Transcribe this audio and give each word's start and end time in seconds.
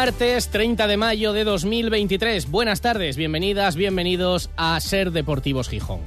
Martes 0.00 0.50
30 0.50 0.86
de 0.86 0.96
mayo 0.96 1.32
de 1.32 1.42
2023. 1.42 2.52
Buenas 2.52 2.80
tardes, 2.80 3.16
bienvenidas, 3.16 3.74
bienvenidos 3.74 4.48
a 4.56 4.78
Ser 4.78 5.10
Deportivos 5.10 5.68
Gijón. 5.68 6.02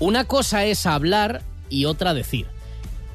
Una 0.00 0.24
cosa 0.24 0.66
es 0.66 0.84
hablar 0.84 1.40
y 1.70 1.86
otra 1.86 2.12
decir. 2.12 2.46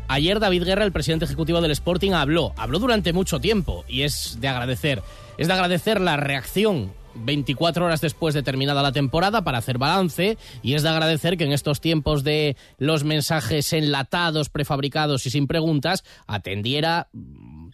Ayer 0.07 0.39
David 0.39 0.63
Guerra, 0.63 0.85
el 0.85 0.91
presidente 0.91 1.25
ejecutivo 1.25 1.61
del 1.61 1.69
Sporting, 1.69 2.13
habló. 2.13 2.51
Habló 2.57 2.79
durante 2.79 3.13
mucho 3.13 3.39
tiempo 3.39 3.85
y 3.87 4.01
es 4.01 4.39
de 4.41 4.47
agradecer. 4.47 5.03
Es 5.37 5.45
de 5.45 5.53
agradecer 5.53 6.01
la 6.01 6.17
reacción 6.17 6.91
24 7.13 7.85
horas 7.85 8.01
después 8.01 8.33
de 8.33 8.41
terminada 8.41 8.81
la 8.81 8.91
temporada 8.91 9.43
para 9.43 9.59
hacer 9.59 9.77
balance 9.77 10.39
y 10.63 10.73
es 10.73 10.81
de 10.81 10.89
agradecer 10.89 11.37
que 11.37 11.43
en 11.43 11.51
estos 11.51 11.79
tiempos 11.79 12.23
de 12.23 12.57
los 12.79 13.03
mensajes 13.03 13.71
enlatados, 13.71 14.49
prefabricados 14.49 15.27
y 15.27 15.29
sin 15.29 15.45
preguntas, 15.45 16.03
atendiera 16.25 17.07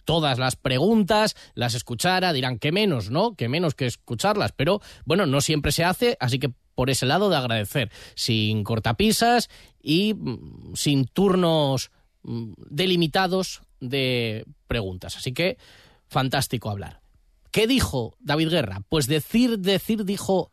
todas 0.08 0.38
las 0.38 0.56
preguntas, 0.56 1.36
las 1.52 1.74
escuchara, 1.74 2.32
dirán 2.32 2.58
que 2.58 2.72
menos, 2.72 3.10
¿no? 3.10 3.34
Que 3.34 3.46
menos 3.46 3.74
que 3.74 3.84
escucharlas, 3.84 4.52
pero 4.52 4.80
bueno, 5.04 5.26
no 5.26 5.42
siempre 5.42 5.70
se 5.70 5.84
hace, 5.84 6.16
así 6.18 6.38
que 6.38 6.50
por 6.74 6.88
ese 6.88 7.04
lado 7.04 7.28
de 7.28 7.36
agradecer, 7.36 7.90
sin 8.14 8.64
cortapisas 8.64 9.50
y 9.82 10.14
mm, 10.14 10.76
sin 10.76 11.04
turnos 11.04 11.90
mm, 12.22 12.52
delimitados 12.70 13.60
de 13.80 14.46
preguntas. 14.66 15.14
Así 15.18 15.34
que 15.34 15.58
fantástico 16.06 16.70
hablar. 16.70 17.02
¿Qué 17.50 17.66
dijo 17.66 18.16
David 18.18 18.48
Guerra? 18.48 18.80
Pues 18.88 19.08
decir, 19.08 19.58
decir, 19.58 20.06
dijo 20.06 20.50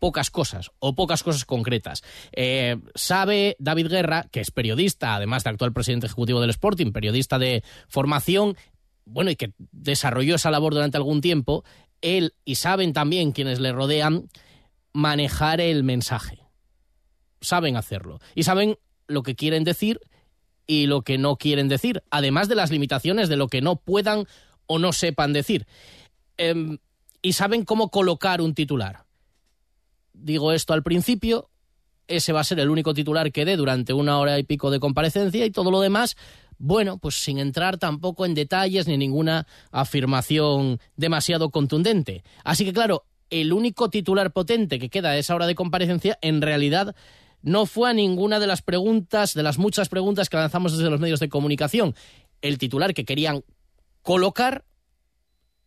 pocas 0.00 0.30
cosas 0.32 0.72
o 0.80 0.96
pocas 0.96 1.22
cosas 1.22 1.44
concretas. 1.44 2.02
Eh, 2.32 2.76
sabe 2.96 3.56
David 3.60 3.86
Guerra, 3.86 4.26
que 4.32 4.40
es 4.40 4.50
periodista, 4.50 5.14
además 5.14 5.44
de 5.44 5.50
actual 5.50 5.72
presidente 5.72 6.06
ejecutivo 6.06 6.40
del 6.40 6.50
Sporting, 6.50 6.90
periodista 6.90 7.38
de 7.38 7.62
formación, 7.88 8.56
bueno, 9.06 9.30
y 9.30 9.36
que 9.36 9.52
desarrolló 9.72 10.34
esa 10.34 10.50
labor 10.50 10.74
durante 10.74 10.98
algún 10.98 11.20
tiempo, 11.20 11.64
él 12.02 12.34
y 12.44 12.56
saben 12.56 12.92
también 12.92 13.32
quienes 13.32 13.60
le 13.60 13.72
rodean 13.72 14.28
manejar 14.92 15.60
el 15.60 15.84
mensaje. 15.84 16.40
Saben 17.40 17.76
hacerlo. 17.76 18.18
Y 18.34 18.42
saben 18.42 18.78
lo 19.06 19.22
que 19.22 19.36
quieren 19.36 19.64
decir 19.64 20.00
y 20.66 20.86
lo 20.86 21.02
que 21.02 21.16
no 21.16 21.36
quieren 21.36 21.68
decir, 21.68 22.02
además 22.10 22.48
de 22.48 22.56
las 22.56 22.72
limitaciones 22.72 23.28
de 23.28 23.36
lo 23.36 23.46
que 23.46 23.62
no 23.62 23.76
puedan 23.76 24.26
o 24.66 24.80
no 24.80 24.92
sepan 24.92 25.32
decir. 25.32 25.66
Em, 26.36 26.78
y 27.22 27.34
saben 27.34 27.64
cómo 27.64 27.90
colocar 27.90 28.40
un 28.40 28.54
titular. 28.54 29.04
Digo 30.12 30.52
esto 30.52 30.72
al 30.72 30.82
principio, 30.82 31.50
ese 32.08 32.32
va 32.32 32.40
a 32.40 32.44
ser 32.44 32.58
el 32.58 32.70
único 32.70 32.94
titular 32.94 33.30
que 33.30 33.44
dé 33.44 33.56
durante 33.56 33.92
una 33.92 34.18
hora 34.18 34.38
y 34.38 34.42
pico 34.42 34.70
de 34.70 34.80
comparecencia 34.80 35.46
y 35.46 35.50
todo 35.50 35.70
lo 35.70 35.80
demás 35.80 36.16
bueno, 36.58 36.98
pues 36.98 37.16
sin 37.16 37.38
entrar 37.38 37.78
tampoco 37.78 38.24
en 38.24 38.34
detalles 38.34 38.86
ni 38.86 38.96
ninguna 38.96 39.46
afirmación 39.70 40.80
demasiado 40.96 41.50
contundente. 41.50 42.22
Así 42.44 42.64
que 42.64 42.72
claro, 42.72 43.04
el 43.30 43.52
único 43.52 43.90
titular 43.90 44.32
potente 44.32 44.78
que 44.78 44.88
queda 44.88 45.10
a 45.10 45.18
esa 45.18 45.34
hora 45.34 45.46
de 45.46 45.54
comparecencia 45.54 46.18
en 46.22 46.40
realidad 46.42 46.94
no 47.42 47.66
fue 47.66 47.90
a 47.90 47.94
ninguna 47.94 48.40
de 48.40 48.46
las 48.46 48.62
preguntas, 48.62 49.34
de 49.34 49.42
las 49.42 49.58
muchas 49.58 49.88
preguntas 49.88 50.28
que 50.28 50.36
lanzamos 50.36 50.76
desde 50.76 50.90
los 50.90 51.00
medios 51.00 51.20
de 51.20 51.28
comunicación. 51.28 51.94
El 52.42 52.58
titular 52.58 52.94
que 52.94 53.04
querían 53.04 53.44
colocar 54.02 54.64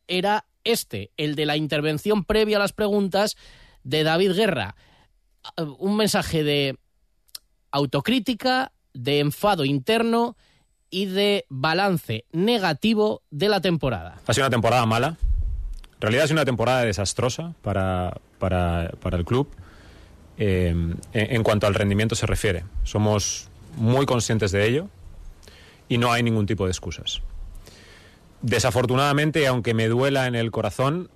era 0.07 0.45
este, 0.63 1.11
el 1.17 1.35
de 1.35 1.45
la 1.45 1.57
intervención 1.57 2.25
previa 2.25 2.57
a 2.57 2.59
las 2.59 2.73
preguntas 2.73 3.37
de 3.83 4.03
David 4.03 4.33
Guerra. 4.33 4.75
Un 5.77 5.95
mensaje 5.95 6.43
de 6.43 6.77
autocrítica, 7.71 8.73
de 8.93 9.19
enfado 9.19 9.63
interno 9.65 10.35
y 10.89 11.05
de 11.05 11.45
balance 11.49 12.25
negativo 12.31 13.21
de 13.31 13.49
la 13.49 13.61
temporada. 13.61 14.17
Ha 14.27 14.33
sido 14.33 14.45
una 14.45 14.51
temporada 14.51 14.85
mala. 14.85 15.17
En 15.95 16.01
realidad 16.01 16.23
ha 16.23 16.27
sido 16.27 16.37
una 16.37 16.45
temporada 16.45 16.83
desastrosa 16.83 17.53
para, 17.61 18.17
para, 18.37 18.91
para 19.01 19.17
el 19.17 19.25
club 19.25 19.49
eh, 20.37 20.69
en, 20.69 20.99
en 21.13 21.43
cuanto 21.43 21.67
al 21.67 21.75
rendimiento 21.75 22.15
se 22.15 22.25
refiere. 22.25 22.63
Somos 22.83 23.49
muy 23.75 24.05
conscientes 24.05 24.51
de 24.51 24.67
ello 24.67 24.87
y 25.87 25.97
no 25.97 26.11
hay 26.11 26.23
ningún 26.23 26.45
tipo 26.45 26.65
de 26.65 26.71
excusas. 26.71 27.21
Desafortunadamente, 28.41 29.45
aunque 29.47 29.73
me 29.73 29.87
duela 29.87 30.27
en 30.27 30.35
el 30.35 30.51
corazón, 30.51 31.09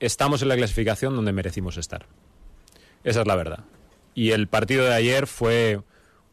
estamos 0.00 0.42
en 0.42 0.48
la 0.48 0.56
clasificación 0.56 1.14
donde 1.14 1.32
merecimos 1.32 1.76
estar. 1.76 2.06
Esa 3.04 3.20
es 3.20 3.26
la 3.26 3.36
verdad. 3.36 3.60
Y 4.14 4.32
el 4.32 4.48
partido 4.48 4.84
de 4.84 4.94
ayer 4.94 5.26
fue 5.26 5.80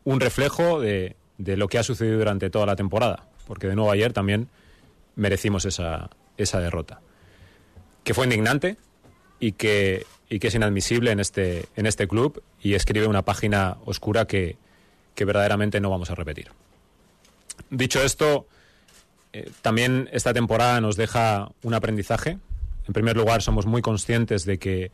un 0.03 0.19
reflejo 0.19 0.81
de, 0.81 1.16
de 1.37 1.57
lo 1.57 1.67
que 1.67 1.77
ha 1.77 1.83
sucedido 1.83 2.17
durante 2.17 2.49
toda 2.49 2.65
la 2.65 2.75
temporada, 2.75 3.27
porque 3.45 3.67
de 3.67 3.75
nuevo 3.75 3.91
ayer 3.91 4.13
también 4.13 4.49
merecimos 5.15 5.65
esa, 5.65 6.09
esa 6.37 6.59
derrota, 6.59 7.01
que 8.03 8.13
fue 8.13 8.25
indignante 8.25 8.77
y 9.39 9.53
que, 9.53 10.05
y 10.29 10.39
que 10.39 10.47
es 10.47 10.55
inadmisible 10.55 11.11
en 11.11 11.19
este, 11.19 11.65
en 11.75 11.85
este 11.85 12.07
club 12.07 12.41
y 12.61 12.73
escribe 12.73 13.07
una 13.07 13.23
página 13.23 13.77
oscura 13.85 14.25
que, 14.25 14.57
que 15.15 15.25
verdaderamente 15.25 15.79
no 15.79 15.89
vamos 15.89 16.09
a 16.09 16.15
repetir. 16.15 16.49
Dicho 17.69 18.01
esto, 18.01 18.47
eh, 19.33 19.49
también 19.61 20.09
esta 20.11 20.33
temporada 20.33 20.79
nos 20.81 20.95
deja 20.95 21.51
un 21.63 21.73
aprendizaje. 21.73 22.37
En 22.87 22.93
primer 22.93 23.17
lugar, 23.17 23.41
somos 23.41 23.65
muy 23.65 23.81
conscientes 23.81 24.45
de 24.45 24.57
que 24.57 24.91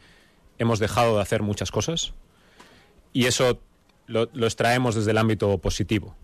hemos 0.57 0.79
dejado 0.79 1.17
de 1.17 1.21
hacer 1.21 1.41
muchas 1.41 1.71
cosas 1.71 2.13
y 3.11 3.25
eso 3.25 3.59
lo, 4.07 4.29
lo 4.33 4.45
extraemos 4.45 4.95
desde 4.95 5.11
el 5.11 5.17
ámbito 5.17 5.57
positivo 5.59 6.15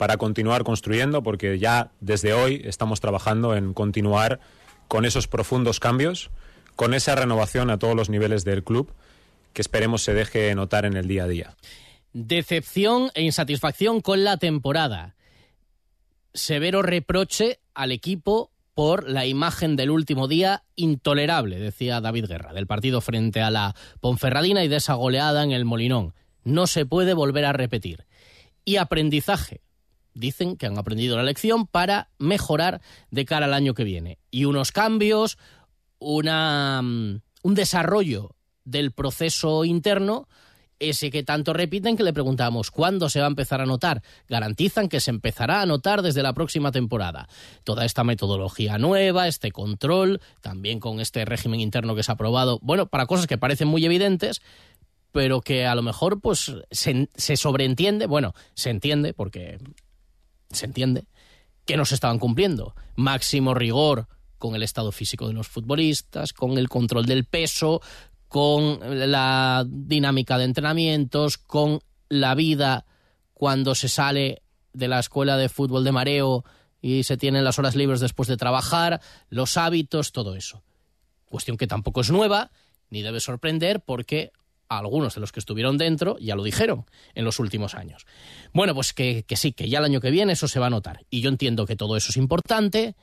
para 0.00 0.16
continuar 0.16 0.64
construyendo, 0.64 1.22
porque 1.22 1.58
ya 1.58 1.92
desde 2.00 2.32
hoy 2.32 2.62
estamos 2.64 3.00
trabajando 3.00 3.54
en 3.54 3.74
continuar 3.74 4.40
con 4.88 5.04
esos 5.04 5.28
profundos 5.28 5.78
cambios, 5.78 6.30
con 6.74 6.94
esa 6.94 7.14
renovación 7.16 7.68
a 7.68 7.78
todos 7.78 7.94
los 7.94 8.08
niveles 8.08 8.46
del 8.46 8.64
club, 8.64 8.94
que 9.52 9.60
esperemos 9.60 10.00
se 10.00 10.14
deje 10.14 10.54
notar 10.54 10.86
en 10.86 10.96
el 10.96 11.06
día 11.06 11.24
a 11.24 11.28
día. 11.28 11.56
Decepción 12.14 13.10
e 13.12 13.20
insatisfacción 13.24 14.00
con 14.00 14.24
la 14.24 14.38
temporada. 14.38 15.16
Severo 16.32 16.80
reproche 16.80 17.60
al 17.74 17.92
equipo 17.92 18.52
por 18.72 19.06
la 19.06 19.26
imagen 19.26 19.76
del 19.76 19.90
último 19.90 20.28
día 20.28 20.62
intolerable, 20.76 21.58
decía 21.58 22.00
David 22.00 22.24
Guerra, 22.24 22.54
del 22.54 22.66
partido 22.66 23.02
frente 23.02 23.42
a 23.42 23.50
la 23.50 23.74
Ponferradina 24.00 24.64
y 24.64 24.68
de 24.68 24.76
esa 24.76 24.94
goleada 24.94 25.44
en 25.44 25.52
el 25.52 25.66
Molinón. 25.66 26.14
No 26.42 26.66
se 26.66 26.86
puede 26.86 27.12
volver 27.12 27.44
a 27.44 27.52
repetir. 27.52 28.06
Y 28.64 28.76
aprendizaje, 28.76 29.60
dicen 30.14 30.56
que 30.56 30.66
han 30.66 30.78
aprendido 30.78 31.16
la 31.16 31.22
lección 31.22 31.66
para 31.66 32.08
mejorar 32.18 32.80
de 33.10 33.24
cara 33.24 33.46
al 33.46 33.54
año 33.54 33.74
que 33.74 33.84
viene. 33.84 34.18
Y 34.30 34.44
unos 34.44 34.72
cambios, 34.72 35.38
una, 35.98 36.80
mm, 36.82 37.20
un 37.42 37.54
desarrollo 37.54 38.34
del 38.64 38.92
proceso 38.92 39.64
interno, 39.64 40.28
ese 40.80 41.10
que 41.10 41.22
tanto 41.22 41.52
repiten 41.52 41.96
que 41.96 42.02
le 42.02 42.12
preguntamos 42.12 42.70
cuándo 42.70 43.08
se 43.10 43.20
va 43.20 43.26
a 43.26 43.28
empezar 43.28 43.60
a 43.60 43.66
notar. 43.66 44.02
Garantizan 44.28 44.88
que 44.88 45.00
se 45.00 45.10
empezará 45.10 45.60
a 45.60 45.66
notar 45.66 46.02
desde 46.02 46.22
la 46.22 46.32
próxima 46.32 46.72
temporada. 46.72 47.28
Toda 47.64 47.84
esta 47.84 48.02
metodología 48.02 48.78
nueva, 48.78 49.28
este 49.28 49.52
control, 49.52 50.20
también 50.40 50.80
con 50.80 51.00
este 51.00 51.24
régimen 51.24 51.60
interno 51.60 51.94
que 51.94 52.02
se 52.02 52.10
ha 52.10 52.14
aprobado, 52.14 52.58
bueno, 52.62 52.86
para 52.86 53.06
cosas 53.06 53.26
que 53.26 53.38
parecen 53.38 53.68
muy 53.68 53.84
evidentes, 53.84 54.40
pero 55.12 55.40
que 55.42 55.66
a 55.66 55.74
lo 55.74 55.82
mejor 55.82 56.20
pues 56.20 56.52
se, 56.70 57.08
se 57.14 57.36
sobreentiende, 57.36 58.06
bueno, 58.06 58.34
se 58.54 58.70
entiende 58.70 59.12
porque 59.12 59.58
se 60.50 60.66
entiende, 60.66 61.04
que 61.64 61.76
no 61.76 61.84
se 61.84 61.94
estaban 61.94 62.18
cumpliendo. 62.18 62.74
Máximo 62.96 63.54
rigor 63.54 64.08
con 64.38 64.54
el 64.54 64.62
estado 64.62 64.90
físico 64.92 65.28
de 65.28 65.34
los 65.34 65.48
futbolistas, 65.48 66.32
con 66.32 66.58
el 66.58 66.68
control 66.68 67.06
del 67.06 67.24
peso, 67.24 67.80
con 68.28 68.78
la 69.10 69.64
dinámica 69.68 70.38
de 70.38 70.44
entrenamientos, 70.44 71.36
con 71.36 71.80
la 72.08 72.34
vida 72.34 72.86
cuando 73.34 73.74
se 73.74 73.88
sale 73.88 74.42
de 74.72 74.88
la 74.88 75.00
escuela 75.00 75.36
de 75.36 75.48
fútbol 75.48 75.84
de 75.84 75.92
mareo 75.92 76.44
y 76.80 77.02
se 77.02 77.16
tienen 77.16 77.44
las 77.44 77.58
horas 77.58 77.74
libres 77.74 78.00
después 78.00 78.28
de 78.28 78.36
trabajar, 78.36 79.00
los 79.28 79.56
hábitos, 79.56 80.12
todo 80.12 80.36
eso. 80.36 80.62
Cuestión 81.26 81.56
que 81.56 81.66
tampoco 81.66 82.00
es 82.00 82.10
nueva, 82.10 82.50
ni 82.88 83.02
debe 83.02 83.20
sorprender 83.20 83.80
porque 83.80 84.32
algunos 84.78 85.14
de 85.14 85.20
los 85.20 85.32
que 85.32 85.40
estuvieron 85.40 85.78
dentro 85.78 86.16
ya 86.18 86.36
lo 86.36 86.42
dijeron 86.42 86.86
en 87.14 87.24
los 87.24 87.38
últimos 87.38 87.74
años. 87.74 88.06
Bueno, 88.52 88.74
pues 88.74 88.92
que, 88.92 89.24
que, 89.24 89.36
sí, 89.36 89.52
que 89.52 89.68
ya 89.68 89.78
el 89.78 89.84
año 89.84 90.00
que 90.00 90.10
viene 90.10 90.32
eso 90.32 90.48
se 90.48 90.60
va 90.60 90.66
a 90.66 90.70
notar. 90.70 91.04
Y 91.10 91.20
yo 91.20 91.28
entiendo 91.28 91.66
que 91.66 91.76
todo 91.76 91.96
eso 91.96 92.10
es 92.10 92.16
importante, 92.16 92.94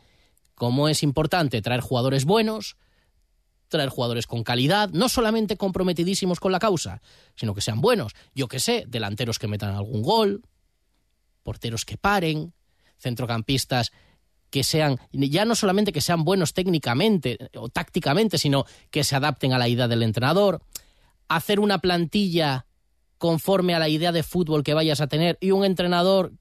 como 0.56 0.90
es 0.90 1.04
importante 1.04 1.62
traer 1.62 1.81
jugadores 1.81 2.25
buenos, 2.25 2.78
traer 3.68 3.90
jugadores 3.90 4.28
con 4.28 4.44
calidad, 4.44 4.90
no 4.90 5.10
solamente 5.10 5.58
comprometidísimos 5.58 6.40
con 6.40 6.52
la 6.52 6.60
causa, 6.60 7.02
sino 7.36 7.54
que 7.54 7.62
sean 7.62 7.81
buenos. 7.81 8.13
Yo 8.34 8.48
qué 8.48 8.60
sé, 8.60 8.86
delanteros 8.88 9.40
que 9.40 9.48
metan 9.48 9.75
algún 9.75 10.02
gol, 10.02 10.44
porteros 11.44 11.86
que 11.86 11.98
paren, 11.98 12.54
centrocampistas 12.98 13.92
que 14.50 14.63
sean, 14.63 14.98
ya 15.12 15.44
no 15.44 15.56
solamente 15.56 15.92
que 15.92 16.02
sean 16.02 16.24
buenos 16.24 16.54
técnicamente 16.54 17.38
o 17.56 17.68
tácticamente, 17.68 18.38
sino 18.38 18.66
que 18.90 19.04
se 19.04 19.16
adapten 19.16 19.52
a 19.52 19.58
la 19.58 19.68
idea 19.68 19.90
del 19.90 20.04
entrenador, 20.04 20.62
hacer 21.27 21.59
una 21.59 21.79
plantilla 21.79 22.65
conforme 23.18 23.74
a 23.74 23.79
la 23.79 23.89
idea 23.89 24.12
de 24.12 24.24
fútbol 24.24 24.63
que 24.63 24.74
vayas 24.74 25.01
a 25.01 25.07
tener 25.07 25.38
y 25.41 25.51
un 25.51 25.65
entrenador 25.65 26.33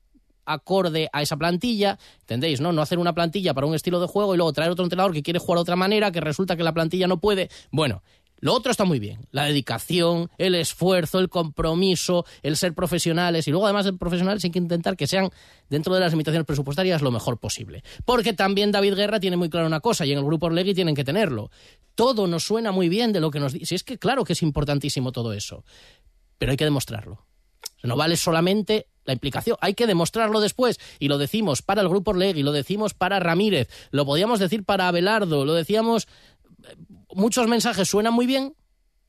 acorde 0.44 1.08
a 1.12 1.22
esa 1.22 1.36
plantilla, 1.36 1.98
¿entendéis? 2.20 2.60
¿no? 2.60 2.72
no 2.72 2.80
hacer 2.80 2.98
una 2.98 3.14
plantilla 3.14 3.52
para 3.52 3.66
un 3.66 3.74
estilo 3.74 4.00
de 4.00 4.06
juego 4.06 4.34
y 4.34 4.36
luego 4.36 4.52
traer 4.52 4.70
otro 4.70 4.84
entrenador 4.84 5.12
que 5.12 5.22
quiere 5.22 5.40
jugar 5.40 5.58
de 5.58 5.62
otra 5.62 5.76
manera, 5.76 6.12
que 6.12 6.20
resulta 6.20 6.56
que 6.56 6.62
la 6.62 6.72
plantilla 6.72 7.08
no 7.08 7.20
puede. 7.20 7.50
Bueno, 7.70 8.02
lo 8.38 8.52
otro 8.52 8.70
está 8.70 8.84
muy 8.84 8.98
bien, 8.98 9.26
la 9.30 9.44
dedicación, 9.44 10.30
el 10.36 10.54
esfuerzo, 10.54 11.18
el 11.18 11.30
compromiso, 11.30 12.26
el 12.42 12.56
ser 12.56 12.74
profesionales 12.74 13.48
y 13.48 13.50
luego 13.50 13.66
además 13.66 13.86
de 13.86 13.94
profesionales 13.94 14.44
hay 14.44 14.50
que 14.50 14.58
intentar 14.58 14.96
que 14.96 15.06
sean 15.06 15.30
dentro 15.70 15.94
de 15.94 16.00
las 16.00 16.12
limitaciones 16.12 16.46
presupuestarias 16.46 17.00
lo 17.00 17.10
mejor 17.10 17.38
posible. 17.38 17.82
Porque 18.04 18.34
también 18.34 18.72
David 18.72 18.94
Guerra 18.94 19.20
tiene 19.20 19.36
muy 19.36 19.48
claro 19.48 19.66
una 19.66 19.80
cosa 19.80 20.04
y 20.04 20.12
en 20.12 20.18
el 20.18 20.24
grupo 20.24 20.46
Orlegui 20.46 20.74
tienen 20.74 20.94
que 20.94 21.04
tenerlo. 21.04 21.50
Todo 21.94 22.26
nos 22.26 22.44
suena 22.44 22.72
muy 22.72 22.90
bien 22.90 23.12
de 23.12 23.20
lo 23.20 23.30
que 23.30 23.40
nos 23.40 23.54
dice. 23.54 23.66
Si 23.66 23.74
es 23.74 23.84
que 23.84 23.98
claro 23.98 24.24
que 24.24 24.34
es 24.34 24.42
importantísimo 24.42 25.12
todo 25.12 25.32
eso, 25.32 25.64
pero 26.36 26.50
hay 26.50 26.58
que 26.58 26.64
demostrarlo. 26.64 27.24
No 27.82 27.96
vale 27.96 28.16
solamente 28.16 28.88
la 29.04 29.12
implicación, 29.12 29.56
hay 29.60 29.74
que 29.74 29.86
demostrarlo 29.86 30.40
después. 30.40 30.78
Y 30.98 31.08
lo 31.08 31.18
decimos 31.18 31.62
para 31.62 31.82
el 31.82 31.88
grupo 31.88 32.10
Orlegui, 32.10 32.42
lo 32.42 32.52
decimos 32.52 32.94
para 32.94 33.20
Ramírez, 33.20 33.68
lo 33.92 34.04
podíamos 34.04 34.40
decir 34.40 34.64
para 34.64 34.88
Abelardo, 34.88 35.44
lo 35.44 35.54
decíamos 35.54 36.08
muchos 37.16 37.48
mensajes 37.48 37.88
suenan 37.88 38.12
muy 38.12 38.26
bien, 38.26 38.54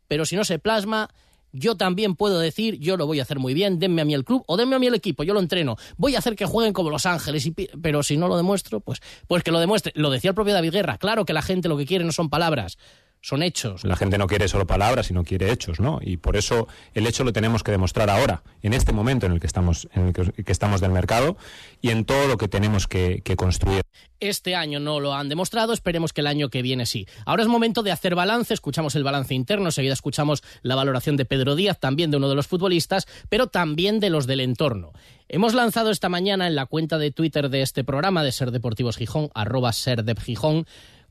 pero 0.08 0.26
si 0.26 0.36
no 0.36 0.44
se 0.44 0.60
plasma, 0.60 1.10
yo 1.52 1.76
también 1.76 2.16
puedo 2.16 2.40
decir, 2.40 2.80
yo 2.80 2.98
lo 2.98 3.06
voy 3.06 3.20
a 3.20 3.24
hacer 3.24 3.40
muy 3.40 3.54
bien, 3.54 3.80
denme 3.80 4.02
a 4.02 4.06
mí 4.06 4.14
el 4.14 4.24
club 4.24 4.44
o 4.48 4.58
denme 4.58 4.76
a 4.76 4.80
mí 4.80 4.88
el 4.88 4.96
equipo, 4.96 5.24
yo 5.24 5.34
lo 5.34 5.40
entreno. 5.40 5.76
Voy 5.98 6.16
a 6.16 6.20
hacer 6.20 6.36
que 6.36 6.46
jueguen 6.46 6.74
como 6.74 6.90
Los 6.90 7.06
Ángeles, 7.06 7.50
pero 7.82 8.04
si 8.04 8.18
no 8.18 8.28
lo 8.28 8.38
demuestro, 8.38 8.80
pues, 8.80 9.00
pues 9.28 9.44
que 9.44 9.52
lo 9.52 9.60
demuestre. 9.60 9.92
Lo 9.96 10.10
decía 10.10 10.30
el 10.30 10.36
propio 10.36 10.54
David 10.54 10.72
Guerra, 10.72 10.98
claro 10.98 11.26
que 11.26 11.34
la 11.34 11.42
gente 11.42 11.70
lo 11.70 11.78
que 11.78 11.86
quiere 11.86 12.06
no 12.06 12.12
son 12.12 12.30
palabras, 12.30 12.78
son 13.22 13.44
hechos. 13.44 13.84
La 13.84 13.96
gente 13.96 14.18
no 14.18 14.28
quiere 14.28 14.48
solo 14.48 14.68
palabras, 14.68 15.08
sino 15.08 15.24
quiere 15.24 15.52
hechos, 15.52 15.80
¿no? 15.80 16.00
Y 16.02 16.18
por 16.18 16.38
eso 16.38 16.68
el 16.94 17.08
hecho 17.08 17.24
lo 17.24 17.34
tenemos 17.34 17.64
que 17.64 17.72
demostrar 17.72 18.10
ahora, 18.10 18.44
en 18.62 18.74
este 18.74 18.94
momento 18.94 19.26
en 19.26 19.34
el 19.34 19.40
que 19.40 19.48
estamos, 19.48 19.88
en 19.94 20.08
el 20.08 20.14
que, 20.14 20.52
estamos 20.52 20.82
del 20.82 20.92
mercado 20.92 21.38
y 21.82 21.90
en 21.90 22.06
todo 22.06 22.28
lo 22.28 22.38
que 22.38 22.48
tenemos 22.48 22.88
que, 22.88 23.22
que 23.24 23.36
construir. 23.36 23.82
Este 24.20 24.56
año 24.56 24.80
no 24.80 25.00
lo 25.00 25.14
han 25.14 25.30
demostrado, 25.30 25.74
esperemos 25.74 26.14
que 26.14 26.22
el 26.22 26.28
año 26.28 26.50
que 26.50 26.62
viene 26.62 26.86
sí. 26.86 27.08
Ahora 27.26 27.44
es 27.44 27.50
momento 27.50 27.84
de 27.84 27.92
hacer 27.92 28.16
balance, 28.16 28.54
escuchamos 28.54 28.96
el 28.96 29.04
balance 29.04 29.34
interno, 29.34 29.66
enseguida 29.66 29.94
escuchamos 29.94 30.44
la 30.62 30.76
valoración 30.76 31.18
de 31.18 31.26
Pedro 31.26 31.56
Díaz, 31.56 31.80
también 31.80 32.12
de 32.12 32.18
uno 32.18 32.30
de 32.30 32.36
los 32.36 32.48
futbolistas, 32.48 33.08
pero 33.30 33.48
también 33.48 34.00
de 34.00 34.10
los 34.10 34.26
del 34.26 34.40
entorno. 34.40 34.94
Hemos 35.28 35.54
lanzado 35.54 35.92
esta 35.92 36.10
mañana 36.10 36.48
en 36.48 36.56
la 36.56 36.66
cuenta 36.66 36.98
de 36.98 37.12
Twitter 37.12 37.50
de 37.50 37.62
este 37.62 37.84
programa 37.84 38.24
de 38.24 38.32
Ser 38.32 38.52
Deportivos 38.52 38.98
Gijón, 38.98 39.30
arroba 39.34 39.74
Ser 39.74 40.04
Gijón, 40.18 40.66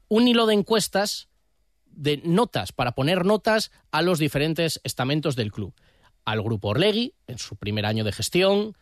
un 0.09 0.29
hilo 0.29 0.47
de 0.47 0.55
encuestas 0.55 1.29
de 1.96 2.20
notas, 2.25 2.72
para 2.72 2.93
poner 2.93 3.25
notas 3.25 3.72
a 3.90 4.02
los 4.02 4.19
diferentes 4.19 4.81
estamentos 4.84 5.34
del 5.34 5.50
club. 5.50 5.75
Al 6.25 6.43
grupo 6.43 6.69
Orlegui, 6.69 7.14
en 7.26 7.38
su 7.38 7.56
primer 7.56 7.87
año 7.87 8.04
de 8.04 8.12
gestión, 8.12 8.76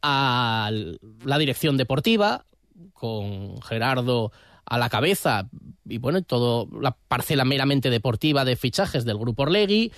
a 0.00 0.70
la 1.24 1.38
dirección 1.38 1.76
deportiva, 1.76 2.46
con 2.92 3.60
Gerardo 3.62 4.32
a 4.64 4.78
la 4.78 4.88
cabeza, 4.88 5.48
y 5.84 5.98
bueno, 5.98 6.22
toda 6.22 6.66
la 6.80 6.96
parcela 7.08 7.44
meramente 7.44 7.90
deportiva 7.90 8.44
de 8.44 8.56
fichajes 8.56 9.04
del 9.04 9.18
grupo 9.18 9.42
Orlegui, 9.42 9.92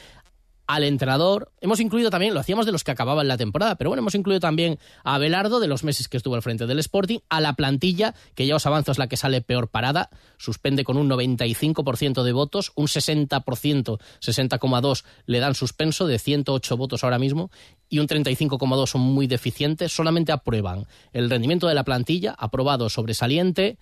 al 0.67 0.85
entrenador. 0.85 1.53
Hemos 1.61 1.81
incluido 1.81 2.11
también, 2.11 2.35
lo 2.35 2.41
hacíamos 2.41 2.67
de 2.67 2.73
los 2.73 2.85
que 2.85 2.91
acababan 2.91 3.29
la 3.29 3.37
temporada, 3.37 3.77
pero 3.77 3.91
bueno, 3.91 4.01
hemos 4.01 4.15
incluido 4.15 4.41
también 4.41 4.79
a 5.05 5.19
Belardo 5.19 5.61
de 5.61 5.69
los 5.69 5.85
meses 5.85 6.09
que 6.09 6.17
estuvo 6.17 6.35
al 6.35 6.43
frente 6.43 6.67
del 6.67 6.79
Sporting, 6.79 7.19
a 7.29 7.41
la 7.41 7.55
plantilla, 7.55 8.15
que 8.35 8.47
ya 8.47 8.57
os 8.57 8.67
avanzo 8.67 8.93
es 8.93 8.99
la 8.99 9.09
que 9.09 9.17
sale 9.17 9.41
peor 9.41 9.69
parada, 9.69 10.11
suspende 10.37 10.85
con 10.85 10.97
un 10.97 11.09
95% 11.09 12.23
de 12.23 12.33
votos, 12.33 12.73
un 12.75 12.87
60%, 12.87 13.99
60,2 14.21 15.05
le 15.27 15.39
dan 15.39 15.55
suspenso 15.55 16.07
de 16.07 16.19
108 16.19 16.77
votos 16.77 17.05
ahora 17.05 17.19
mismo 17.19 17.51
y 17.89 18.01
un 18.01 18.09
35,2 18.09 18.87
son 18.87 19.01
muy 19.01 19.27
deficientes, 19.27 19.93
solamente 19.93 20.33
aprueban 20.33 20.87
el 21.13 21.31
rendimiento 21.31 21.69
de 21.69 21.75
la 21.75 21.85
plantilla, 21.85 22.35
aprobado 22.37 22.89
sobresaliente, 22.89 23.79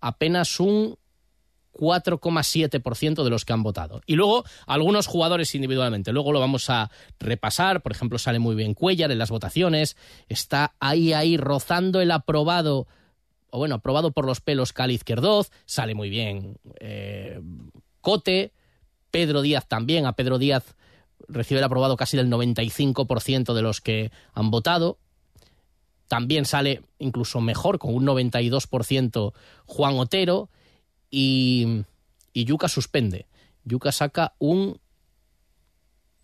apenas 0.00 0.60
un 0.60 0.96
4,7% 1.80 3.24
de 3.24 3.30
los 3.30 3.46
que 3.46 3.54
han 3.54 3.62
votado. 3.62 4.02
Y 4.04 4.14
luego 4.14 4.44
algunos 4.66 5.06
jugadores 5.06 5.54
individualmente. 5.54 6.12
Luego 6.12 6.32
lo 6.32 6.38
vamos 6.38 6.68
a 6.68 6.90
repasar. 7.18 7.80
Por 7.80 7.92
ejemplo, 7.92 8.18
sale 8.18 8.38
muy 8.38 8.54
bien 8.54 8.74
Cuellar 8.74 9.10
en 9.10 9.18
las 9.18 9.30
votaciones. 9.30 9.96
Está 10.28 10.74
ahí, 10.78 11.14
ahí, 11.14 11.38
rozando 11.38 12.02
el 12.02 12.10
aprobado, 12.10 12.86
o 13.50 13.58
bueno, 13.58 13.76
aprobado 13.76 14.12
por 14.12 14.26
los 14.26 14.42
pelos 14.42 14.74
Cali 14.74 14.94
Izquierdoz. 14.94 15.50
Sale 15.64 15.94
muy 15.94 16.10
bien 16.10 16.58
eh, 16.78 17.40
Cote. 18.02 18.52
Pedro 19.10 19.40
Díaz 19.40 19.66
también. 19.66 20.04
A 20.04 20.12
Pedro 20.12 20.38
Díaz 20.38 20.76
recibe 21.28 21.58
el 21.58 21.64
aprobado 21.64 21.96
casi 21.96 22.16
del 22.16 22.30
95% 22.30 23.54
de 23.54 23.62
los 23.62 23.80
que 23.80 24.12
han 24.34 24.50
votado. 24.50 24.98
También 26.08 26.44
sale 26.44 26.82
incluso 26.98 27.40
mejor, 27.40 27.78
con 27.78 27.94
un 27.94 28.04
92% 28.06 29.32
Juan 29.64 29.98
Otero 29.98 30.50
y, 31.10 31.84
y 32.32 32.44
Yuka 32.44 32.68
suspende. 32.68 33.26
Yuka 33.64 33.92
saca 33.92 34.34
un 34.38 34.78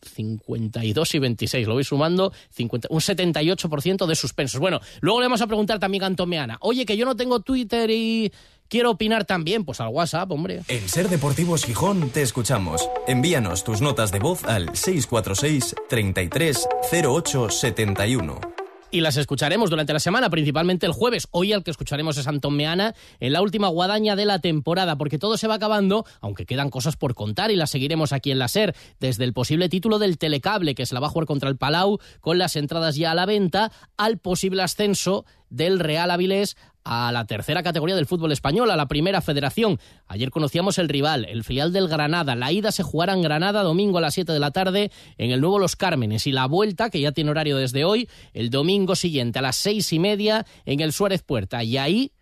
52 0.03 1.15
y 1.15 1.19
26, 1.19 1.67
lo 1.67 1.75
voy 1.75 1.85
sumando, 1.85 2.33
50, 2.51 2.89
un 2.91 3.01
78% 3.01 4.07
de 4.07 4.15
suspensos. 4.15 4.61
Bueno, 4.61 4.81
luego 5.01 5.21
le 5.21 5.27
vamos 5.27 5.41
a 5.41 5.47
preguntar 5.47 5.79
también 5.79 6.05
a 6.05 6.07
Antomeana, 6.07 6.59
oye, 6.61 6.87
que 6.87 6.97
yo 6.97 7.05
no 7.05 7.17
tengo 7.17 7.41
Twitter 7.41 7.91
y 7.91 8.33
quiero 8.69 8.91
opinar 8.91 9.25
también, 9.25 9.65
pues 9.65 9.81
al 9.81 9.89
WhatsApp, 9.89 10.31
hombre. 10.31 10.63
En 10.69 10.89
Ser 10.89 11.09
Deportivos 11.09 11.65
Gijón 11.65 12.11
te 12.11 12.23
escuchamos. 12.23 12.89
Envíanos 13.07 13.65
tus 13.65 13.81
notas 13.81 14.13
de 14.13 14.19
voz 14.19 14.45
al 14.45 14.77
646 14.77 15.75
33 15.89 16.69
08 16.93 17.51
71 17.51 18.66
y 18.97 19.03
las 19.03 19.19
escucharemos 19.19 19.69
durante 19.69 19.93
la 19.93 20.01
semana, 20.01 20.31
principalmente 20.31 20.87
el 20.87 20.93
jueves. 20.93 21.29
Hoy 21.31 21.53
el 21.53 21.63
que 21.63 21.71
escucharemos 21.71 22.17
es 22.17 22.27
Antón 22.27 22.57
Meana 22.57 22.95
en 23.21 23.35
la 23.35 23.43
última 23.43 23.69
guadaña 23.69 24.17
de 24.17 24.25
la 24.25 24.39
temporada, 24.39 24.97
porque 24.97 25.19
todo 25.19 25.37
se 25.37 25.47
va 25.47 25.57
acabando, 25.57 26.07
aunque 26.23 26.47
quedan 26.47 26.71
cosas 26.71 26.97
por 26.97 27.15
contar 27.15 27.51
y 27.51 27.57
las 27.57 27.69
seguiremos 27.69 28.15
aquí 28.15 28.31
en 28.31 28.39
la 28.39 28.49
SER, 28.49 28.75
desde 28.99 29.25
el 29.25 29.35
posible 29.35 29.69
título 29.69 29.99
del 29.99 30.17
Telecable, 30.17 30.75
que 30.75 30.87
se 30.87 30.95
la 30.95 31.01
va 31.01 31.09
a 31.09 31.11
jugar 31.11 31.27
contra 31.27 31.51
el 31.51 31.59
Palau, 31.59 31.99
con 32.23 32.39
las 32.39 32.57
entradas 32.57 32.97
ya 32.97 33.11
a 33.11 33.15
la 33.15 33.27
venta, 33.27 33.71
al 33.99 34.17
posible 34.17 34.63
ascenso 34.63 35.27
del 35.51 35.79
Real 35.79 36.11
Avilés 36.11 36.57
a 36.87 37.11
la 37.11 37.25
tercera 37.27 37.65
categoría 37.65 37.97
del 37.97 38.07
fútbol 38.07 38.31
español, 38.31 38.71
a 38.71 38.77
la 38.77 38.87
primera 38.87 39.21
federación. 39.21 39.81
Ayer 40.07 40.31
conocíamos 40.31 40.79
el 40.79 40.89
rival, 40.89 41.25
el 41.25 41.43
filial 41.43 41.73
del 41.73 41.89
Granada. 41.89 42.37
La 42.37 42.53
ida 42.53 42.71
se 42.71 42.85
jugará 42.85 43.13
en 43.13 43.23
Granada 43.23 43.65
domingo 43.65 43.99
a 43.99 44.01
las 44.01 44.15
7 44.15 44.33
de 44.33 44.39
la 44.39 44.53
tarde 44.53 44.93
en 45.19 45.33
el 45.33 45.41
nuevo 45.41 45.59
Los 45.59 45.75
Cármenes 45.75 46.29
y 46.29 46.33
la 46.33 46.47
vuelta, 46.47 46.89
que 46.89 47.01
ya 47.01 47.11
tiene 47.11 47.33
horario 47.33 47.57
desde 47.57 47.85
hoy, 47.85 48.09
el 48.35 48.51
domingo 48.51 48.95
siguiente 48.95 49.41
a 49.41 49.43
las 49.43 49.57
seis 49.57 49.93
y 49.93 49.99
media 49.99 50.47
en 50.65 50.81
el 50.81 50.93
Suárez 50.93 51.23
Puerta. 51.23 51.65
Y 51.65 51.77
ahí 51.77 52.13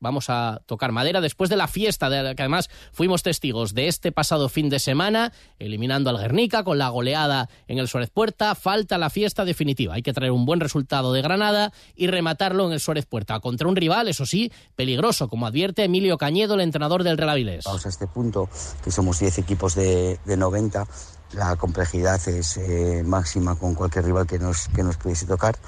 vamos 0.00 0.30
a 0.30 0.60
tocar 0.66 0.92
madera 0.92 1.20
después 1.20 1.50
de 1.50 1.56
la 1.56 1.68
fiesta, 1.68 2.08
de 2.08 2.34
que 2.34 2.42
además 2.42 2.70
fuimos 2.92 3.22
testigos 3.22 3.74
de 3.74 3.88
este 3.88 4.12
pasado 4.12 4.48
fin 4.48 4.68
de 4.68 4.78
semana, 4.78 5.32
eliminando 5.58 6.10
al 6.10 6.18
Guernica 6.18 6.64
con 6.64 6.78
la 6.78 6.88
goleada 6.88 7.48
en 7.66 7.78
el 7.78 7.88
Suárez 7.88 8.10
Puerta. 8.10 8.54
Falta 8.54 8.98
la 8.98 9.10
fiesta 9.10 9.44
definitiva. 9.44 9.94
Hay 9.94 10.02
que 10.02 10.12
traer 10.12 10.32
un 10.32 10.44
buen 10.44 10.60
resultado 10.60 11.12
de 11.12 11.22
Granada 11.22 11.72
y 11.94 12.06
rematarlo 12.06 12.66
en 12.66 12.72
el 12.72 12.80
Suárez 12.80 13.06
Puerta 13.06 13.40
contra 13.40 13.68
un 13.68 13.76
rival, 13.76 14.08
eso 14.08 14.26
sí, 14.26 14.52
peligroso, 14.76 15.28
como 15.28 15.46
advierte 15.46 15.84
Emilio 15.84 16.18
Cañedo, 16.18 16.54
el 16.54 16.60
entrenador 16.60 17.02
del 17.02 17.18
Real 17.18 17.30
Avilés. 17.30 17.64
Vamos 17.64 17.86
a 17.86 17.88
este 17.88 18.06
punto, 18.06 18.48
que 18.82 18.90
somos 18.90 19.18
10 19.18 19.38
equipos 19.38 19.74
de, 19.74 20.18
de 20.24 20.36
90 20.36 20.86
la 21.32 21.56
complejidad 21.56 22.26
es 22.28 22.56
eh, 22.56 23.02
máxima 23.04 23.54
con 23.54 23.74
cualquier 23.74 24.06
rival 24.06 24.26
que 24.26 24.38
nos, 24.38 24.68
que 24.68 24.82
nos 24.82 24.96
pudiese 24.96 25.26
tocar 25.26 25.58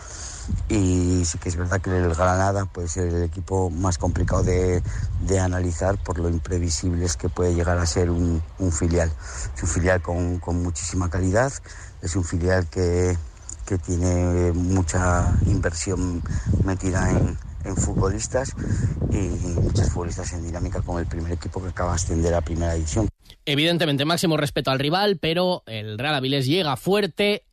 y 0.69 1.25
sí 1.25 1.39
que 1.39 1.49
es 1.49 1.57
verdad 1.57 1.81
que 1.81 1.91
el 1.91 2.15
Granada 2.15 2.65
puede 2.67 2.89
ser 2.89 3.09
el 3.09 3.23
equipo 3.23 3.71
más 3.71 3.99
complicado 3.99 4.43
de, 4.43 4.83
analizar 5.41 5.97
por 6.03 6.19
lo 6.19 6.29
imprevisibles 6.29 7.17
que 7.17 7.29
puede 7.29 7.55
llegar 7.55 7.79
a 7.79 7.87
ser 7.87 8.11
un, 8.11 8.43
filial. 8.73 9.11
Es 9.57 9.63
un 9.63 9.69
filial 9.69 10.03
con, 10.03 10.41
muchísima 10.63 11.09
calidad, 11.09 11.53
es 12.03 12.17
un 12.17 12.25
filial 12.25 12.69
que, 12.69 13.17
que 13.67 13.79
tiene 13.79 14.53
mucha 14.53 15.33
inversión 15.47 16.23
metida 16.65 17.11
en, 17.11 17.39
en 17.65 17.77
futbolistas 17.77 18.55
y 19.11 19.17
muchos 19.61 19.91
futbolistas 19.91 20.33
en 20.33 20.45
dinámica 20.45 20.81
con 20.83 20.99
el 21.01 21.07
primer 21.07 21.33
equipo 21.33 21.63
que 21.63 21.69
acaba 21.69 21.91
de 21.91 21.97
ascender 21.97 22.35
a 22.35 22.41
primera 22.41 22.75
división. 22.75 23.09
Evidentemente, 23.47 24.05
máximo 24.05 24.37
respeto 24.37 24.71
al 24.71 24.79
rival, 24.79 25.19
pero 25.19 25.63
el 25.67 25.99
Real 25.99 26.15
Avilés 26.15 26.47
llega 26.47 26.77
fuerte 26.77 27.45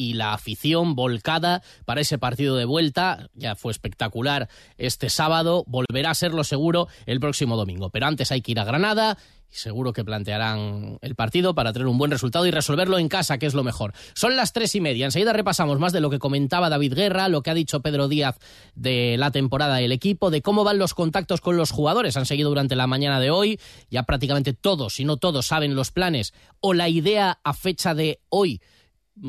y 0.00 0.14
la 0.14 0.32
afición 0.32 0.94
volcada 0.94 1.62
para 1.84 2.00
ese 2.00 2.16
partido 2.16 2.56
de 2.56 2.64
vuelta. 2.64 3.28
Ya 3.34 3.54
fue 3.54 3.70
espectacular 3.70 4.48
este 4.78 5.10
sábado, 5.10 5.62
volverá 5.66 6.12
a 6.12 6.14
serlo 6.14 6.42
seguro 6.42 6.88
el 7.04 7.20
próximo 7.20 7.54
domingo. 7.54 7.90
Pero 7.90 8.06
antes 8.06 8.32
hay 8.32 8.40
que 8.40 8.52
ir 8.52 8.60
a 8.60 8.64
Granada 8.64 9.18
y 9.52 9.56
seguro 9.56 9.92
que 9.92 10.02
plantearán 10.02 10.96
el 11.02 11.14
partido 11.16 11.54
para 11.54 11.74
tener 11.74 11.86
un 11.86 11.98
buen 11.98 12.10
resultado 12.10 12.46
y 12.46 12.50
resolverlo 12.50 12.98
en 12.98 13.10
casa, 13.10 13.36
que 13.36 13.44
es 13.44 13.52
lo 13.52 13.62
mejor. 13.62 13.92
Son 14.14 14.36
las 14.36 14.54
tres 14.54 14.74
y 14.74 14.80
media. 14.80 15.04
Enseguida 15.04 15.34
repasamos 15.34 15.78
más 15.78 15.92
de 15.92 16.00
lo 16.00 16.08
que 16.08 16.18
comentaba 16.18 16.70
David 16.70 16.94
Guerra, 16.94 17.28
lo 17.28 17.42
que 17.42 17.50
ha 17.50 17.54
dicho 17.54 17.80
Pedro 17.80 18.08
Díaz 18.08 18.38
de 18.74 19.16
la 19.18 19.30
temporada 19.32 19.76
del 19.76 19.92
equipo, 19.92 20.30
de 20.30 20.40
cómo 20.40 20.64
van 20.64 20.78
los 20.78 20.94
contactos 20.94 21.42
con 21.42 21.58
los 21.58 21.72
jugadores. 21.72 22.16
Han 22.16 22.24
seguido 22.24 22.48
durante 22.48 22.74
la 22.74 22.86
mañana 22.86 23.20
de 23.20 23.30
hoy. 23.30 23.60
Ya 23.90 24.04
prácticamente 24.04 24.54
todos, 24.54 24.94
si 24.94 25.04
no 25.04 25.18
todos, 25.18 25.44
saben 25.44 25.74
los 25.74 25.90
planes 25.90 26.32
o 26.60 26.72
la 26.72 26.88
idea 26.88 27.38
a 27.44 27.52
fecha 27.52 27.94
de 27.94 28.22
hoy 28.30 28.62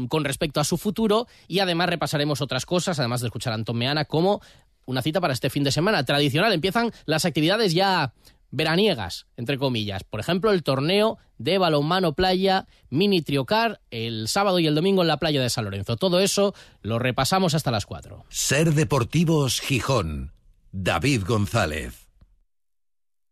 con 0.09 0.23
respecto 0.23 0.59
a 0.59 0.63
su 0.63 0.77
futuro 0.77 1.27
y 1.47 1.59
además 1.59 1.89
repasaremos 1.89 2.41
otras 2.41 2.65
cosas, 2.65 2.99
además 2.99 3.21
de 3.21 3.27
escuchar 3.27 3.53
a 3.53 3.55
Antón 3.55 3.77
Meana, 3.77 4.05
como 4.05 4.41
una 4.85 5.01
cita 5.01 5.21
para 5.21 5.33
este 5.33 5.49
fin 5.49 5.63
de 5.63 5.71
semana 5.71 6.03
tradicional. 6.03 6.53
Empiezan 6.53 6.91
las 7.05 7.25
actividades 7.25 7.73
ya 7.73 8.13
veraniegas, 8.51 9.27
entre 9.37 9.57
comillas. 9.57 10.03
Por 10.03 10.19
ejemplo, 10.19 10.51
el 10.51 10.63
torneo 10.63 11.17
de 11.37 11.57
balonmano 11.57 12.13
playa 12.13 12.67
mini 12.89 13.21
triocar 13.21 13.81
el 13.89 14.27
sábado 14.27 14.59
y 14.59 14.67
el 14.67 14.75
domingo 14.75 15.01
en 15.01 15.07
la 15.07 15.17
playa 15.17 15.41
de 15.41 15.49
San 15.49 15.65
Lorenzo. 15.65 15.97
Todo 15.97 16.19
eso 16.19 16.53
lo 16.81 16.99
repasamos 16.99 17.55
hasta 17.55 17.71
las 17.71 17.85
4. 17.85 18.25
Ser 18.29 18.73
Deportivos 18.73 19.61
Gijón. 19.61 20.33
David 20.71 21.23
González. 21.25 22.00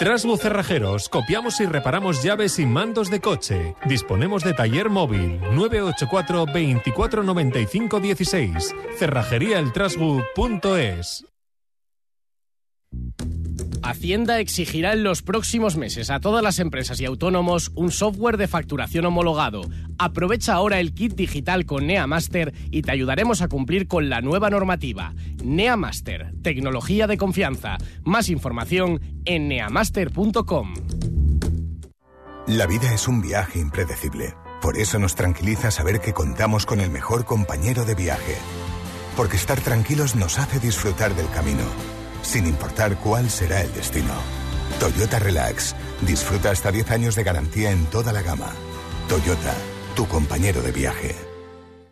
Trasbu 0.00 0.36
Cerrajeros, 0.38 1.08
copiamos 1.10 1.60
y 1.60 1.66
reparamos 1.66 2.22
llaves 2.22 2.58
y 2.58 2.64
mandos 2.64 3.10
de 3.10 3.20
coche. 3.20 3.74
Disponemos 3.84 4.42
de 4.42 4.54
taller 4.54 4.88
móvil 4.88 5.38
984 5.54 6.46
24 6.46 7.22
95 7.22 8.00
16. 8.00 8.74
Cerrajeríaeltrasbu.es. 8.96 11.26
Hacienda 13.90 14.38
exigirá 14.38 14.92
en 14.92 15.02
los 15.02 15.20
próximos 15.22 15.76
meses 15.76 16.10
a 16.10 16.20
todas 16.20 16.44
las 16.44 16.60
empresas 16.60 17.00
y 17.00 17.06
autónomos 17.06 17.72
un 17.74 17.90
software 17.90 18.36
de 18.36 18.46
facturación 18.46 19.04
homologado. 19.04 19.62
Aprovecha 19.98 20.54
ahora 20.54 20.78
el 20.78 20.94
kit 20.94 21.14
digital 21.14 21.66
con 21.66 21.88
NeaMaster 21.88 22.54
y 22.70 22.82
te 22.82 22.92
ayudaremos 22.92 23.42
a 23.42 23.48
cumplir 23.48 23.88
con 23.88 24.08
la 24.08 24.20
nueva 24.20 24.48
normativa. 24.48 25.12
NeaMaster, 25.42 26.32
tecnología 26.40 27.08
de 27.08 27.16
confianza. 27.16 27.78
Más 28.04 28.28
información 28.28 29.00
en 29.24 29.48
neamaster.com. 29.48 30.74
La 32.46 32.66
vida 32.66 32.94
es 32.94 33.08
un 33.08 33.20
viaje 33.22 33.58
impredecible. 33.58 34.34
Por 34.62 34.78
eso 34.78 35.00
nos 35.00 35.16
tranquiliza 35.16 35.72
saber 35.72 36.00
que 36.00 36.12
contamos 36.12 36.64
con 36.64 36.78
el 36.78 36.90
mejor 36.90 37.24
compañero 37.24 37.84
de 37.84 37.96
viaje. 37.96 38.36
Porque 39.16 39.36
estar 39.36 39.60
tranquilos 39.60 40.14
nos 40.14 40.38
hace 40.38 40.60
disfrutar 40.60 41.16
del 41.16 41.28
camino 41.30 41.64
sin 42.22 42.46
importar 42.46 42.96
cuál 42.96 43.30
será 43.30 43.62
el 43.62 43.72
destino. 43.72 44.14
Toyota 44.78 45.18
Relax. 45.18 45.74
Disfruta 46.02 46.50
hasta 46.50 46.72
10 46.72 46.90
años 46.90 47.14
de 47.14 47.24
garantía 47.24 47.70
en 47.70 47.86
toda 47.86 48.12
la 48.12 48.22
gama. 48.22 48.52
Toyota, 49.08 49.54
tu 49.94 50.06
compañero 50.06 50.62
de 50.62 50.72
viaje. 50.72 51.29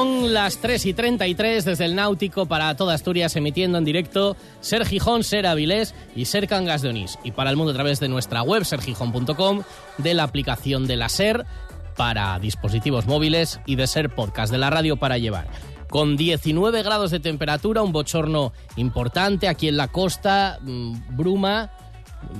Son 0.00 0.32
las 0.32 0.56
3 0.56 0.86
y 0.86 0.94
33 0.94 1.62
desde 1.66 1.84
el 1.84 1.94
Náutico 1.94 2.46
para 2.46 2.74
toda 2.74 2.94
Asturias, 2.94 3.36
emitiendo 3.36 3.76
en 3.76 3.84
directo 3.84 4.34
Ser 4.60 4.86
Gijón, 4.86 5.22
Ser 5.24 5.46
Avilés 5.46 5.94
y 6.16 6.24
Ser 6.24 6.48
Cangas 6.48 6.80
de 6.80 6.88
Onís. 6.88 7.18
Y 7.22 7.32
para 7.32 7.50
el 7.50 7.56
mundo 7.58 7.72
a 7.72 7.74
través 7.74 8.00
de 8.00 8.08
nuestra 8.08 8.40
web, 8.40 8.64
sergijón.com, 8.64 9.62
de 9.98 10.14
la 10.14 10.22
aplicación 10.22 10.86
de 10.86 10.96
la 10.96 11.10
Ser 11.10 11.44
para 11.98 12.38
dispositivos 12.38 13.06
móviles 13.06 13.60
y 13.66 13.76
de 13.76 13.86
Ser 13.86 14.08
Podcast, 14.08 14.50
de 14.50 14.56
la 14.56 14.70
radio 14.70 14.96
para 14.96 15.18
llevar. 15.18 15.48
Con 15.90 16.16
19 16.16 16.82
grados 16.82 17.10
de 17.10 17.20
temperatura, 17.20 17.82
un 17.82 17.92
bochorno 17.92 18.54
importante 18.76 19.48
aquí 19.48 19.68
en 19.68 19.76
la 19.76 19.88
costa, 19.88 20.60
mm, 20.62 21.14
bruma, 21.14 21.72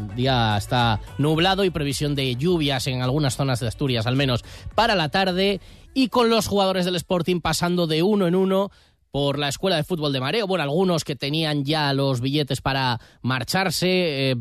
el 0.09 0.17
día 0.17 0.57
está 0.57 1.01
nublado 1.19 1.65
y 1.65 1.71
previsión 1.71 2.15
de 2.15 2.37
lluvias 2.37 2.87
en 2.87 3.03
algunas 3.03 3.37
zonas 3.37 3.61
de 3.61 3.69
Asturias, 3.69 4.07
al 4.07 4.17
menos 4.17 4.45
para 4.75 4.95
la 4.95 5.09
tarde 5.09 5.61
y 5.95 6.09
con 6.09 6.31
los 6.31 6.47
jugadores 6.47 6.85
del 6.85 6.97
Sporting 6.97 7.41
pasando 7.41 7.87
de 7.87 8.03
uno 8.03 8.27
en 8.27 8.35
uno 8.35 8.71
por 9.11 9.39
la 9.39 9.49
escuela 9.49 9.77
de 9.77 9.85
fútbol 9.85 10.13
de 10.13 10.21
Mareo. 10.21 10.47
Bueno, 10.47 10.63
algunos 10.63 11.05
que 11.05 11.17
tenían 11.17 11.65
ya 11.65 11.93
los 11.93 12.21
billetes 12.21 12.61
para 12.61 13.01
marcharse, 13.23 14.31
eh, 14.31 14.37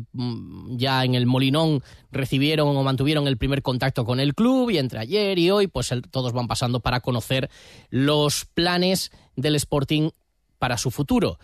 ya 0.70 1.04
en 1.04 1.14
el 1.14 1.26
Molinón 1.26 1.82
recibieron 2.12 2.76
o 2.76 2.82
mantuvieron 2.82 3.26
el 3.26 3.36
primer 3.36 3.62
contacto 3.62 4.04
con 4.04 4.20
el 4.20 4.34
club 4.34 4.70
y 4.70 4.78
entre 4.78 5.00
ayer 5.00 5.38
y 5.38 5.50
hoy, 5.50 5.66
pues 5.66 5.92
todos 6.10 6.32
van 6.32 6.46
pasando 6.46 6.80
para 6.80 7.00
conocer 7.00 7.50
los 7.90 8.44
planes 8.44 9.10
del 9.34 9.56
Sporting 9.56 10.10
para 10.58 10.78
su 10.78 10.90
futuro. 10.90 11.38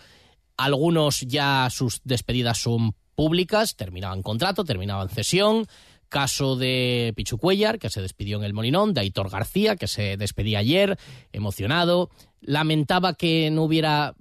Algunos 0.56 1.20
ya 1.22 1.68
sus 1.70 2.00
despedidas 2.04 2.58
son 2.58 2.94
públicas, 3.14 3.76
terminaban 3.76 4.22
contrato, 4.22 4.64
terminaban 4.64 5.08
cesión, 5.08 5.66
Caso 6.08 6.56
de 6.56 7.12
Pichu 7.16 7.38
Cuellar, 7.38 7.78
que 7.78 7.90
se 7.90 8.00
despidió 8.00 8.38
en 8.38 8.44
el 8.44 8.54
Molinón, 8.54 8.94
de 8.94 9.00
Aitor 9.00 9.30
García, 9.30 9.76
que 9.76 9.86
se 9.86 10.16
despedía 10.16 10.60
ayer, 10.60 10.98
emocionado. 11.32 12.10
Lamentaba 12.40 13.14
que 13.14 13.50
no 13.50 13.62
hubiera 13.64 14.14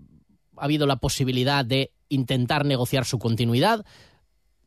habido 0.57 0.87
la 0.87 0.97
posibilidad 0.97 1.63
de 1.65 1.91
intentar 2.09 2.65
negociar 2.65 3.05
su 3.05 3.19
continuidad. 3.19 3.85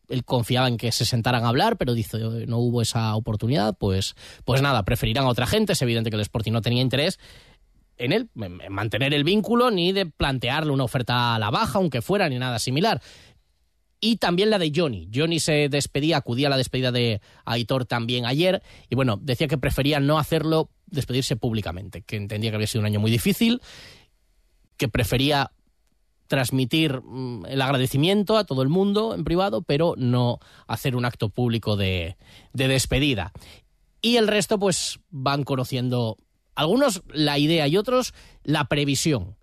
Él 0.09 0.25
confiaba 0.25 0.69
en 0.69 0.77
que 0.77 0.93
se 0.93 1.05
sentaran 1.05 1.45
a 1.45 1.49
hablar, 1.49 1.77
pero 1.77 1.93
dice 1.93 2.19
no 2.47 2.59
hubo 2.59 2.83
esa 2.83 3.15
oportunidad. 3.15 3.77
Pues, 3.77 4.15
pues 4.45 4.63
nada, 4.63 4.85
preferirán 4.85 5.25
a 5.25 5.29
otra 5.29 5.47
gente. 5.47 5.73
Es 5.73 5.83
evidente 5.83 6.11
que 6.11 6.17
el 6.17 6.23
Sporting 6.23 6.53
no 6.53 6.63
tenía 6.63 6.83
interés 6.83 7.19
en 7.99 8.13
él, 8.13 8.31
en 8.37 8.73
mantener 8.73 9.13
el 9.13 9.25
vínculo, 9.25 9.71
ni 9.71 9.93
de 9.93 10.07
plantearle 10.07 10.73
una 10.73 10.85
oferta 10.85 11.35
a 11.35 11.39
la 11.39 11.51
baja, 11.51 11.79
aunque 11.79 12.01
fuera, 12.01 12.29
ni 12.29 12.39
nada 12.39 12.59
similar 12.59 13.03
y 14.01 14.17
también 14.17 14.51
la 14.51 14.59
de 14.59 14.73
Johnny. 14.75 15.09
Johnny 15.13 15.41
se 15.41 15.69
despedía, 15.69 16.19
acudía 16.19 16.47
a 16.49 16.51
la 16.51 16.57
despedida 16.57 16.93
de 16.93 17.21
Aitor 17.45 17.85
también 17.85 18.27
ayer 18.27 18.63
y 18.89 18.95
bueno, 18.95 19.19
decía 19.21 19.49
que 19.49 19.59
prefería 19.59 20.01
no 20.01 20.19
hacerlo, 20.19 20.71
despedirse 20.87 21.37
públicamente, 21.37 22.03
que 22.03 22.17
entendía 22.17 22.51
que 22.51 22.57
había 22.57 22.67
sido 22.67 22.81
un 22.81 22.87
año 22.87 23.01
muy 23.01 23.11
difícil, 23.11 23.61
que 24.77 24.89
prefería 24.89 25.53
transmitir 26.29 27.01
mm, 27.03 27.47
el 27.47 27.61
agradecimiento 27.63 28.37
a 28.37 28.45
todo 28.45 28.63
el 28.63 28.69
mundo 28.69 29.15
en 29.15 29.25
privado, 29.25 29.63
pero 29.63 29.95
no 29.97 30.39
hacer 30.67 30.95
un 30.95 31.05
acto 31.05 31.31
público 31.31 31.77
de, 31.77 32.17
de 32.53 32.69
despedida. 32.69 33.33
Y 34.01 34.17
el 34.17 34.29
resto 34.29 34.59
pues 34.59 35.01
van 35.11 35.43
conociendo 35.43 36.17
algunos 36.55 37.03
la 37.09 37.39
idea 37.39 37.67
y 37.67 37.77
otros 37.77 38.15
la 38.45 38.67
previsión. 38.67 39.37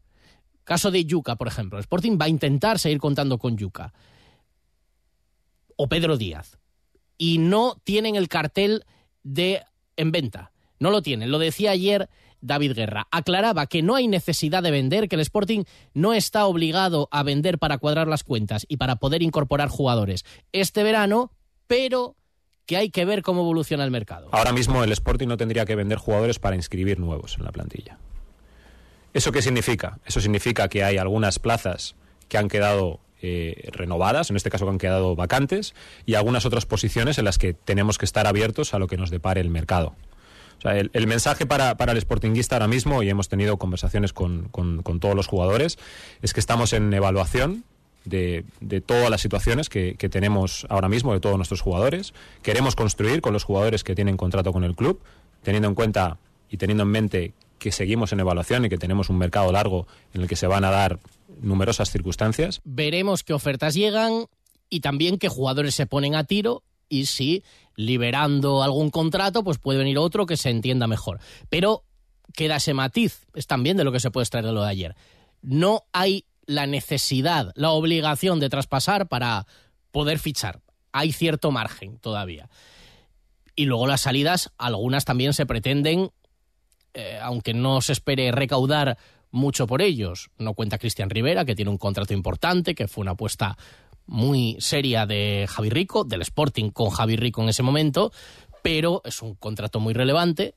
Caso 0.63 0.91
de 0.91 1.05
Yuca, 1.05 1.35
por 1.35 1.47
ejemplo. 1.47 1.77
Sporting 1.79 2.17
va 2.19 2.25
a 2.25 2.29
intentar 2.29 2.79
seguir 2.79 2.99
contando 2.99 3.37
con 3.37 3.57
Yuca 3.57 3.93
o 5.75 5.87
Pedro 5.87 6.17
Díaz 6.17 6.57
y 7.17 7.37
no 7.37 7.77
tienen 7.83 8.15
el 8.15 8.27
cartel 8.27 8.85
de 9.23 9.61
en 9.97 10.11
venta. 10.11 10.51
No 10.79 10.91
lo 10.91 11.01
tienen. 11.01 11.31
Lo 11.31 11.39
decía 11.39 11.71
ayer 11.71 12.09
David 12.41 12.73
Guerra. 12.73 13.07
Aclaraba 13.11 13.67
que 13.67 13.81
no 13.81 13.95
hay 13.95 14.07
necesidad 14.07 14.61
de 14.61 14.71
vender, 14.71 15.07
que 15.07 15.15
el 15.15 15.21
Sporting 15.21 15.63
no 15.93 16.13
está 16.13 16.45
obligado 16.45 17.07
a 17.11 17.23
vender 17.23 17.57
para 17.57 17.77
cuadrar 17.77 18.07
las 18.07 18.23
cuentas 18.23 18.65
y 18.67 18.77
para 18.77 18.97
poder 18.97 19.23
incorporar 19.23 19.69
jugadores 19.69 20.25
este 20.51 20.83
verano, 20.83 21.31
pero 21.67 22.15
que 22.65 22.77
hay 22.77 22.89
que 22.89 23.05
ver 23.05 23.21
cómo 23.21 23.41
evoluciona 23.41 23.83
el 23.83 23.91
mercado. 23.91 24.29
Ahora 24.31 24.51
mismo 24.51 24.83
el 24.83 24.91
Sporting 24.91 25.27
no 25.27 25.37
tendría 25.37 25.65
que 25.65 25.75
vender 25.75 25.97
jugadores 25.97 26.39
para 26.39 26.55
inscribir 26.55 26.99
nuevos 26.99 27.37
en 27.37 27.45
la 27.45 27.51
plantilla. 27.51 27.99
¿Eso 29.13 29.31
qué 29.31 29.41
significa? 29.41 29.99
Eso 30.05 30.19
significa 30.19 30.67
que 30.67 30.83
hay 30.83 30.97
algunas 30.97 31.39
plazas 31.39 31.95
que 32.27 32.37
han 32.37 32.49
quedado 32.49 32.99
eh, 33.21 33.69
renovadas, 33.71 34.29
en 34.29 34.35
este 34.35 34.49
caso 34.49 34.65
que 34.65 34.71
han 34.71 34.77
quedado 34.77 35.15
vacantes, 35.15 35.73
y 36.05 36.15
algunas 36.15 36.45
otras 36.45 36.65
posiciones 36.65 37.17
en 37.17 37.25
las 37.25 37.37
que 37.37 37.53
tenemos 37.53 37.97
que 37.97 38.05
estar 38.05 38.27
abiertos 38.27 38.73
a 38.73 38.79
lo 38.79 38.87
que 38.87 38.97
nos 38.97 39.09
depare 39.09 39.41
el 39.41 39.49
mercado. 39.49 39.95
El, 40.63 41.07
mensaje 41.07 41.45
para, 41.45 41.77
para, 41.77 41.91
el 41.91 42.01
Sportingista 42.01 42.55
ahora 42.55 42.67
mismo, 42.67 43.03
y 43.03 43.09
hemos 43.09 43.29
tenido 43.29 43.57
conversaciones 43.57 44.13
con, 44.13 44.49
con, 44.49 44.99
todos 44.99 45.15
los 45.15 45.27
jugadores, 45.27 45.77
es 46.21 46.33
que 46.33 46.39
estamos 46.39 46.73
en 46.73 46.91
evaluación 46.93 47.65
de, 48.03 48.45
de, 48.61 48.81
todas 48.81 49.09
las 49.09 49.21
situaciones 49.21 49.69
que, 49.69 49.95
que, 49.95 50.09
tenemos 50.09 50.65
ahora 50.69 50.89
mismo, 50.89 51.13
de 51.13 51.19
todos 51.19 51.37
nuestros 51.37 51.61
jugadores. 51.61 52.13
Queremos 52.41 52.75
construir 52.75 53.21
con 53.21 53.33
los 53.33 53.43
jugadores 53.43 53.83
que 53.83 53.95
tienen 53.95 54.17
contrato 54.17 54.51
con 54.53 54.63
el 54.63 54.75
club, 54.75 55.01
teniendo 55.43 55.67
en 55.67 55.75
cuenta 55.75 56.17
y 56.49 56.57
teniendo 56.57 56.83
en 56.83 56.89
mente 56.89 57.33
que 57.65 57.71
seguimos 57.71 58.13
en 58.13 58.19
evaluación 58.19 58.63
y 58.63 58.69
que 58.69 58.77
tenemos 58.77 59.09
un 59.09 59.17
mercado 59.17 59.51
largo 59.51 59.87
en 60.13 60.21
el 60.21 60.27
que 60.27 60.35
se 60.35 60.45
van 60.45 60.63
a 60.65 60.69
dar 60.69 60.99
numerosas 61.41 61.89
circunstancias. 61.89 62.61
Veremos 62.63 63.23
qué 63.23 63.33
ofertas 63.33 63.73
llegan 63.73 64.27
y 64.69 64.81
también 64.81 65.17
qué 65.17 65.29
jugadores 65.29 65.73
se 65.73 65.87
ponen 65.87 66.13
a 66.13 66.25
tiro 66.25 66.61
y 66.89 67.07
si 67.07 67.43
liberando 67.75 68.61
algún 68.61 68.91
contrato 68.91 69.43
pues 69.43 69.57
puede 69.57 69.79
venir 69.79 69.97
otro 69.97 70.27
que 70.27 70.37
se 70.37 70.51
entienda 70.51 70.85
mejor. 70.85 71.19
Pero 71.49 71.81
queda 72.35 72.57
ese 72.57 72.75
matiz, 72.75 73.25
es 73.33 73.47
también 73.47 73.77
de 73.77 73.83
lo 73.83 73.91
que 73.91 73.99
se 73.99 74.11
puede 74.11 74.25
extraer 74.25 74.45
de 74.45 74.51
lo 74.51 74.61
de 74.61 74.69
ayer. 74.69 74.95
No 75.41 75.85
hay 75.91 76.25
la 76.45 76.67
necesidad, 76.67 77.51
la 77.55 77.71
obligación 77.71 78.39
de 78.39 78.49
traspasar 78.49 79.07
para 79.07 79.47
poder 79.89 80.19
fichar. 80.19 80.61
Hay 80.91 81.13
cierto 81.13 81.49
margen 81.49 81.97
todavía. 81.97 82.47
Y 83.55 83.65
luego 83.65 83.87
las 83.87 84.01
salidas, 84.01 84.51
algunas 84.59 85.03
también 85.03 85.33
se 85.33 85.47
pretenden, 85.47 86.11
eh, 86.95 87.19
aunque 87.21 87.53
no 87.53 87.81
se 87.81 87.93
espere 87.93 88.31
recaudar 88.31 88.97
mucho 89.31 89.67
por 89.67 89.81
ellos. 89.81 90.31
No 90.37 90.53
cuenta 90.53 90.77
Cristian 90.77 91.09
Rivera, 91.09 91.45
que 91.45 91.55
tiene 91.55 91.69
un 91.69 91.77
contrato 91.77 92.13
importante, 92.13 92.73
que 92.73 92.87
fue 92.87 93.01
una 93.01 93.11
apuesta 93.11 93.57
muy 94.07 94.55
seria 94.59 95.05
de 95.05 95.45
Javi 95.49 95.69
Rico, 95.69 96.03
del 96.03 96.21
Sporting 96.21 96.69
con 96.71 96.89
Javi 96.89 97.17
Rico 97.17 97.41
en 97.41 97.49
ese 97.49 97.63
momento, 97.63 98.11
pero 98.63 99.01
es 99.03 99.21
un 99.21 99.35
contrato 99.35 99.79
muy 99.79 99.93
relevante 99.93 100.55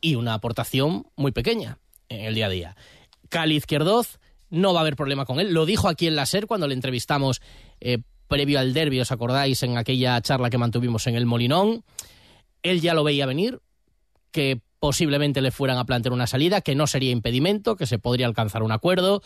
y 0.00 0.16
una 0.16 0.34
aportación 0.34 1.06
muy 1.16 1.32
pequeña 1.32 1.78
en 2.08 2.24
el 2.24 2.34
día 2.34 2.46
a 2.46 2.50
día. 2.50 2.76
Cali 3.28 3.56
Izquierdoz, 3.56 4.18
no 4.50 4.74
va 4.74 4.80
a 4.80 4.82
haber 4.82 4.96
problema 4.96 5.24
con 5.24 5.38
él. 5.38 5.54
Lo 5.54 5.64
dijo 5.64 5.88
aquí 5.88 6.06
en 6.06 6.16
la 6.16 6.26
SER 6.26 6.46
cuando 6.46 6.66
le 6.66 6.74
entrevistamos 6.74 7.40
eh, 7.80 7.98
previo 8.26 8.58
al 8.58 8.74
derbi, 8.74 9.00
¿os 9.00 9.12
acordáis? 9.12 9.62
En 9.62 9.78
aquella 9.78 10.20
charla 10.20 10.50
que 10.50 10.58
mantuvimos 10.58 11.06
en 11.06 11.14
el 11.14 11.26
Molinón. 11.26 11.84
Él 12.62 12.80
ya 12.80 12.94
lo 12.94 13.04
veía 13.04 13.26
venir, 13.26 13.60
que 14.32 14.60
posiblemente 14.80 15.42
le 15.42 15.50
fueran 15.52 15.78
a 15.78 15.84
plantear 15.84 16.12
una 16.12 16.26
salida, 16.26 16.62
que 16.62 16.74
no 16.74 16.86
sería 16.86 17.12
impedimento, 17.12 17.76
que 17.76 17.86
se 17.86 17.98
podría 17.98 18.26
alcanzar 18.26 18.62
un 18.62 18.72
acuerdo. 18.72 19.22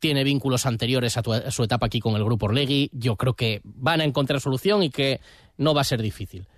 Tiene 0.00 0.24
vínculos 0.24 0.66
anteriores 0.66 1.16
a, 1.16 1.50
su 1.50 1.62
etapa 1.62 1.86
aquí 1.86 2.00
con 2.00 2.16
el 2.16 2.24
grupo 2.24 2.46
Orlegui. 2.46 2.90
Yo 2.92 3.16
creo 3.16 3.34
que 3.34 3.60
van 3.64 4.00
a 4.00 4.04
encontrar 4.04 4.40
solución 4.40 4.82
y 4.82 4.90
que 4.90 5.20
no 5.56 5.74
va 5.74 5.82
a 5.82 5.84
ser 5.84 6.02
difícil. 6.02 6.48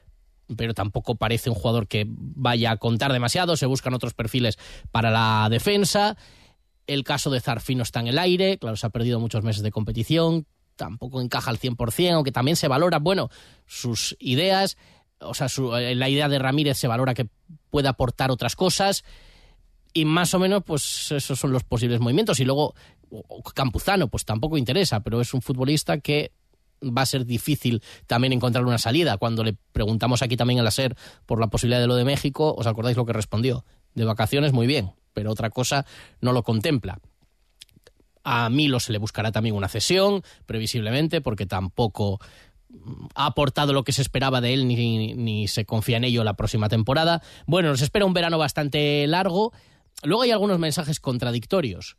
Pero 0.56 0.74
tampoco 0.74 1.16
parece 1.16 1.50
un 1.50 1.56
jugador 1.56 1.86
que 1.86 2.06
vaya 2.08 2.72
a 2.72 2.76
contar 2.78 3.12
demasiado. 3.12 3.56
Se 3.56 3.66
buscan 3.66 3.94
otros 3.94 4.14
perfiles 4.14 4.58
para 4.90 5.10
la 5.10 5.48
defensa. 5.50 6.16
El 6.86 7.04
caso 7.04 7.30
de 7.30 7.40
Zarfino 7.40 7.82
está 7.82 8.00
en 8.00 8.08
el 8.08 8.18
aire. 8.18 8.58
Claro, 8.58 8.76
se 8.76 8.86
ha 8.86 8.90
perdido 8.90 9.20
muchos 9.20 9.44
meses 9.44 9.62
de 9.62 9.70
competición. 9.70 10.46
Tampoco 10.76 11.20
encaja 11.20 11.50
al 11.50 11.58
100%, 11.58 12.12
aunque 12.12 12.32
también 12.32 12.56
se 12.56 12.66
valora, 12.66 12.98
bueno, 12.98 13.28
sus 13.66 14.16
ideas 14.18 14.78
o 15.24 15.34
sea, 15.34 15.48
eh, 15.78 15.94
la 15.94 16.08
idea 16.08 16.28
de 16.28 16.38
Ramírez 16.38 16.78
se 16.78 16.88
valora 16.88 17.14
que 17.14 17.28
puede 17.70 17.88
aportar 17.88 18.30
otras 18.30 18.56
cosas 18.56 19.04
y 19.94 20.04
más 20.04 20.32
o 20.34 20.38
menos 20.38 20.62
pues 20.64 21.12
esos 21.12 21.38
son 21.38 21.52
los 21.52 21.64
posibles 21.64 22.00
movimientos 22.00 22.40
y 22.40 22.44
luego 22.44 22.74
Campuzano 23.54 24.08
pues 24.08 24.24
tampoco 24.24 24.56
interesa, 24.56 25.00
pero 25.00 25.20
es 25.20 25.34
un 25.34 25.42
futbolista 25.42 25.98
que 25.98 26.32
va 26.82 27.02
a 27.02 27.06
ser 27.06 27.26
difícil 27.26 27.82
también 28.06 28.32
encontrar 28.32 28.64
una 28.64 28.78
salida. 28.78 29.16
Cuando 29.18 29.44
le 29.44 29.56
preguntamos 29.72 30.22
aquí 30.22 30.36
también 30.36 30.58
en 30.58 30.64
la 30.64 30.72
por 31.26 31.40
la 31.40 31.48
posibilidad 31.48 31.80
de 31.80 31.86
lo 31.86 31.94
de 31.94 32.04
México, 32.04 32.54
¿os 32.56 32.66
acordáis 32.66 32.96
lo 32.96 33.06
que 33.06 33.12
respondió? 33.12 33.64
De 33.94 34.04
vacaciones 34.04 34.52
muy 34.52 34.66
bien, 34.66 34.92
pero 35.12 35.30
otra 35.30 35.50
cosa 35.50 35.84
no 36.20 36.32
lo 36.32 36.42
contempla. 36.42 36.98
A 38.24 38.48
Milo 38.50 38.80
se 38.80 38.92
le 38.92 38.98
buscará 38.98 39.32
también 39.32 39.54
una 39.54 39.68
cesión, 39.68 40.22
previsiblemente, 40.46 41.20
porque 41.20 41.46
tampoco 41.46 42.20
ha 43.14 43.26
aportado 43.26 43.72
lo 43.72 43.84
que 43.84 43.92
se 43.92 44.02
esperaba 44.02 44.40
de 44.40 44.54
él 44.54 44.66
ni, 44.66 45.48
se 45.48 45.64
confía 45.64 45.96
en 45.98 46.04
ello 46.04 46.24
la 46.24 46.34
próxima 46.34 46.68
temporada. 46.68 47.22
Bueno, 47.46 47.68
nos 47.68 47.82
espera 47.82 48.04
un 48.04 48.14
verano 48.14 48.38
bastante 48.38 49.06
largo. 49.06 49.52
Luego 50.02 50.22
hay 50.22 50.30
algunos 50.30 50.58
mensajes 50.58 51.00
contradictorios, 51.00 51.96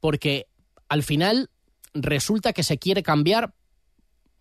porque 0.00 0.48
al 0.88 1.02
final 1.02 1.50
resulta 1.94 2.52
que 2.52 2.62
se 2.62 2.78
quiere 2.78 3.02
cambiar 3.02 3.54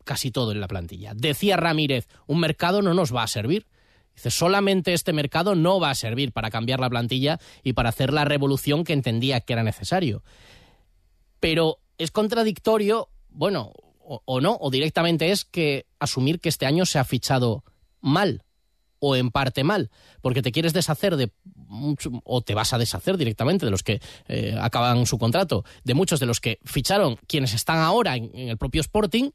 casi 0.03 0.31
todo 0.31 0.51
en 0.51 0.59
la 0.59 0.67
plantilla. 0.67 1.13
Decía 1.15 1.57
Ramírez, 1.57 2.07
un 2.27 2.39
mercado 2.39 2.81
no 2.81 2.93
nos 2.93 3.15
va 3.15 3.23
a 3.23 3.27
servir. 3.27 3.67
Dice, 4.15 4.29
solamente 4.29 4.93
este 4.93 5.13
mercado 5.13 5.55
no 5.55 5.79
va 5.79 5.91
a 5.91 5.95
servir 5.95 6.33
para 6.33 6.49
cambiar 6.49 6.79
la 6.79 6.89
plantilla 6.89 7.39
y 7.63 7.73
para 7.73 7.89
hacer 7.89 8.11
la 8.11 8.25
revolución 8.25 8.83
que 8.83 8.93
entendía 8.93 9.41
que 9.41 9.53
era 9.53 9.63
necesario. 9.63 10.23
Pero 11.39 11.79
es 11.97 12.11
contradictorio, 12.11 13.09
bueno, 13.29 13.71
o, 14.03 14.41
no, 14.41 14.57
o 14.59 14.69
directamente 14.69 15.31
es 15.31 15.45
que 15.45 15.85
asumir 15.99 16.39
que 16.39 16.49
este 16.49 16.65
año 16.65 16.85
se 16.85 16.99
ha 16.99 17.03
fichado 17.03 17.63
mal 18.01 18.43
o 18.99 19.15
en 19.15 19.31
parte 19.31 19.63
mal, 19.63 19.89
porque 20.21 20.41
te 20.41 20.51
quieres 20.51 20.73
deshacer 20.73 21.15
de 21.17 21.31
o 22.23 22.41
te 22.41 22.53
vas 22.53 22.73
a 22.73 22.77
deshacer 22.77 23.17
directamente 23.17 23.65
de 23.65 23.71
los 23.71 23.81
que 23.81 23.99
eh, 24.27 24.55
acaban 24.59 25.05
su 25.05 25.17
contrato, 25.17 25.63
de 25.83 25.93
muchos 25.93 26.19
de 26.19 26.25
los 26.25 26.39
que 26.39 26.59
ficharon 26.65 27.17
quienes 27.27 27.53
están 27.53 27.79
ahora 27.79 28.15
en, 28.15 28.29
el 28.35 28.57
propio 28.57 28.81
Sporting, 28.81 29.31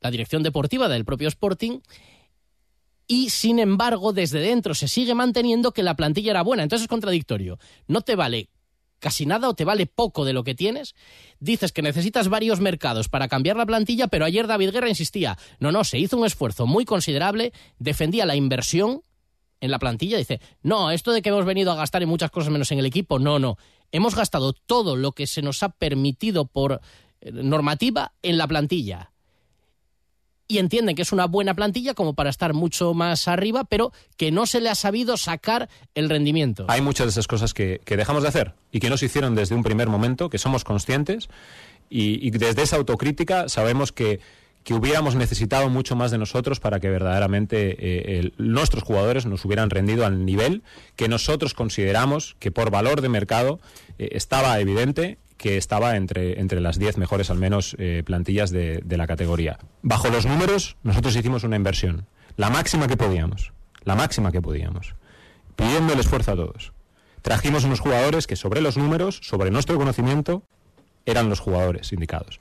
la 0.00 0.10
dirección 0.10 0.42
deportiva 0.42 0.88
del 0.88 1.04
propio 1.04 1.28
Sporting, 1.28 1.80
y 3.06 3.30
sin 3.30 3.58
embargo 3.58 4.12
desde 4.12 4.40
dentro 4.40 4.74
se 4.74 4.88
sigue 4.88 5.14
manteniendo 5.14 5.72
que 5.72 5.82
la 5.82 5.96
plantilla 5.96 6.32
era 6.32 6.42
buena. 6.42 6.62
Entonces 6.62 6.84
es 6.84 6.88
contradictorio. 6.88 7.58
No 7.86 8.02
te 8.02 8.16
vale 8.16 8.48
casi 9.02 9.26
nada 9.26 9.48
o 9.48 9.54
te 9.54 9.64
vale 9.64 9.86
poco 9.86 10.24
de 10.24 10.32
lo 10.32 10.44
que 10.44 10.54
tienes. 10.54 10.94
Dices 11.40 11.72
que 11.72 11.82
necesitas 11.82 12.28
varios 12.28 12.60
mercados 12.60 13.08
para 13.08 13.28
cambiar 13.28 13.56
la 13.56 13.66
plantilla, 13.66 14.06
pero 14.06 14.24
ayer 14.24 14.46
David 14.46 14.70
Guerra 14.70 14.88
insistía, 14.88 15.36
no, 15.58 15.72
no, 15.72 15.82
se 15.82 15.98
hizo 15.98 16.16
un 16.16 16.24
esfuerzo 16.24 16.66
muy 16.66 16.84
considerable, 16.84 17.52
defendía 17.78 18.24
la 18.24 18.36
inversión 18.36 19.02
en 19.60 19.70
la 19.70 19.78
plantilla, 19.78 20.18
dice, 20.18 20.40
no, 20.62 20.90
esto 20.90 21.12
de 21.12 21.20
que 21.20 21.28
hemos 21.28 21.44
venido 21.44 21.72
a 21.72 21.76
gastar 21.76 22.02
en 22.02 22.08
muchas 22.08 22.30
cosas 22.30 22.52
menos 22.52 22.70
en 22.72 22.78
el 22.78 22.86
equipo, 22.86 23.18
no, 23.18 23.38
no, 23.38 23.58
hemos 23.90 24.14
gastado 24.14 24.52
todo 24.52 24.96
lo 24.96 25.12
que 25.12 25.26
se 25.26 25.42
nos 25.42 25.62
ha 25.62 25.70
permitido 25.70 26.46
por 26.46 26.80
eh, 27.20 27.32
normativa 27.32 28.14
en 28.22 28.38
la 28.38 28.48
plantilla 28.48 29.11
y 30.52 30.58
entienden 30.58 30.94
que 30.94 31.00
es 31.00 31.12
una 31.12 31.24
buena 31.24 31.54
plantilla 31.54 31.94
como 31.94 32.12
para 32.12 32.28
estar 32.28 32.52
mucho 32.52 32.92
más 32.92 33.26
arriba, 33.26 33.64
pero 33.64 33.90
que 34.18 34.30
no 34.30 34.44
se 34.44 34.60
le 34.60 34.68
ha 34.68 34.74
sabido 34.74 35.16
sacar 35.16 35.70
el 35.94 36.10
rendimiento. 36.10 36.66
Hay 36.68 36.82
muchas 36.82 37.06
de 37.06 37.10
esas 37.10 37.26
cosas 37.26 37.54
que, 37.54 37.80
dejamos 37.86 38.22
de 38.22 38.28
hacer 38.28 38.52
y 38.70 38.80
que 38.80 38.90
no 38.90 38.98
se 38.98 39.06
hicieron 39.06 39.34
desde 39.34 39.54
un 39.54 39.62
primer 39.62 39.88
momento, 39.88 40.28
que 40.28 40.36
somos 40.36 40.62
conscientes 40.62 41.30
y, 41.88 42.30
desde 42.32 42.62
esa 42.62 42.76
autocrítica 42.76 43.48
sabemos 43.48 43.92
que 43.92 44.20
que 44.64 44.74
hubiéramos 44.74 45.16
necesitado 45.16 45.68
mucho 45.70 45.96
más 45.96 46.12
de 46.12 46.18
nosotros 46.18 46.60
para 46.60 46.78
que 46.78 46.88
verdaderamente 46.88 47.76
eh, 47.80 48.30
nuestros 48.38 48.84
jugadores 48.84 49.26
nos 49.26 49.44
hubieran 49.44 49.70
rendido 49.70 50.06
al 50.06 50.24
nivel 50.24 50.62
que 50.94 51.08
nosotros 51.08 51.52
consideramos 51.52 52.36
que 52.38 52.52
por 52.52 52.70
valor 52.70 53.00
de 53.00 53.08
mercado 53.08 53.58
eh, 53.98 54.10
estaba 54.12 54.60
evidente 54.60 55.18
que 55.42 55.56
estaba 55.56 55.96
entre, 55.96 56.40
entre 56.40 56.60
las 56.60 56.78
10 56.78 56.96
mejores, 56.98 57.28
al 57.28 57.36
menos, 57.38 57.74
eh, 57.80 58.02
plantillas 58.06 58.50
de, 58.50 58.80
de 58.84 58.96
la 58.96 59.08
categoría. 59.08 59.58
Bajo 59.82 60.08
los 60.08 60.24
números, 60.24 60.76
nosotros 60.84 61.16
hicimos 61.16 61.42
una 61.42 61.56
inversión, 61.56 62.06
la 62.36 62.48
máxima 62.48 62.86
que 62.86 62.96
podíamos, 62.96 63.52
la 63.82 63.96
máxima 63.96 64.30
que 64.30 64.40
podíamos, 64.40 64.94
pidiendo 65.56 65.92
el 65.94 65.98
esfuerzo 66.00 66.32
a 66.32 66.36
todos. 66.36 66.72
Trajimos 67.22 67.64
unos 67.64 67.80
jugadores 67.80 68.26
que 68.28 68.36
sobre 68.36 68.60
los 68.60 68.76
números, 68.76 69.18
sobre 69.22 69.50
nuestro 69.50 69.76
conocimiento, 69.76 70.44
eran 71.06 71.28
los 71.28 71.40
jugadores 71.40 71.92
indicados. 71.92 72.38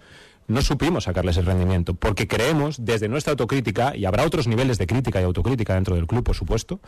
No 0.47 0.61
supimos 0.61 1.05
sacarles 1.05 1.37
el 1.37 1.45
rendimiento, 1.45 1.93
porque 1.95 2.27
creemos 2.27 2.83
desde 2.85 3.07
nuestra 3.07 3.31
autocrítica, 3.31 3.95
y 3.95 4.05
habrá 4.05 4.25
otros 4.25 4.47
niveles 4.47 4.77
de 4.77 4.85
crítica 4.85 5.19
y 5.21 5.23
autocrítica 5.23 5.73
dentro 5.75 5.95
del 5.95 6.05
club, 6.07 6.23
por 6.23 6.35
supuesto, 6.35 6.79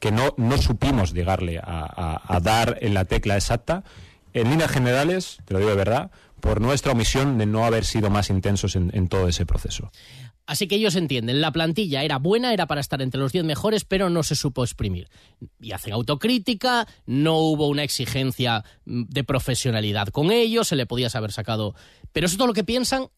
que 0.00 0.10
no, 0.10 0.34
no 0.36 0.58
supimos 0.58 1.12
llegarle 1.12 1.58
a, 1.58 1.62
a- 1.64 2.22
a 2.36 2.40
dar 2.40 2.78
en 2.80 2.94
la 2.94 3.04
tecla 3.04 3.36
exacta. 3.36 3.84
En 4.32 4.50
líneas 4.50 4.70
generales, 4.70 5.38
te 5.44 5.54
lo 5.54 5.60
digo 5.60 5.70
de 5.70 5.76
verdad, 5.76 6.10
por 6.40 6.60
nuestra 6.60 6.92
omisión 6.92 7.38
de 7.38 7.46
no 7.46 7.64
haber 7.64 7.84
sido 7.84 8.10
más 8.10 8.30
intensos 8.30 8.76
en, 8.76 9.08
todo 9.08 9.28
ese 9.28 9.46
proceso. 9.46 9.90
Así 10.46 10.66
que 10.66 10.76
ellos 10.76 10.96
entienden, 10.96 11.40
la 11.40 11.52
plantilla 11.52 12.02
era 12.02 12.18
buena, 12.18 12.52
era 12.52 12.66
para 12.66 12.80
estar 12.80 13.00
entre 13.02 13.20
los 13.20 13.30
10 13.32 13.44
mejores, 13.44 13.84
pero 13.84 14.10
no 14.10 14.22
se 14.22 14.34
supo 14.34 14.64
exprimir. 14.64 15.08
Y 15.60 15.72
hacen 15.72 15.92
autocrítica, 15.92 16.88
no 17.06 17.36
hubo 17.38 17.68
una 17.68 17.84
exigencia 17.84 18.64
mm, 18.84 19.04
de 19.08 19.24
profesionalidad 19.24 20.08
con 20.08 20.32
ellos, 20.32 20.68
se 20.68 20.76
le 20.76 20.86
podía 20.86 21.08
haber 21.12 21.30
sacado. 21.30 21.74
Pero 22.12 22.26
eso 22.26 22.34
es 22.34 22.38
todo 22.38 22.48
lo 22.48 22.54
que 22.54 22.64
piensan, 22.64 23.08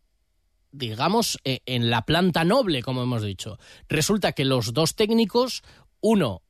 digamos, 0.73 1.39
eh, 1.45 1.61
en 1.65 1.89
la 1.89 2.05
planta 2.05 2.45
noble, 2.45 2.83
como 2.83 3.03
hemos 3.03 3.23
dicho. 3.23 3.59
Resulta 3.89 4.33
que 4.33 4.45
los 4.45 4.75
dos 4.75 4.95
técnicos, 4.95 5.63
uno, 6.01 6.43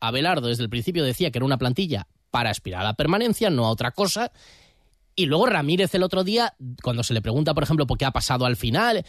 Abelardo, 0.00 0.48
desde 0.48 0.62
el 0.62 0.70
principio 0.70 1.04
decía 1.04 1.30
que 1.30 1.38
era 1.38 1.46
una 1.46 1.58
plantilla 1.58 2.08
para 2.32 2.50
aspirar 2.50 2.80
a 2.80 2.84
la 2.84 2.94
permanencia, 2.94 3.50
no 3.50 3.66
a 3.66 3.70
otra 3.70 3.92
cosa. 3.92 4.32
Y 5.14 5.26
luego 5.26 5.46
Ramírez 5.46 5.94
el 5.94 6.02
otro 6.02 6.24
día, 6.24 6.54
cuando 6.82 7.04
se 7.04 7.14
le 7.14 7.22
pregunta, 7.22 7.54
por 7.54 7.62
ejemplo, 7.62 7.86
por 7.86 7.98
qué 7.98 8.06
ha 8.06 8.10
pasado 8.10 8.46
al 8.46 8.56
final, 8.56 9.04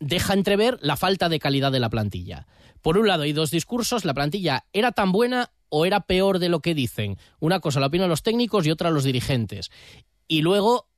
deja 0.00 0.32
entrever 0.32 0.78
la 0.80 0.96
falta 0.96 1.28
de 1.28 1.38
calidad 1.38 1.70
de 1.70 1.78
la 1.78 1.90
plantilla. 1.90 2.46
Por 2.80 2.98
un 2.98 3.06
lado, 3.06 3.22
hay 3.22 3.32
dos 3.32 3.50
discursos. 3.50 4.04
La 4.04 4.14
plantilla 4.14 4.64
era 4.72 4.92
tan 4.92 5.12
buena 5.12 5.52
o 5.68 5.84
era 5.84 6.00
peor 6.00 6.38
de 6.38 6.48
lo 6.48 6.60
que 6.60 6.74
dicen. 6.74 7.18
Una 7.38 7.60
cosa 7.60 7.78
la 7.78 7.86
opinan 7.86 8.08
los 8.08 8.22
técnicos 8.22 8.66
y 8.66 8.70
otra 8.70 8.90
los 8.90 9.04
dirigentes. 9.04 9.70
Y 10.26 10.40
luego 10.40 10.88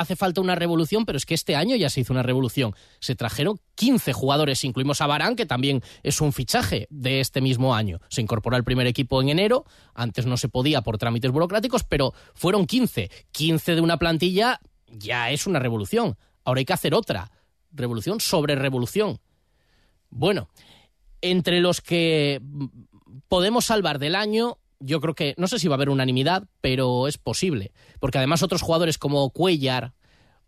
hace 0.00 0.16
falta 0.16 0.40
una 0.40 0.54
revolución, 0.54 1.04
pero 1.04 1.16
es 1.16 1.26
que 1.26 1.34
este 1.34 1.56
año 1.56 1.76
ya 1.76 1.90
se 1.90 2.00
hizo 2.00 2.12
una 2.12 2.22
revolución. 2.22 2.74
Se 2.98 3.14
trajeron 3.14 3.60
15 3.74 4.12
jugadores, 4.12 4.64
incluimos 4.64 5.00
a 5.00 5.06
Barán, 5.06 5.36
que 5.36 5.46
también 5.46 5.82
es 6.02 6.20
un 6.20 6.32
fichaje 6.32 6.86
de 6.90 7.20
este 7.20 7.40
mismo 7.40 7.74
año. 7.74 8.00
Se 8.08 8.20
incorporó 8.20 8.56
al 8.56 8.64
primer 8.64 8.86
equipo 8.86 9.20
en 9.22 9.28
enero, 9.28 9.64
antes 9.94 10.26
no 10.26 10.36
se 10.36 10.48
podía 10.48 10.82
por 10.82 10.98
trámites 10.98 11.30
burocráticos, 11.30 11.84
pero 11.84 12.14
fueron 12.34 12.66
15. 12.66 13.10
15 13.32 13.74
de 13.74 13.80
una 13.80 13.98
plantilla 13.98 14.60
ya 14.86 15.30
es 15.30 15.46
una 15.46 15.58
revolución. 15.58 16.16
Ahora 16.44 16.58
hay 16.58 16.64
que 16.64 16.72
hacer 16.72 16.94
otra. 16.94 17.30
Revolución 17.72 18.20
sobre 18.20 18.56
revolución. 18.56 19.20
Bueno, 20.08 20.48
entre 21.20 21.60
los 21.60 21.80
que 21.80 22.40
podemos 23.28 23.66
salvar 23.66 23.98
del 23.98 24.16
año, 24.16 24.58
yo 24.80 25.00
creo 25.00 25.14
que, 25.14 25.34
no 25.36 25.46
sé 25.46 25.58
si 25.58 25.68
va 25.68 25.74
a 25.74 25.76
haber 25.76 25.90
unanimidad, 25.90 26.44
pero 26.60 27.06
es 27.06 27.18
posible. 27.18 27.72
Porque 28.00 28.18
además 28.18 28.42
otros 28.42 28.62
jugadores 28.62 28.98
como 28.98 29.30
Cuellar 29.30 29.92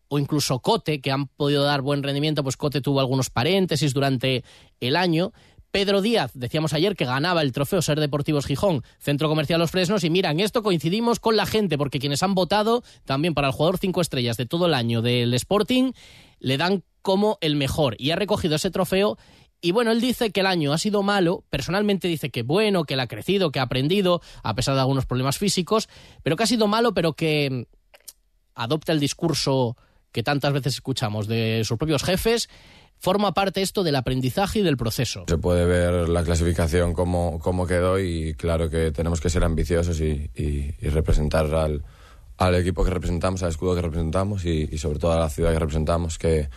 o 0.08 0.18
incluso 0.18 0.58
Cote, 0.60 1.00
que 1.00 1.10
han 1.10 1.28
podido 1.28 1.62
dar 1.62 1.80
buen 1.80 2.02
rendimiento, 2.02 2.42
pues 2.42 2.56
Cote 2.56 2.80
tuvo 2.80 3.00
algunos 3.00 3.30
paréntesis 3.30 3.94
durante 3.94 4.44
el 4.80 4.96
año. 4.96 5.32
Pedro 5.70 6.02
Díaz, 6.02 6.32
decíamos 6.34 6.74
ayer 6.74 6.96
que 6.96 7.06
ganaba 7.06 7.40
el 7.40 7.52
trofeo 7.52 7.80
Ser 7.80 7.98
Deportivos 7.98 8.44
Gijón, 8.44 8.82
Centro 8.98 9.28
Comercial 9.28 9.58
Los 9.58 9.70
Fresnos, 9.70 10.04
y 10.04 10.10
mira, 10.10 10.30
en 10.30 10.40
esto 10.40 10.62
coincidimos 10.62 11.18
con 11.18 11.34
la 11.34 11.46
gente, 11.46 11.78
porque 11.78 11.98
quienes 11.98 12.22
han 12.22 12.34
votado 12.34 12.82
también 13.06 13.32
para 13.32 13.48
el 13.48 13.54
jugador 13.54 13.78
cinco 13.78 14.02
estrellas 14.02 14.36
de 14.36 14.44
todo 14.44 14.66
el 14.66 14.74
año 14.74 15.00
del 15.00 15.32
Sporting, 15.32 15.92
le 16.40 16.58
dan 16.58 16.84
como 17.00 17.38
el 17.40 17.56
mejor, 17.56 17.96
y 17.98 18.10
ha 18.10 18.16
recogido 18.16 18.56
ese 18.56 18.70
trofeo 18.70 19.16
y 19.64 19.70
bueno, 19.70 19.92
él 19.92 20.00
dice 20.00 20.32
que 20.32 20.40
el 20.40 20.46
año 20.46 20.72
ha 20.72 20.78
sido 20.78 21.04
malo, 21.04 21.44
personalmente 21.48 22.08
dice 22.08 22.30
que 22.30 22.42
bueno, 22.42 22.82
que 22.82 22.94
él 22.94 23.00
ha 23.00 23.06
crecido, 23.06 23.52
que 23.52 23.60
ha 23.60 23.62
aprendido, 23.62 24.20
a 24.42 24.54
pesar 24.54 24.74
de 24.74 24.80
algunos 24.80 25.06
problemas 25.06 25.38
físicos, 25.38 25.88
pero 26.24 26.36
que 26.36 26.42
ha 26.42 26.48
sido 26.48 26.66
malo, 26.66 26.92
pero 26.94 27.12
que 27.12 27.48
mm, 27.48 27.62
adopta 28.56 28.90
el 28.90 28.98
discurso 28.98 29.76
que 30.10 30.24
tantas 30.24 30.52
veces 30.52 30.74
escuchamos 30.74 31.28
de 31.28 31.62
sus 31.64 31.78
propios 31.78 32.02
jefes, 32.02 32.50
forma 32.98 33.34
parte 33.34 33.62
esto 33.62 33.84
del 33.84 33.94
aprendizaje 33.94 34.58
y 34.58 34.62
del 34.62 34.76
proceso. 34.76 35.24
Se 35.28 35.38
puede 35.38 35.64
ver 35.64 36.08
la 36.08 36.24
clasificación 36.24 36.92
cómo, 36.92 37.38
cómo 37.38 37.64
quedó 37.64 38.00
y 38.00 38.34
claro 38.34 38.68
que 38.68 38.90
tenemos 38.90 39.20
que 39.20 39.30
ser 39.30 39.44
ambiciosos 39.44 40.00
y, 40.00 40.28
representar 40.82 41.54
al, 41.54 41.84
al 42.36 42.54
equipo 42.56 42.84
que 42.84 42.90
representamos, 42.90 43.44
al 43.44 43.50
escudo 43.50 43.76
que 43.76 43.82
representamos 43.82 44.44
y, 44.44 44.68
y 44.70 44.78
sobre 44.78 44.98
todo 44.98 45.12
a 45.12 45.20
la 45.20 45.30
ciudad 45.30 45.52
que 45.52 45.60
representamos, 45.60 46.18
que, 46.18 46.48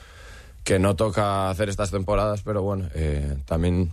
que 0.66 0.80
no 0.80 0.98
toca 0.98 1.50
hacer 1.50 1.70
estas 1.70 1.92
temporadas, 1.92 2.42
pero 2.44 2.64
bueno, 2.64 2.90
eh, 2.96 3.38
también 3.46 3.92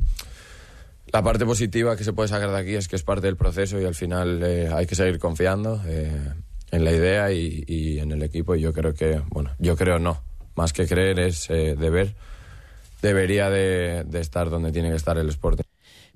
la 1.13 1.23
parte 1.23 1.45
positiva 1.45 1.95
que 1.97 2.05
se 2.05 2.15
puede 2.15 2.31
sacar 2.31 2.51
de 2.51 2.59
aquí 2.59 2.75
es 2.75 2.89
que 2.89 2.97
es 2.97 3.03
parte 3.03 3.27
del 3.27 3.37
proceso 3.37 3.79
y 3.79 3.85
al 3.85 3.95
final 3.95 4.43
eh, 4.43 4.71
hay 4.73 4.87
que 4.87 4.95
seguir 4.95 5.19
confiando 5.19 5.81
eh, 5.87 6.33
en 6.71 6.85
la 6.85 6.91
idea 6.91 7.31
y, 7.31 7.99
en 8.01 8.11
el 8.11 8.23
equipo 8.23 8.57
y 8.57 8.63
yo 8.63 8.73
creo 8.73 8.95
que, 8.95 9.21
bueno, 9.29 9.51
yo 9.59 9.77
creo 9.77 9.99
no, 9.99 10.23
más 10.57 10.73
que 10.73 10.87
creer 10.87 11.21
es 11.21 11.51
eh, 11.51 11.77
deber, 11.79 12.15
debería 13.03 13.51
de, 13.51 14.05
de 14.05 14.21
estar 14.21 14.49
donde 14.49 14.73
tiene 14.73 14.89
que 14.89 14.97
estar 14.97 15.19
el 15.19 15.29
Sporting. 15.29 15.72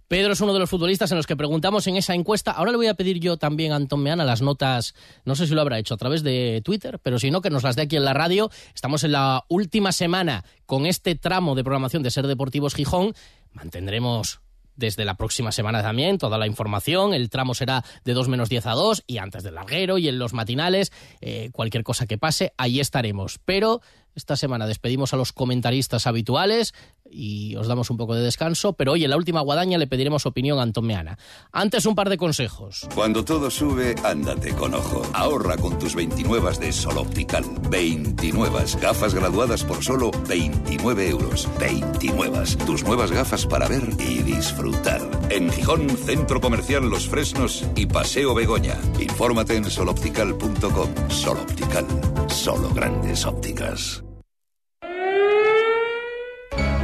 Pedro 0.09 0.33
es 0.33 0.40
uno 0.40 0.53
de 0.53 0.61
los 0.61 0.71
futbolistas 0.71 1.11
en 1.11 1.16
los 1.16 1.27
que 1.27 1.37
preguntamos 1.37 1.87
en 1.88 1.97
esa 1.97 2.14
encuesta. 2.14 2.53
Ahora 2.53 2.71
le 2.71 2.77
voy 2.77 2.87
a 2.87 2.95
pedir 2.95 3.19
yo 3.19 3.37
también 3.38 3.73
a 3.73 3.77
Antón 3.77 4.03
Meana 4.03 4.25
las 4.25 4.40
notas, 4.40 4.95
no 5.25 5.35
sé 5.35 5.47
si 5.47 5.55
lo 5.55 5.61
habrá 5.61 5.79
hecho 5.79 5.95
a 5.95 5.97
través 5.97 6.23
de 6.23 6.62
Twitter, 6.64 7.01
pero 7.03 7.19
si 7.19 7.31
no, 7.31 7.40
que 7.40 7.51
nos 7.51 7.64
las 7.64 7.75
dé 7.75 7.83
aquí 7.83 7.97
en 7.97 8.05
la 8.05 8.14
radio. 8.14 8.51
Estamos 8.75 9.03
en 9.03 9.12
la 9.12 9.45
última 9.49 9.90
semana 9.90 10.45
con 10.64 10.87
este 10.87 11.16
tramo 11.16 11.57
de 11.57 11.64
programación 11.64 12.05
de 12.05 12.12
Ser 12.12 12.29
Deportivos 12.29 12.75
Gijón. 12.75 13.14
Mantendremos 13.53 14.40
desde 14.77 15.05
la 15.05 15.16
próxima 15.16 15.51
semana 15.51 15.83
también 15.83 16.19
toda 16.19 16.38
la 16.38 16.47
información. 16.47 17.12
El 17.12 17.29
tramo 17.29 17.55
será 17.55 17.85
de 18.05 18.12
2 18.12 18.29
menos 18.29 18.49
10 18.49 18.66
a 18.66 18.73
2 18.73 19.05
y 19.07 19.19
antes 19.19 19.42
del 19.42 19.55
larguero 19.57 19.99
y 19.99 20.09
en 20.09 20.19
los 20.19 20.35
matinales. 20.35 20.92
eh, 21.21 21.51
cualquier 21.53 21.83
cosa 21.83 22.07
que 22.07 22.19
pase, 22.19 22.53
ahí 22.59 22.79
estaremos. 22.79 23.40
Pero 23.45 23.81
esta 24.16 24.37
semana 24.37 24.66
despedimos 24.66 25.12
a 25.12 25.16
los 25.16 25.33
comentaristas 25.33 26.07
habituales 26.07 26.74
y 27.11 27.55
os 27.57 27.68
damos 27.68 27.90
un 27.90 27.96
poco 27.96 28.14
de 28.14 28.22
descanso. 28.22 28.72
Pero 28.72 28.92
hoy 28.92 29.05
en 29.05 29.11
la 29.11 29.16
última 29.16 29.40
guadaña 29.40 29.79
le 29.79 29.87
pediremos 29.87 30.26
opinión 30.26 30.59
a 30.59 30.62
Antón 30.62 30.87
Meana. 30.87 31.18
Antes 31.52 31.87
un 31.87 31.94
par 31.94 32.09
de 32.09 32.16
consejos. 32.16 32.88
Cuando 32.94 33.24
todo 33.24 33.50
sube, 33.50 33.94
ándate 34.02 34.55
con 34.55 34.74
ojo. 34.74 35.02
Ahorra 35.12 35.57
con 35.57 35.79
tus 35.79 35.94
29 35.94 36.59
de 36.59 36.72
Sol 36.72 36.98
Optical. 36.98 37.44
29 37.70 38.64
gafas 38.81 39.14
graduadas 39.14 39.64
por 39.64 39.85
solo 39.85 40.11
29 40.29 41.09
euros. 41.09 41.48
29. 41.59 42.44
Tus 42.64 42.85
nuevas 42.85 43.12
gafas 43.12 43.46
para 43.46 43.68
ver 43.68 43.88
y 43.98 44.22
disfrutar. 44.22 45.02
En 45.31 45.50
Gijón, 45.50 45.90
Centro 45.90 46.40
Comercial 46.40 46.88
Los 46.88 47.09
Fresnos 47.09 47.64
y 47.74 47.87
Paseo 47.87 48.35
Begoña. 48.35 48.76
Infórmate 48.98 49.57
en 49.57 49.70
soloptical.com. 49.70 51.11
Sol 51.11 51.38
Optical. 51.38 51.87
Solo 52.29 52.70
grandes 52.70 53.26
ópticas. 53.26 54.06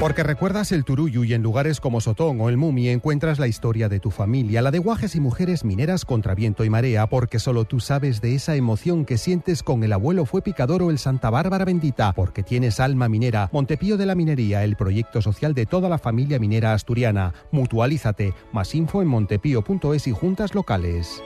Porque 0.02 0.24
recuerdas 0.24 0.72
el 0.72 0.84
Turuyu 0.84 1.22
y 1.22 1.32
en 1.32 1.44
lugares 1.44 1.78
como 1.78 2.00
Sotón 2.00 2.40
o 2.40 2.48
el 2.48 2.56
Mumi 2.56 2.88
encuentras 2.88 3.38
la 3.38 3.46
historia 3.46 3.88
de 3.88 4.00
tu 4.00 4.10
familia, 4.10 4.60
la 4.60 4.72
de 4.72 4.80
guajes 4.80 5.14
y 5.14 5.20
mujeres 5.20 5.64
mineras 5.64 6.04
contra 6.04 6.34
viento 6.34 6.64
y 6.64 6.70
marea, 6.70 7.06
porque 7.06 7.38
solo 7.38 7.66
tú 7.66 7.78
sabes 7.78 8.20
de 8.20 8.34
esa 8.34 8.56
emoción 8.56 9.04
que 9.04 9.16
sientes 9.16 9.62
con 9.62 9.84
el 9.84 9.92
abuelo 9.92 10.26
fue 10.26 10.42
picador 10.42 10.82
o 10.82 10.90
el 10.90 10.98
Santa 10.98 11.30
Bárbara 11.30 11.64
bendita, 11.64 12.14
porque 12.14 12.42
tienes 12.42 12.80
alma 12.80 13.08
minera. 13.08 13.48
Montepío 13.52 13.96
de 13.96 14.06
la 14.06 14.16
Minería, 14.16 14.64
el 14.64 14.74
proyecto 14.74 15.22
social 15.22 15.54
de 15.54 15.66
toda 15.66 15.88
la 15.88 15.98
familia 15.98 16.40
minera 16.40 16.74
asturiana. 16.74 17.32
Mutualízate. 17.52 18.34
Más 18.52 18.74
info 18.74 19.02
en 19.02 19.08
montepío.es 19.08 20.08
y 20.08 20.10
juntas 20.10 20.52
locales. 20.56 21.22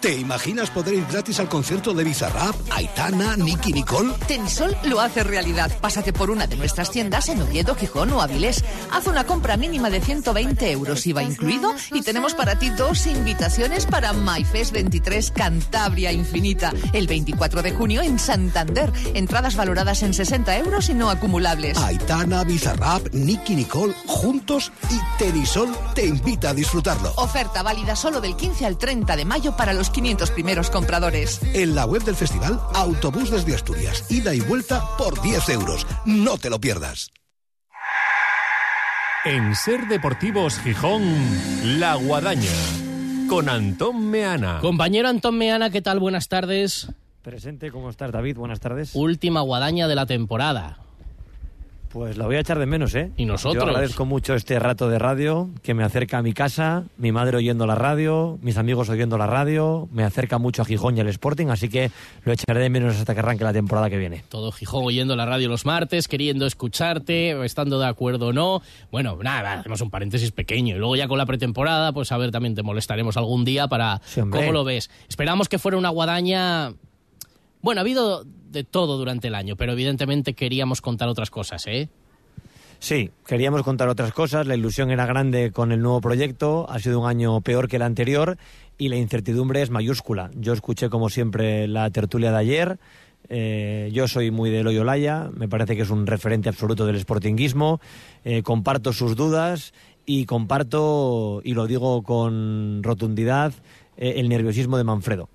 ¿Te 0.00 0.14
imaginas 0.14 0.70
poder 0.70 0.94
ir 0.94 1.06
gratis 1.10 1.40
al 1.40 1.48
concierto 1.48 1.94
de 1.94 2.04
Bizarrap, 2.04 2.54
Aitana, 2.70 3.34
Nicky 3.34 3.72
Nicole? 3.72 4.12
Tenisol 4.28 4.76
lo 4.84 5.00
hace 5.00 5.24
realidad. 5.24 5.72
Pásate 5.80 6.12
por 6.12 6.30
una 6.30 6.46
de 6.46 6.56
nuestras 6.56 6.90
tiendas 6.90 7.30
en 7.30 7.40
Oviedo, 7.40 7.74
Gijón 7.74 8.12
o 8.12 8.20
Avilés. 8.20 8.62
Haz 8.92 9.06
una 9.06 9.24
compra 9.24 9.56
mínima 9.56 9.88
de 9.88 10.02
120 10.02 10.70
euros, 10.70 11.06
IVA 11.06 11.22
incluido, 11.22 11.74
y 11.92 12.02
tenemos 12.02 12.34
para 12.34 12.58
ti 12.58 12.68
dos 12.68 13.06
invitaciones 13.06 13.86
para 13.86 14.12
MyFest 14.12 14.72
23 14.72 15.30
Cantabria 15.30 16.12
Infinita, 16.12 16.74
el 16.92 17.06
24 17.06 17.62
de 17.62 17.72
junio 17.72 18.02
en 18.02 18.18
Santander. 18.18 18.92
Entradas 19.14 19.56
valoradas 19.56 20.02
en 20.02 20.12
60 20.12 20.58
euros 20.58 20.90
y 20.90 20.94
no 20.94 21.08
acumulables. 21.08 21.78
Aitana, 21.78 22.44
Bizarrap, 22.44 23.14
Nicky 23.14 23.56
Nicole, 23.56 23.94
juntos 24.06 24.70
y 24.90 25.00
Tenisol 25.18 25.74
te 25.94 26.04
invita 26.04 26.50
a 26.50 26.54
disfrutarlo. 26.54 27.14
Oferta 27.16 27.62
válida 27.62 27.96
solo 27.96 28.20
del 28.20 28.36
15 28.36 28.66
al 28.66 28.76
30 28.76 29.16
de 29.16 29.24
mayo 29.24 29.56
para 29.56 29.72
los 29.72 29.85
500 29.90 30.30
primeros 30.30 30.70
compradores. 30.70 31.40
En 31.54 31.74
la 31.74 31.86
web 31.86 32.02
del 32.04 32.16
festival, 32.16 32.60
autobús 32.74 33.30
desde 33.30 33.54
Asturias, 33.54 34.10
ida 34.10 34.34
y 34.34 34.40
vuelta 34.40 34.82
por 34.98 35.20
10 35.20 35.48
euros. 35.50 35.86
No 36.04 36.38
te 36.38 36.50
lo 36.50 36.60
pierdas. 36.60 37.10
En 39.24 39.56
Ser 39.56 39.88
Deportivos 39.88 40.58
Gijón, 40.60 41.02
La 41.80 41.96
Guadaña, 41.96 42.52
con 43.28 43.48
Antón 43.48 44.08
Meana. 44.08 44.60
Compañero 44.60 45.08
Antón 45.08 45.36
Meana, 45.36 45.70
¿qué 45.70 45.82
tal? 45.82 45.98
Buenas 45.98 46.28
tardes. 46.28 46.88
Presente, 47.22 47.72
¿cómo 47.72 47.90
estás, 47.90 48.12
David? 48.12 48.36
Buenas 48.36 48.60
tardes. 48.60 48.92
Última 48.94 49.40
guadaña 49.40 49.88
de 49.88 49.96
la 49.96 50.06
temporada. 50.06 50.78
Pues 51.88 52.16
la 52.16 52.26
voy 52.26 52.36
a 52.36 52.40
echar 52.40 52.58
de 52.58 52.66
menos, 52.66 52.94
¿eh? 52.94 53.10
Y 53.16 53.24
nosotros. 53.24 53.64
Yo 53.64 53.70
agradezco 53.70 54.04
mucho 54.04 54.34
este 54.34 54.58
rato 54.58 54.88
de 54.88 54.98
radio 54.98 55.50
que 55.62 55.74
me 55.74 55.84
acerca 55.84 56.18
a 56.18 56.22
mi 56.22 56.32
casa, 56.32 56.84
mi 56.98 57.12
madre 57.12 57.36
oyendo 57.36 57.66
la 57.66 57.74
radio, 57.74 58.38
mis 58.42 58.58
amigos 58.58 58.88
oyendo 58.88 59.16
la 59.16 59.26
radio, 59.26 59.88
me 59.92 60.04
acerca 60.04 60.38
mucho 60.38 60.62
a 60.62 60.64
Gijón 60.64 60.96
y 60.96 61.00
al 61.00 61.08
Sporting, 61.08 61.46
así 61.48 61.68
que 61.68 61.90
lo 62.24 62.32
echaré 62.32 62.60
de 62.60 62.70
menos 62.70 62.96
hasta 62.96 63.14
que 63.14 63.20
arranque 63.20 63.44
la 63.44 63.52
temporada 63.52 63.88
que 63.88 63.96
viene. 63.96 64.24
Todo 64.28 64.52
Gijón 64.52 64.84
oyendo 64.84 65.16
la 65.16 65.26
radio 65.26 65.48
los 65.48 65.64
martes, 65.64 66.08
queriendo 66.08 66.46
escucharte, 66.46 67.44
estando 67.44 67.78
de 67.78 67.86
acuerdo 67.86 68.28
o 68.28 68.32
no. 68.32 68.62
Bueno, 68.90 69.16
nada, 69.22 69.60
hacemos 69.60 69.80
un 69.80 69.90
paréntesis 69.90 70.32
pequeño. 70.32 70.76
Y 70.76 70.78
luego 70.78 70.96
ya 70.96 71.08
con 71.08 71.18
la 71.18 71.26
pretemporada, 71.26 71.92
pues 71.92 72.12
a 72.12 72.18
ver, 72.18 72.30
también 72.30 72.54
te 72.54 72.62
molestaremos 72.62 73.16
algún 73.16 73.44
día 73.44 73.68
para... 73.68 74.00
hombre. 74.20 74.40
¿Cómo 74.40 74.52
lo 74.52 74.64
ves? 74.64 74.90
Esperamos 75.08 75.48
que 75.48 75.58
fuera 75.58 75.78
una 75.78 75.90
guadaña... 75.90 76.74
Bueno, 77.66 77.80
ha 77.80 77.82
habido 77.82 78.22
de 78.24 78.62
todo 78.62 78.96
durante 78.96 79.26
el 79.26 79.34
año, 79.34 79.56
pero 79.56 79.72
evidentemente 79.72 80.34
queríamos 80.34 80.80
contar 80.80 81.08
otras 81.08 81.30
cosas, 81.30 81.66
¿eh? 81.66 81.88
Sí, 82.78 83.10
queríamos 83.26 83.64
contar 83.64 83.88
otras 83.88 84.12
cosas, 84.12 84.46
la 84.46 84.54
ilusión 84.54 84.92
era 84.92 85.04
grande 85.04 85.50
con 85.50 85.72
el 85.72 85.82
nuevo 85.82 86.00
proyecto, 86.00 86.70
ha 86.70 86.78
sido 86.78 87.00
un 87.00 87.08
año 87.08 87.40
peor 87.40 87.66
que 87.66 87.74
el 87.74 87.82
anterior 87.82 88.38
y 88.78 88.88
la 88.88 88.94
incertidumbre 88.94 89.62
es 89.62 89.70
mayúscula. 89.70 90.30
Yo 90.36 90.52
escuché 90.52 90.88
como 90.88 91.10
siempre 91.10 91.66
la 91.66 91.90
tertulia 91.90 92.30
de 92.30 92.38
ayer, 92.38 92.78
eh, 93.30 93.90
yo 93.92 94.06
soy 94.06 94.30
muy 94.30 94.50
de 94.50 94.62
Loyo 94.62 94.84
Laya, 94.84 95.28
me 95.34 95.48
parece 95.48 95.74
que 95.74 95.82
es 95.82 95.90
un 95.90 96.06
referente 96.06 96.48
absoluto 96.48 96.86
del 96.86 97.00
sportinguismo, 97.00 97.80
eh, 98.24 98.44
comparto 98.44 98.92
sus 98.92 99.16
dudas 99.16 99.74
y 100.04 100.24
comparto, 100.26 101.40
y 101.42 101.54
lo 101.54 101.66
digo 101.66 102.04
con 102.04 102.84
rotundidad, 102.84 103.52
eh, 103.96 104.14
el 104.18 104.28
nerviosismo 104.28 104.78
de 104.78 104.84
Manfredo. 104.84 105.28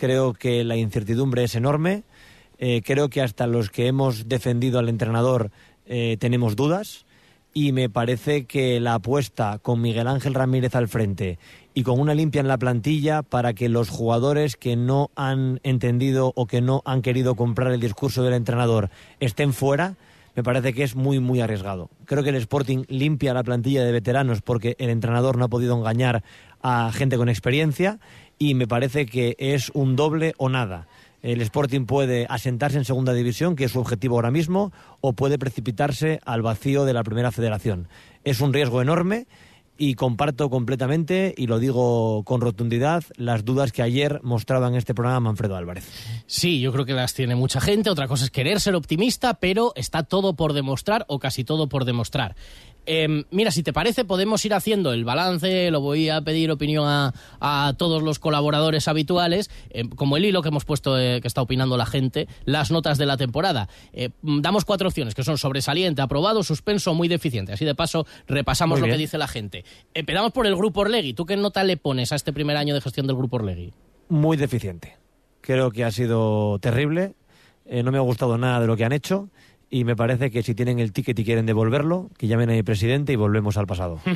Creo 0.00 0.32
que 0.32 0.64
la 0.64 0.78
incertidumbre 0.78 1.44
es 1.44 1.54
enorme, 1.54 2.04
eh, 2.58 2.80
creo 2.82 3.10
que 3.10 3.20
hasta 3.20 3.46
los 3.46 3.68
que 3.68 3.86
hemos 3.86 4.30
defendido 4.30 4.78
al 4.78 4.88
entrenador 4.88 5.50
eh, 5.84 6.16
tenemos 6.18 6.56
dudas. 6.56 7.04
Y 7.52 7.72
me 7.72 7.90
parece 7.90 8.46
que 8.46 8.80
la 8.80 8.94
apuesta 8.94 9.58
con 9.58 9.82
Miguel 9.82 10.06
Ángel 10.06 10.32
Ramírez 10.32 10.74
al 10.74 10.88
frente 10.88 11.38
y 11.74 11.82
con 11.82 12.00
una 12.00 12.14
limpia 12.14 12.40
en 12.40 12.48
la 12.48 12.56
plantilla 12.56 13.20
para 13.22 13.52
que 13.52 13.68
los 13.68 13.90
jugadores 13.90 14.56
que 14.56 14.74
no 14.74 15.10
han 15.16 15.60
entendido 15.64 16.32
o 16.34 16.46
que 16.46 16.62
no 16.62 16.80
han 16.86 17.02
querido 17.02 17.34
comprar 17.34 17.70
el 17.70 17.80
discurso 17.80 18.22
del 18.22 18.32
entrenador 18.32 18.88
estén 19.18 19.52
fuera, 19.52 19.96
me 20.34 20.42
parece 20.42 20.72
que 20.72 20.82
es 20.82 20.96
muy, 20.96 21.18
muy 21.18 21.42
arriesgado. 21.42 21.90
Creo 22.06 22.22
que 22.22 22.30
el 22.30 22.36
Sporting 22.36 22.84
limpia 22.88 23.34
la 23.34 23.42
plantilla 23.44 23.84
de 23.84 23.92
veteranos 23.92 24.40
porque 24.40 24.76
el 24.78 24.88
entrenador 24.88 25.36
no 25.36 25.44
ha 25.44 25.48
podido 25.48 25.76
engañar 25.76 26.22
a 26.62 26.90
gente 26.94 27.18
con 27.18 27.28
experiencia 27.28 27.98
y 28.42 28.54
me 28.54 28.66
parece 28.66 29.04
que 29.04 29.36
es 29.38 29.70
un 29.74 29.94
doble 29.94 30.32
o 30.38 30.48
nada. 30.48 30.88
El 31.22 31.42
Sporting 31.42 31.84
puede 31.84 32.26
asentarse 32.30 32.78
en 32.78 32.86
segunda 32.86 33.12
división, 33.12 33.54
que 33.54 33.64
es 33.64 33.72
su 33.72 33.80
objetivo 33.80 34.16
ahora 34.16 34.30
mismo, 34.30 34.72
o 35.02 35.12
puede 35.12 35.38
precipitarse 35.38 36.20
al 36.24 36.40
vacío 36.40 36.86
de 36.86 36.94
la 36.94 37.04
primera 37.04 37.30
federación. 37.30 37.86
Es 38.24 38.40
un 38.40 38.54
riesgo 38.54 38.80
enorme 38.80 39.26
y 39.76 39.94
comparto 39.94 40.48
completamente, 40.48 41.34
y 41.36 41.48
lo 41.48 41.58
digo 41.58 42.22
con 42.24 42.40
rotundidad, 42.40 43.04
las 43.16 43.44
dudas 43.44 43.72
que 43.72 43.82
ayer 43.82 44.20
mostraba 44.22 44.68
en 44.68 44.74
este 44.74 44.94
programa 44.94 45.20
Manfredo 45.20 45.56
Álvarez. 45.56 45.86
Sí, 46.26 46.60
yo 46.60 46.72
creo 46.72 46.86
que 46.86 46.94
las 46.94 47.12
tiene 47.12 47.34
mucha 47.34 47.60
gente. 47.60 47.90
Otra 47.90 48.08
cosa 48.08 48.24
es 48.24 48.30
querer 48.30 48.58
ser 48.58 48.74
optimista, 48.74 49.34
pero 49.34 49.72
está 49.76 50.02
todo 50.02 50.34
por 50.34 50.54
demostrar 50.54 51.04
o 51.08 51.18
casi 51.18 51.44
todo 51.44 51.68
por 51.68 51.84
demostrar. 51.84 52.36
Eh, 52.86 53.24
mira, 53.30 53.50
si 53.50 53.62
te 53.62 53.72
parece, 53.72 54.04
podemos 54.04 54.44
ir 54.44 54.54
haciendo 54.54 54.92
el 54.92 55.04
balance. 55.04 55.70
Lo 55.70 55.80
voy 55.80 56.08
a 56.08 56.20
pedir 56.22 56.50
opinión 56.50 56.86
a, 56.86 57.12
a 57.40 57.74
todos 57.76 58.02
los 58.02 58.18
colaboradores 58.18 58.88
habituales, 58.88 59.50
eh, 59.70 59.88
como 59.88 60.16
el 60.16 60.24
hilo 60.24 60.42
que 60.42 60.48
hemos 60.48 60.64
puesto, 60.64 60.98
eh, 60.98 61.20
que 61.20 61.28
está 61.28 61.42
opinando 61.42 61.76
la 61.76 61.86
gente, 61.86 62.28
las 62.44 62.70
notas 62.70 62.98
de 62.98 63.06
la 63.06 63.16
temporada. 63.16 63.68
Eh, 63.92 64.10
damos 64.22 64.64
cuatro 64.64 64.88
opciones 64.88 65.14
que 65.14 65.24
son 65.24 65.38
sobresaliente, 65.38 66.02
aprobado, 66.02 66.42
suspenso, 66.42 66.94
muy 66.94 67.08
deficiente. 67.08 67.52
Así 67.52 67.64
de 67.64 67.74
paso, 67.74 68.06
repasamos 68.26 68.80
lo 68.80 68.86
que 68.86 68.96
dice 68.96 69.18
la 69.18 69.28
gente. 69.28 69.64
Empezamos 69.94 70.32
por 70.32 70.46
el 70.46 70.56
Grupo 70.56 70.80
Orlegui. 70.80 71.14
¿Tú 71.14 71.26
qué 71.26 71.36
nota 71.36 71.64
le 71.64 71.76
pones 71.76 72.12
a 72.12 72.16
este 72.16 72.32
primer 72.32 72.56
año 72.56 72.74
de 72.74 72.80
gestión 72.80 73.06
del 73.06 73.16
Grupo 73.16 73.36
Orlegui? 73.36 73.72
Muy 74.08 74.36
deficiente. 74.36 74.96
Creo 75.40 75.70
que 75.70 75.84
ha 75.84 75.90
sido 75.90 76.58
terrible. 76.58 77.14
Eh, 77.66 77.82
no 77.82 77.92
me 77.92 77.98
ha 77.98 78.02
gustado 78.02 78.36
nada 78.36 78.60
de 78.60 78.66
lo 78.66 78.76
que 78.76 78.84
han 78.84 78.92
hecho. 78.92 79.28
Y 79.70 79.84
me 79.84 79.94
parece 79.94 80.30
que 80.30 80.42
si 80.42 80.54
tienen 80.54 80.80
el 80.80 80.92
ticket 80.92 81.16
y 81.18 81.24
quieren 81.24 81.46
devolverlo, 81.46 82.10
que 82.18 82.26
llamen 82.26 82.50
a 82.50 82.54
mi 82.54 82.62
presidente 82.64 83.12
y 83.12 83.16
volvemos 83.16 83.56
al 83.56 83.66
pasado. 83.66 84.00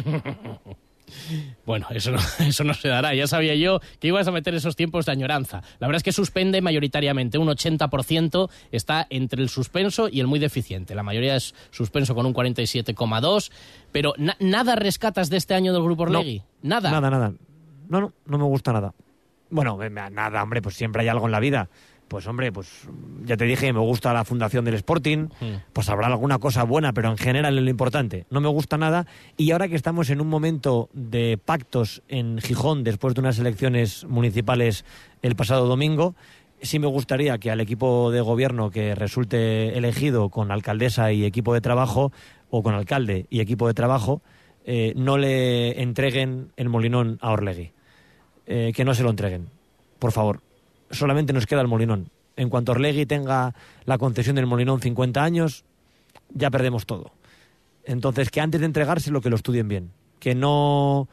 Bueno, 1.66 1.86
eso 1.90 2.10
no, 2.10 2.18
eso 2.40 2.64
no 2.64 2.74
se 2.74 2.88
dará. 2.88 3.14
Ya 3.14 3.26
sabía 3.26 3.54
yo 3.54 3.80
que 4.00 4.08
ibas 4.08 4.26
a 4.26 4.32
meter 4.32 4.54
esos 4.54 4.74
tiempos 4.74 5.06
de 5.06 5.12
añoranza. 5.12 5.62
La 5.78 5.86
verdad 5.86 5.98
es 5.98 6.02
que 6.02 6.12
suspende 6.12 6.60
mayoritariamente. 6.60 7.38
Un 7.38 7.48
80% 7.48 8.50
está 8.72 9.06
entre 9.10 9.42
el 9.42 9.48
suspenso 9.48 10.08
y 10.08 10.20
el 10.20 10.26
muy 10.26 10.38
deficiente. 10.38 10.94
La 10.94 11.02
mayoría 11.02 11.36
es 11.36 11.54
suspenso 11.70 12.14
con 12.14 12.26
un 12.26 12.34
47,2%. 12.34 13.50
Pero 13.92 14.14
na- 14.18 14.36
nada 14.40 14.76
rescatas 14.76 15.30
de 15.30 15.36
este 15.36 15.54
año 15.54 15.72
del 15.72 15.82
Grupo 15.82 16.04
Orlegui. 16.04 16.42
Nada. 16.62 16.90
Nada, 16.90 17.10
nada. 17.10 17.32
No, 17.88 18.00
no, 18.00 18.12
no 18.26 18.38
me 18.38 18.44
gusta 18.44 18.72
nada. 18.72 18.92
Bueno, 19.50 19.78
nada, 20.10 20.42
hombre, 20.42 20.62
pues 20.62 20.74
siempre 20.74 21.02
hay 21.02 21.08
algo 21.08 21.26
en 21.26 21.32
la 21.32 21.38
vida. 21.40 21.68
Pues 22.08 22.26
hombre, 22.26 22.52
pues 22.52 22.68
ya 23.24 23.36
te 23.36 23.44
dije, 23.44 23.72
me 23.72 23.80
gusta 23.80 24.12
la 24.12 24.24
fundación 24.24 24.64
del 24.64 24.74
Sporting, 24.74 25.28
pues 25.72 25.88
habrá 25.88 26.06
alguna 26.06 26.38
cosa 26.38 26.62
buena, 26.62 26.92
pero 26.92 27.10
en 27.10 27.16
general 27.16 27.56
es 27.56 27.64
lo 27.64 27.70
importante. 27.70 28.26
No 28.30 28.40
me 28.40 28.48
gusta 28.48 28.76
nada 28.76 29.06
y 29.36 29.50
ahora 29.50 29.68
que 29.68 29.74
estamos 29.74 30.10
en 30.10 30.20
un 30.20 30.28
momento 30.28 30.90
de 30.92 31.38
pactos 31.42 32.02
en 32.08 32.38
Gijón 32.38 32.84
después 32.84 33.14
de 33.14 33.20
unas 33.20 33.38
elecciones 33.38 34.04
municipales 34.04 34.84
el 35.22 35.34
pasado 35.34 35.66
domingo, 35.66 36.14
sí 36.60 36.78
me 36.78 36.86
gustaría 36.86 37.38
que 37.38 37.50
al 37.50 37.60
equipo 37.60 38.10
de 38.10 38.20
gobierno 38.20 38.70
que 38.70 38.94
resulte 38.94 39.76
elegido 39.76 40.28
con 40.28 40.50
alcaldesa 40.50 41.12
y 41.12 41.24
equipo 41.24 41.54
de 41.54 41.60
trabajo, 41.60 42.12
o 42.56 42.62
con 42.62 42.74
alcalde 42.74 43.26
y 43.30 43.40
equipo 43.40 43.66
de 43.66 43.74
trabajo, 43.74 44.22
eh, 44.64 44.92
no 44.94 45.18
le 45.18 45.82
entreguen 45.82 46.52
el 46.56 46.68
molinón 46.68 47.18
a 47.20 47.32
Orlegui. 47.32 47.72
Eh, 48.46 48.72
que 48.74 48.84
no 48.84 48.94
se 48.94 49.02
lo 49.02 49.10
entreguen, 49.10 49.48
por 49.98 50.12
favor. 50.12 50.40
Solamente 50.94 51.32
nos 51.32 51.46
queda 51.46 51.60
el 51.60 51.68
molinón. 51.68 52.10
En 52.36 52.48
cuanto 52.50 52.72
Orlegui 52.72 53.06
tenga 53.06 53.54
la 53.84 53.98
concesión 53.98 54.36
del 54.36 54.46
molinón 54.46 54.80
50 54.80 55.22
años, 55.22 55.64
ya 56.30 56.50
perdemos 56.50 56.86
todo. 56.86 57.12
Entonces, 57.84 58.30
que 58.30 58.40
antes 58.40 58.60
de 58.60 58.66
entregárselo, 58.66 59.20
que 59.20 59.30
lo 59.30 59.36
estudien 59.36 59.68
bien. 59.68 59.92
Que 60.18 60.34
no, 60.34 61.08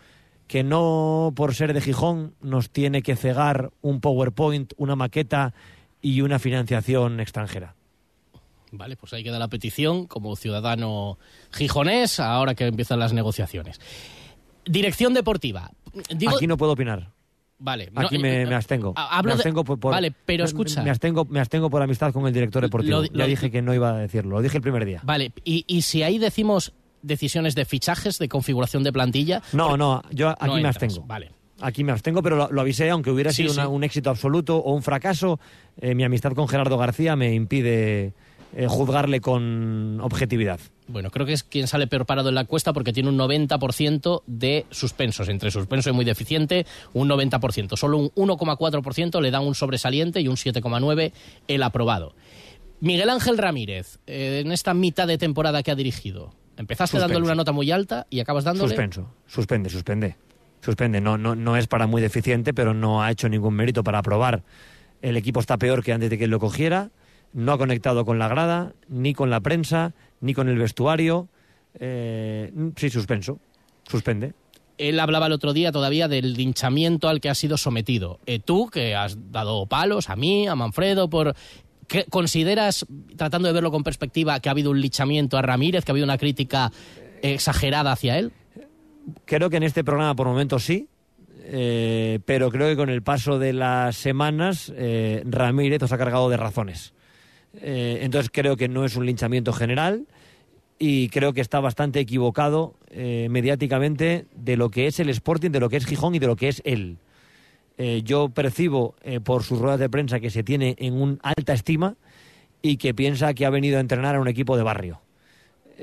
que 0.48 0.64
no 0.64 1.34
por 1.36 1.54
ser 1.54 1.74
de 1.74 1.82
Gijón 1.82 2.34
nos 2.42 2.70
tiene 2.70 3.02
que 3.02 3.16
cegar 3.16 3.72
un 3.82 4.00
PowerPoint, 4.02 4.74
una 4.78 4.96
maqueta 4.96 5.54
y 6.02 6.22
una 6.22 6.40
financiación 6.40 7.20
extranjera. 7.20 7.76
Vale, 8.72 8.96
pues 8.96 9.12
ahí 9.14 9.22
queda 9.24 9.38
la 9.38 9.50
petición 9.50 10.08
como 10.08 10.36
ciudadano 10.38 11.18
gijonés 11.52 12.20
ahora 12.22 12.56
que 12.56 12.66
empiezan 12.68 13.00
las 13.00 13.12
negociaciones. 13.12 13.80
Dirección 14.66 15.14
deportiva. 15.14 15.72
Digo- 16.16 16.36
Aquí 16.38 16.48
no 16.48 16.56
puedo 16.58 16.72
opinar. 16.72 17.10
Vale. 17.64 17.92
Aquí 17.96 18.16
eh, 18.16 18.20
me, 18.20 18.42
eh, 18.42 18.46
me 18.48 18.56
abstengo. 18.56 18.94
ha- 18.96 19.18
hablo 19.18 19.30
me 19.30 19.36
de- 19.36 19.40
abstengo 19.42 19.64
por, 19.64 19.80
por- 19.80 19.92
Vale, 19.94 20.12
pero 20.26 20.44
escucha. 20.46 20.82
Me 20.84 20.90
abstengo, 20.90 21.26
me 21.26 21.40
abstengo 21.40 21.70
por 21.70 21.82
amistad 21.82 22.12
con 22.12 22.26
el 22.28 22.34
director 22.34 22.64
deportivo. 22.64 23.02
Lo- 23.02 23.06
ya 23.06 23.12
lo- 23.14 23.28
dije 23.28 23.52
que 23.52 23.62
no 23.62 23.74
iba 23.74 23.92
a 23.92 23.98
decirlo. 23.98 24.32
Lo 24.38 24.42
dije 24.42 24.58
el 24.58 24.64
primer 24.64 24.84
día. 24.86 25.00
Vale, 25.04 25.32
y, 25.46 25.64
y 25.68 25.84
si 25.84 26.02
ahí 26.04 26.18
decimos 26.18 26.74
decisiones 27.04 27.56
de 27.56 27.66
fichajes, 27.66 28.18
de 28.20 28.28
configuración 28.30 28.84
de 28.84 28.92
plantilla. 28.92 29.42
No, 29.54 29.78
no, 29.78 30.02
yo 30.12 30.30
aquí 30.30 30.46
No 30.48 30.54
me 30.54 30.60
entras, 30.60 30.76
abstengo. 30.78 31.06
Vale. 31.08 31.32
Aquí 31.64 31.84
me 31.84 31.92
abstengo, 31.92 32.24
pero 32.24 32.36
lo, 32.36 32.52
lo 32.52 32.62
avisé, 32.62 32.90
aunque 32.90 33.12
hubiera 33.12 33.32
Sí, 33.32 33.44
sido 33.44 33.54
una- 33.54 33.68
un 33.68 33.84
éxito 33.84 34.10
absoluto 34.10 34.58
o 34.58 34.74
un 34.74 34.82
fracaso, 34.82 35.40
eh, 35.80 35.94
mi 35.94 36.04
amistad 36.04 36.34
con 36.34 36.48
Gerardo 36.48 36.78
García 36.78 37.16
me 37.16 37.34
impide 37.36 38.14
eh, 38.56 38.66
juzgarle 38.68 39.22
con 39.22 40.00
objetividad. 40.02 40.60
Bueno, 40.92 41.10
creo 41.10 41.26
que 41.26 41.34
es 41.34 41.44
quien 41.44 41.68
sale 41.68 41.88
peor 41.88 42.06
parado 42.06 42.30
en 42.30 42.36
la 42.36 42.42
encuesta 42.42 42.74
porque 42.74 42.94
tiene 42.94 43.10
un 43.10 43.18
90% 43.18 44.24
de 44.28 44.66
suspensos. 44.70 45.30
Entre 45.30 45.52
suspenso 45.52 45.90
y 45.90 45.94
muy 45.94 46.06
deficiente, 46.06 46.66
un 46.94 47.10
90%. 47.10 47.78
Solo 47.78 47.98
un 47.98 48.10
1,4% 48.10 49.22
le 49.22 49.32
dan 49.32 49.44
un 49.44 49.56
sobresaliente 49.56 50.22
y 50.22 50.28
un 50.28 50.36
7,9% 50.36 51.12
el 51.48 51.64
aprobado. 51.64 52.14
Miguel 52.80 53.10
Ángel 53.10 53.38
Ramírez, 53.38 54.00
eh, 54.08 54.42
en 54.44 54.52
esta 54.52 54.74
mitad 54.74 55.08
de 55.08 55.18
temporada 55.18 55.62
que 55.62 55.72
ha 55.72 55.76
dirigido, 55.76 56.34
empezaste 56.58 56.98
dándole 56.98 57.26
una 57.26 57.36
nota 57.36 57.52
muy 57.52 57.72
alta 57.72 58.08
y 58.10 58.20
acabas 58.20 58.44
dándole... 58.44 58.70
Suspenso, 58.70 59.14
suspende, 59.28 59.70
suspende. 59.70 60.16
Suspende, 60.62 61.02
no, 61.02 61.18
no, 61.18 61.36
no 61.36 61.58
es 61.58 61.68
para 61.68 61.88
muy 61.88 62.02
deficiente, 62.02 62.54
pero 62.54 62.74
no 62.74 63.02
ha 63.02 63.12
hecho 63.12 63.30
ningún 63.30 63.56
mérito 63.56 63.84
para 63.84 64.00
aprobar. 64.00 64.44
El 65.02 65.18
equipo 65.18 65.40
está 65.40 65.58
peor 65.58 65.84
que 65.84 65.94
antes 65.94 66.10
de 66.10 66.18
que 66.18 66.26
él 66.26 66.32
lo 66.32 66.40
cogiera, 66.40 66.92
no 67.34 67.54
ha 67.54 67.58
conectado 67.58 68.06
con 68.06 68.20
la 68.20 68.28
grada, 68.28 68.74
ni 68.88 69.14
con 69.14 69.30
la 69.30 69.40
prensa, 69.40 69.94
ni 70.22 70.34
con 70.34 70.48
el 70.48 70.58
vestuario. 70.58 71.28
Eh, 71.80 72.52
sí, 72.78 72.90
suspenso, 72.90 73.40
suspende. 73.88 74.34
Él 74.78 75.00
hablaba 75.00 75.28
el 75.28 75.34
otro 75.34 75.54
día 75.54 75.72
todavía 75.72 76.08
del 76.08 76.34
linchamiento 76.34 77.08
al 77.08 77.22
que 77.22 77.30
ha 77.30 77.36
sido 77.36 77.58
sometido. 77.58 78.20
Eh, 78.26 78.40
tú, 78.40 78.68
que 78.68 78.96
has 78.96 79.32
dado 79.32 79.68
palos 79.68 80.10
a 80.10 80.16
mí, 80.16 80.48
a 80.48 80.56
Manfredo, 80.56 81.10
por... 81.10 81.36
¿qué 81.88 82.06
¿Consideras, 82.10 82.86
tratando 83.16 83.48
de 83.48 83.54
verlo 83.54 83.70
con 83.70 83.84
perspectiva, 83.84 84.40
que 84.40 84.50
ha 84.50 84.54
habido 84.54 84.72
un 84.72 84.82
linchamiento 84.82 85.38
a 85.38 85.42
Ramírez, 85.42 85.84
que 85.84 85.92
ha 85.92 85.94
habido 85.94 86.06
una 86.06 86.18
crítica 86.18 86.72
exagerada 87.22 87.92
hacia 87.92 88.18
él? 88.18 88.32
Creo 89.26 89.50
que 89.50 89.58
en 89.58 89.64
este 89.64 89.84
programa 89.84 90.16
por 90.16 90.28
momentos 90.28 90.64
sí. 90.64 90.88
eh, 91.44 92.20
pero 92.26 92.50
creo 92.50 92.68
que 92.68 92.76
con 92.76 92.90
el 92.90 93.04
paso 93.04 93.40
de 93.40 93.54
las 93.54 93.98
semanas 93.98 94.72
eh, 94.76 95.22
Ramírez 95.26 95.84
os 95.84 95.92
ha 95.92 95.98
cargado 95.98 96.30
de 96.30 96.38
razones. 96.38 96.94
Eh, 97.60 98.00
entonces 98.02 98.30
creo 98.34 98.56
que 98.58 98.68
no 98.70 98.86
es 98.86 98.96
un 98.96 99.06
linchamiento 99.06 99.52
general 99.54 100.06
y 100.80 101.10
creo 101.10 101.34
que 101.34 101.42
está 101.42 101.60
bastante 101.60 102.00
equivocado 102.00 102.76
eh, 102.90 103.28
mediáticamente 103.30 104.26
de 104.36 104.58
lo 104.58 104.70
que 104.70 104.88
es 104.88 105.00
el 105.00 105.10
Sporting, 105.10 105.52
de 105.52 105.60
lo 105.60 105.70
que 105.70 105.78
es 105.78 105.86
Gijón 105.86 106.16
y 106.16 106.20
de 106.20 106.28
lo 106.28 106.36
que 106.36 106.48
es 106.48 106.62
él. 106.66 106.98
Eh, 107.78 108.02
yo 108.04 108.30
percibo 108.30 108.96
por 109.24 109.44
sus 109.44 109.60
ruedas 109.60 109.80
de 109.80 109.90
prensa 109.90 110.20
que 110.20 110.30
se 110.30 110.44
tiene 110.44 110.76
en 110.80 110.94
un 110.94 111.20
alta 111.24 111.54
estima 111.54 111.96
y 112.62 112.78
que 112.78 112.94
piensa 112.94 113.34
que 113.34 113.46
ha 113.46 113.50
venido 113.50 113.78
a 113.78 113.82
entrenar 113.82 114.16
a 114.16 114.20
un 114.22 114.28
equipo 114.28 114.56
de 114.56 114.64
barrio. 114.64 115.02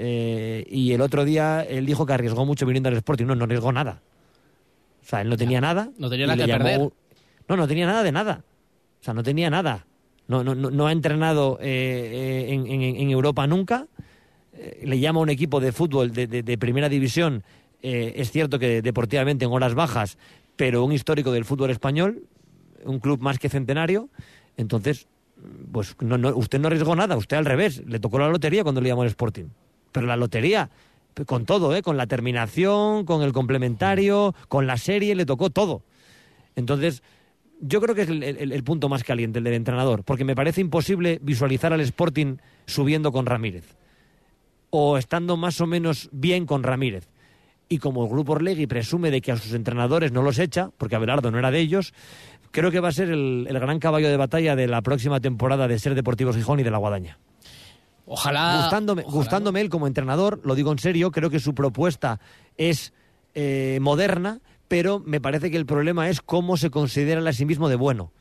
Y 0.01 0.93
el 0.93 1.01
otro 1.01 1.25
día 1.25 1.63
él 1.69 1.87
dijo 1.87 2.07
que 2.07 2.13
arriesgó 2.13 2.47
mucho 2.47 2.67
viniendo 2.67 2.89
al 2.89 2.97
Sporting. 2.97 3.25
No, 3.27 3.35
no 3.35 3.45
arriesgó 3.45 3.73
nada. 3.73 4.01
O 5.03 5.07
sea, 5.07 5.23
él 5.23 5.29
no 5.29 5.37
tenía 5.37 5.61
nada. 5.61 5.91
no 5.99 6.09
tenía 6.09 6.27
nada 6.29 6.45
que 6.45 6.51
llamó- 6.53 6.65
perder. 6.65 6.91
No, 7.49 7.57
no 7.57 7.67
tenía 7.67 7.87
nada 7.87 8.03
de 8.05 8.13
nada. 8.13 8.45
O 9.01 9.05
sea, 9.05 9.15
no 9.15 9.23
tenía 9.25 9.51
nada. 9.51 9.87
No, 10.29 10.45
no, 10.45 10.55
no, 10.55 10.87
ha 10.87 10.93
entrenado 10.93 11.59
eh, 11.61 12.47
eh, 12.51 13.01
en, 13.01 13.11
Europa 13.11 13.47
nunca. 13.47 13.87
Eh, 14.53 14.83
le 14.85 15.01
llama 15.01 15.21
a 15.21 15.23
un 15.23 15.31
equipo 15.31 15.59
de 15.59 15.73
fútbol 15.73 16.12
de, 16.12 16.27
de- 16.27 16.59
primera 16.59 16.88
división. 16.91 17.43
Es 17.81 18.31
cierto 18.31 18.59
que 18.59 18.83
deportivamente 18.83 19.45
en 19.45 19.53
horas 19.53 19.75
bajas, 19.75 20.19
pero 20.57 20.85
un 20.85 20.93
histórico 20.93 21.31
del 21.33 21.45
fútbol 21.45 21.71
español, 21.71 22.25
un 22.85 22.99
club 22.99 23.21
más 23.21 23.38
que 23.38 23.49
centenario. 23.49 24.09
Entonces, 24.57 25.07
pues 25.73 25.95
no, 26.01 26.19
no, 26.19 26.37
usted 26.37 26.59
no 26.59 26.67
arriesgó 26.67 26.97
nada, 26.97 27.17
usted 27.17 27.37
al 27.37 27.45
revés. 27.45 27.83
Le 27.87 28.01
tocó 28.01 28.19
la 28.19 28.29
lotería 28.29 28.64
cuando 28.64 28.81
le 28.81 28.88
llamó 28.88 29.03
al 29.03 29.09
Sporting. 29.09 29.47
Pero 29.93 30.07
la 30.07 30.17
lotería, 30.17 30.69
con 31.25 31.47
todo, 31.47 31.75
¿eh? 31.75 31.83
con 31.83 31.97
la 31.97 32.07
terminación, 32.07 33.05
con 33.05 33.23
el 33.23 33.33
complementario, 33.33 34.35
con 34.49 34.67
la 34.67 34.77
serie, 34.77 35.14
le 35.14 35.25
tocó 35.25 35.51
todo. 35.51 35.83
Entonces, 36.57 37.03
yo 37.61 37.81
creo 37.81 37.94
que 37.94 38.03
es 38.03 38.09
el, 38.09 38.23
el- 38.23 38.53
el 38.53 38.64
punto 38.64 38.88
más 38.88 39.05
caliente, 39.05 39.38
el 39.38 39.44
del 39.44 39.55
entrenador, 39.55 40.05
porque 40.05 40.25
me 40.25 40.35
parece 40.35 40.61
imposible 40.61 41.18
visualizar 41.23 41.73
al 41.73 41.81
Sporting 41.81 42.37
subiendo 42.66 43.12
con 43.12 43.27
Ramírez 43.27 43.77
o 44.71 44.99
estando 44.99 45.37
más 45.37 45.61
o 45.61 45.66
menos 45.66 46.09
bien 46.12 46.44
con 46.47 46.62
Ramírez. 46.62 47.09
Y 47.71 47.79
como 47.79 48.05
el 48.05 48.11
Grupo 48.11 48.33
Orlegui 48.33 48.66
presume 48.66 49.11
de 49.11 49.21
que 49.21 49.33
a 49.33 49.37
sus 49.37 49.53
entrenadores 49.53 50.12
no 50.12 50.23
los 50.23 50.38
echa, 50.38 50.71
porque 50.79 50.97
Abelardo 50.97 51.31
no 51.31 51.38
era 51.38 51.51
de 51.51 51.59
ellos, 51.61 51.92
creo 52.51 52.71
que 52.71 52.81
va 52.81 52.88
a 52.88 52.92
ser 52.92 53.11
el, 53.11 53.47
el 53.49 53.59
gran 53.61 53.79
caballo 53.79 54.09
de 54.09 54.16
batalla 54.16 54.57
de 54.57 54.66
la 54.66 54.81
próxima 54.83 55.21
temporada 55.21 55.68
de 55.68 55.79
Ser 55.79 55.94
Deportivos 55.94 56.37
Gijón 56.37 56.61
y 56.61 56.62
de 56.62 56.71
la 56.71 56.79
Guadaña. 56.79 57.18
Ojalá. 58.07 58.61
Gustándome, 58.62 59.03
gustándome 59.03 59.61
él 59.61 59.68
como 59.68 59.87
entrenador, 59.87 60.40
lo 60.44 60.55
digo 60.55 60.73
en 60.73 60.79
serio, 60.79 61.11
creo 61.11 61.29
que 61.29 61.40
su 61.40 61.55
propuesta 61.55 62.21
es 62.57 62.94
eh, 63.35 63.79
moderna, 63.83 64.40
pero 64.69 65.01
me 65.01 65.21
parece 65.21 65.51
que 65.51 65.57
el 65.57 65.67
problema 65.67 66.09
es 66.09 66.21
cómo 66.21 66.57
se 66.57 66.71
considera 66.71 67.27
a 67.29 67.33
sí 67.33 67.45
mismo 67.45 67.69
de 67.69 67.77
bueno. 67.77 68.13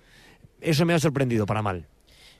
Eso 0.61 0.85
me 0.85 0.93
ha 0.93 0.99
sorprendido 0.99 1.45
para 1.45 1.61
mal. 1.61 1.85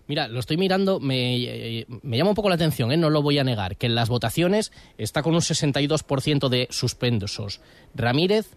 Mira, 0.08 0.30
lo 0.30 0.40
estoy 0.40 0.56
mirando, 0.56 1.02
me, 1.02 1.86
me 2.02 2.18
llama 2.18 2.30
un 2.30 2.36
poco 2.36 2.48
la 2.48 2.56
atención, 2.56 2.94
¿eh? 2.94 2.98
no 2.98 3.10
lo 3.10 3.22
voy 3.22 3.40
a 3.40 3.44
negar, 3.44 3.76
que 3.76 3.88
en 3.88 3.96
las 3.96 4.08
votaciones 4.08 4.72
está 4.98 5.22
con 5.22 5.34
un 5.36 5.42
62% 5.42 6.48
de 6.48 6.68
suspensos. 6.72 7.60
Ramírez, 7.94 8.52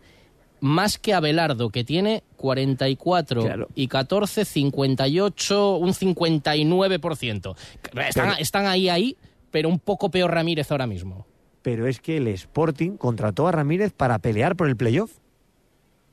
más 0.60 0.98
que 0.98 1.12
Abelardo, 1.12 1.70
que 1.70 1.82
tiene 1.82 2.22
44 2.36 3.66
y 3.74 3.88
14, 3.88 4.44
58, 4.44 5.76
un 5.76 5.92
59%. 5.92 7.56
Están, 7.56 8.02
Pero- 8.14 8.32
están 8.38 8.66
ahí, 8.66 8.88
ahí, 8.88 9.16
pero 9.50 9.68
un 9.68 9.80
poco 9.80 10.10
peor 10.10 10.30
Ramírez 10.32 10.70
ahora 10.70 10.86
mismo. 10.86 11.26
Pero 11.62 11.86
es 11.86 12.00
que 12.00 12.16
el 12.18 12.28
Sporting 12.28 12.92
contrató 12.96 13.48
a 13.48 13.52
Ramírez 13.52 13.92
para 13.92 14.18
pelear 14.20 14.56
por 14.56 14.68
el 14.68 14.76
playoff, 14.76 15.12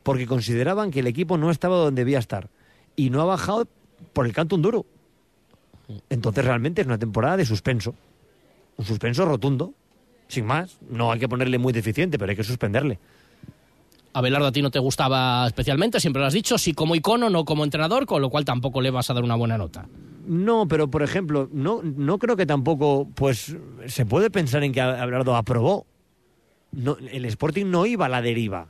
porque 0.07 0.25
consideraban 0.25 0.89
que 0.89 1.01
el 1.01 1.07
equipo 1.07 1.37
no 1.37 1.51
estaba 1.51 1.75
donde 1.75 1.99
debía 1.99 2.17
estar 2.17 2.47
y 2.95 3.09
no 3.09 3.19
ha 3.19 3.25
bajado 3.25 3.67
por 4.13 4.25
el 4.25 4.31
canto 4.31 4.55
un 4.55 4.61
duro. 4.61 4.85
Entonces 6.09 6.45
realmente 6.45 6.79
es 6.79 6.87
una 6.87 6.97
temporada 6.97 7.35
de 7.35 7.45
suspenso, 7.45 7.93
un 8.77 8.85
suspenso 8.85 9.25
rotundo, 9.25 9.73
sin 10.29 10.45
más. 10.45 10.77
No 10.89 11.11
hay 11.11 11.19
que 11.19 11.27
ponerle 11.27 11.57
muy 11.57 11.73
deficiente, 11.73 12.17
pero 12.17 12.29
hay 12.29 12.37
que 12.37 12.45
suspenderle. 12.45 12.99
Abelardo 14.13 14.47
a 14.47 14.53
ti 14.53 14.61
no 14.61 14.71
te 14.71 14.79
gustaba 14.79 15.45
especialmente, 15.45 15.99
siempre 15.99 16.21
lo 16.21 16.27
has 16.27 16.33
dicho, 16.33 16.57
sí 16.57 16.71
como 16.71 16.95
icono, 16.95 17.29
no 17.29 17.43
como 17.43 17.65
entrenador, 17.65 18.05
con 18.05 18.21
lo 18.21 18.29
cual 18.29 18.45
tampoco 18.45 18.79
le 18.79 18.91
vas 18.91 19.09
a 19.09 19.13
dar 19.13 19.25
una 19.25 19.35
buena 19.35 19.57
nota. 19.57 19.89
No, 20.25 20.69
pero 20.69 20.89
por 20.89 21.03
ejemplo, 21.03 21.49
no, 21.51 21.81
no 21.83 22.17
creo 22.17 22.37
que 22.37 22.45
tampoco, 22.45 23.09
pues, 23.13 23.57
se 23.87 24.05
puede 24.05 24.29
pensar 24.29 24.63
en 24.63 24.71
que 24.71 24.79
Abelardo 24.79 25.35
aprobó. 25.35 25.85
No, 26.71 26.95
el 27.11 27.25
Sporting 27.25 27.65
no 27.65 27.85
iba 27.85 28.05
a 28.05 28.09
la 28.09 28.21
deriva. 28.21 28.69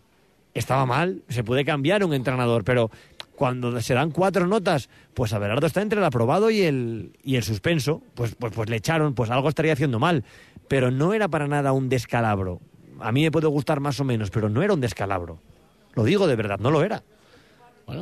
Estaba 0.58 0.86
mal, 0.86 1.22
se 1.30 1.44
puede 1.44 1.64
cambiar 1.66 2.04
un 2.04 2.14
entrenador, 2.14 2.64
pero 2.64 2.90
cuando 3.36 3.80
se 3.82 3.94
dan 3.94 4.12
cuatro 4.12 4.48
notas, 4.48 4.90
pues 5.14 5.32
Abelardo 5.34 5.68
está 5.68 5.82
entre 5.82 6.00
el 6.00 6.06
aprobado 6.06 6.50
y 6.50 6.62
el, 6.62 7.12
y 7.24 7.36
el 7.36 7.44
suspenso, 7.44 8.02
pues, 8.16 8.36
pues, 8.36 8.54
pues 8.54 8.70
le 8.70 8.78
echaron, 8.78 9.14
pues 9.14 9.30
algo 9.30 9.50
estaría 9.50 9.74
haciendo 9.74 10.00
mal. 10.00 10.24
Pero 10.68 10.90
no 10.92 11.14
era 11.14 11.28
para 11.28 11.48
nada 11.48 11.72
un 11.74 11.90
descalabro. 11.90 12.60
A 13.00 13.12
mí 13.12 13.22
me 13.24 13.32
puede 13.32 13.48
gustar 13.48 13.80
más 13.80 14.00
o 14.00 14.04
menos, 14.04 14.32
pero 14.32 14.50
no 14.50 14.64
era 14.64 14.74
un 14.74 14.82
descalabro. 14.82 15.40
Lo 15.94 16.04
digo 16.04 16.26
de 16.28 16.36
verdad, 16.36 16.60
no 16.60 16.72
lo 16.72 16.84
era. 16.84 17.04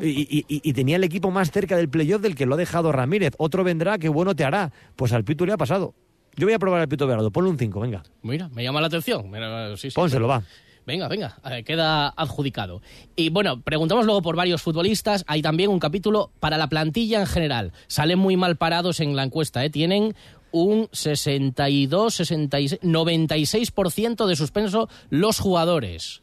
Y, 0.01 0.07
y- 0.21 0.45
y- 0.47 0.61
y 0.63 0.73
tenía 0.73 0.95
el 0.95 1.03
equipo 1.03 1.29
más 1.29 1.51
cerca 1.51 1.77
del 1.77 1.89
playoff 1.89 2.21
del 2.21 2.33
que 2.35 2.45
lo 2.45 2.55
ha 2.55 2.57
dejado 2.57 2.91
Ramírez. 2.91 3.33
Otro 3.37 3.63
vendrá, 3.63 3.97
qué 3.99 4.09
bueno 4.09 4.35
te 4.35 4.43
hará. 4.43 4.71
Pues 4.95 5.13
al 5.13 5.23
Pito 5.23 5.45
le 5.45 5.51
ha 5.53 5.57
pasado. 5.57 5.93
Yo 6.37 6.47
voy 6.47 6.53
a 6.53 6.59
probar 6.59 6.81
al 6.81 6.87
Pito 6.87 7.05
Verado. 7.05 7.29
Ponle 7.31 7.49
un 7.51 7.57
5, 7.59 7.79
venga. 7.81 8.01
Mira, 8.23 8.49
me 8.49 8.63
llama 8.63 8.81
la 8.81 8.87
atención. 8.87 9.29
Mira, 9.29 9.77
sí, 9.77 9.89
sí. 9.91 9.95
Pónselo, 9.95 10.27
va. 10.27 10.41
Venga, 10.85 11.07
venga, 11.07 11.37
eh, 11.49 11.63
queda 11.63 12.09
adjudicado. 12.09 12.81
Y 13.15 13.29
bueno, 13.29 13.61
preguntamos 13.61 14.05
luego 14.05 14.21
por 14.21 14.35
varios 14.35 14.61
futbolistas. 14.61 15.23
Hay 15.27 15.41
también 15.41 15.69
un 15.71 15.79
capítulo 15.79 16.31
para 16.39 16.57
la 16.57 16.67
plantilla 16.67 17.19
en 17.19 17.25
general. 17.27 17.73
Salen 17.87 18.19
muy 18.19 18.37
mal 18.37 18.55
parados 18.55 18.99
en 18.99 19.15
la 19.15 19.23
encuesta, 19.23 19.65
¿eh? 19.65 19.69
Tienen 19.71 20.15
un 20.51 20.87
62, 20.91 22.13
66, 22.13 22.81
96% 22.81 24.27
de 24.27 24.35
suspenso 24.35 24.87
los 25.09 25.39
jugadores. 25.39 26.21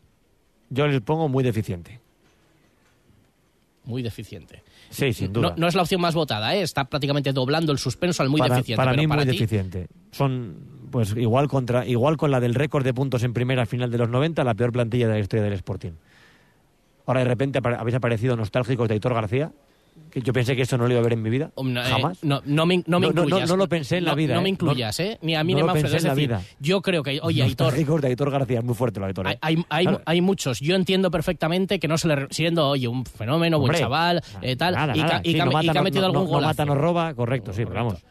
Yo 0.71 0.87
les 0.87 1.01
pongo 1.01 1.29
muy 1.29 1.43
deficiente. 1.43 2.01
Muy 3.85 4.03
deficiente. 4.03 4.63
Sí, 4.91 5.13
sin 5.13 5.33
duda. 5.33 5.51
No, 5.51 5.55
no 5.57 5.67
es 5.67 5.75
la 5.75 5.83
opción 5.83 6.01
más 6.01 6.15
votada, 6.15 6.55
¿eh? 6.55 6.63
Está 6.63 6.85
prácticamente 6.85 7.33
doblando 7.33 7.73
el 7.73 7.79
suspenso 7.79 8.23
al 8.23 8.29
muy 8.29 8.39
para, 8.39 8.55
deficiente. 8.57 8.77
para 8.77 8.93
pero 8.93 9.03
mí 9.03 9.09
para 9.09 9.25
muy 9.25 9.33
ti, 9.33 9.39
deficiente. 9.39 9.89
Son 10.13 10.82
pues 10.93 11.17
igual 11.17 11.49
contra 11.49 11.85
igual 11.87 12.17
con 12.17 12.31
la 12.31 12.39
del 12.39 12.55
récord 12.55 12.85
de 12.85 12.95
puntos 12.95 13.25
en 13.25 13.33
primera 13.33 13.67
final 13.67 13.91
de 13.91 13.99
los 13.99 14.09
90, 14.09 14.45
la 14.45 14.55
peor 14.55 14.71
plantilla 14.71 15.09
de 15.09 15.15
la 15.15 15.19
historia 15.19 15.43
del 15.43 15.55
Sporting. 15.55 15.93
Ahora 17.07 17.21
de 17.21 17.27
repente 17.27 17.59
habéis 17.63 17.97
aparecido 17.97 18.37
nostálgicos 18.37 18.87
de 18.87 18.95
Aitor 18.95 19.13
García, 19.15 19.51
que 20.11 20.21
yo 20.23 20.33
pensé 20.33 20.55
que 20.55 20.63
esto 20.63 20.79
no 20.79 20.85
lo 20.85 20.91
iba 20.91 21.01
a 21.01 21.03
ver 21.03 21.15
en 21.15 21.23
mi 21.23 21.31
vida. 21.31 21.51
No, 21.61 21.81
eh, 21.83 21.85
Jamás. 21.85 22.23
No, 22.23 22.41
no 22.45 22.65
me, 22.67 22.85
no 22.87 23.01
me 23.01 23.09
incluyas. 23.09 23.49
no 23.49 23.57
lo 23.57 23.69
pensé 23.69 23.97
en 23.99 24.05
la 24.05 24.15
vida, 24.15 24.35
No, 24.35 24.41
¿eh? 24.41 24.43
me 24.45 24.49
incluyas, 24.51 24.99
No- 25.01 25.05
¿eh? 25.07 25.19
Ni 25.23 25.35
a 25.35 25.43
mí 25.43 25.55
no 25.55 25.61
ni 25.61 25.73
pensé 25.73 25.83
Manfred. 25.83 25.97
Es 25.97 26.03
en 26.05 26.09
la 26.09 26.15
decir, 26.15 26.29
vida. 26.29 26.43
yo 26.61 26.81
creo 26.81 27.03
que, 27.03 27.19
oye, 27.23 27.43
Aitor, 27.43 27.67
Nostálgicos 27.67 28.01
de 28.03 28.09
Aitor 28.09 28.31
García, 28.31 28.59
es 28.61 28.65
muy 28.65 28.75
fuerte 28.75 29.01
lo 29.01 29.07
de 29.07 29.11
Aitor. 29.11 29.27
¿eh? 29.29 29.39
Hay, 29.41 29.65
hay, 29.69 29.85
Claro. 29.87 30.03
hay 30.07 30.21
muchos. 30.21 30.61
Yo 30.61 30.77
entiendo 30.77 31.11
perfectamente 31.11 31.81
que 31.81 31.89
no 31.89 31.99
se 31.99 32.09
le. 32.09 32.27
Siendo, 32.31 32.69
oye, 32.69 32.87
un 32.87 33.05
fenómeno, 33.05 33.59
buen 33.59 33.73
chaval, 33.75 34.23
eh, 34.43 34.55
tal. 34.57 34.75
Nada, 34.75 34.93
y, 34.93 35.01
que- 35.01 35.03
nada. 35.03 35.21
y 35.25 35.29
Sí, 35.31 35.35
que, 35.35 35.41
ha- 35.41 35.45
no 35.47 35.51
mata, 35.53 35.71
ha 35.71 35.75
no- 35.75 35.83
metido 35.83 36.13
mata, 36.41 36.65
roba, 36.67 37.15
correcto, 37.15 37.53
sí, 37.53 37.65
pero 37.65 37.75
vamos. 37.85 38.05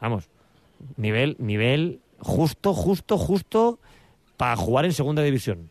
Vamos. 0.00 0.28
Nivel, 0.96 1.34
nivel 1.40 1.98
justo, 2.20 2.74
justo, 2.74 3.18
justo 3.18 3.78
para 4.36 4.56
jugar 4.56 4.84
en 4.84 4.92
segunda 4.92 5.22
división. 5.22 5.70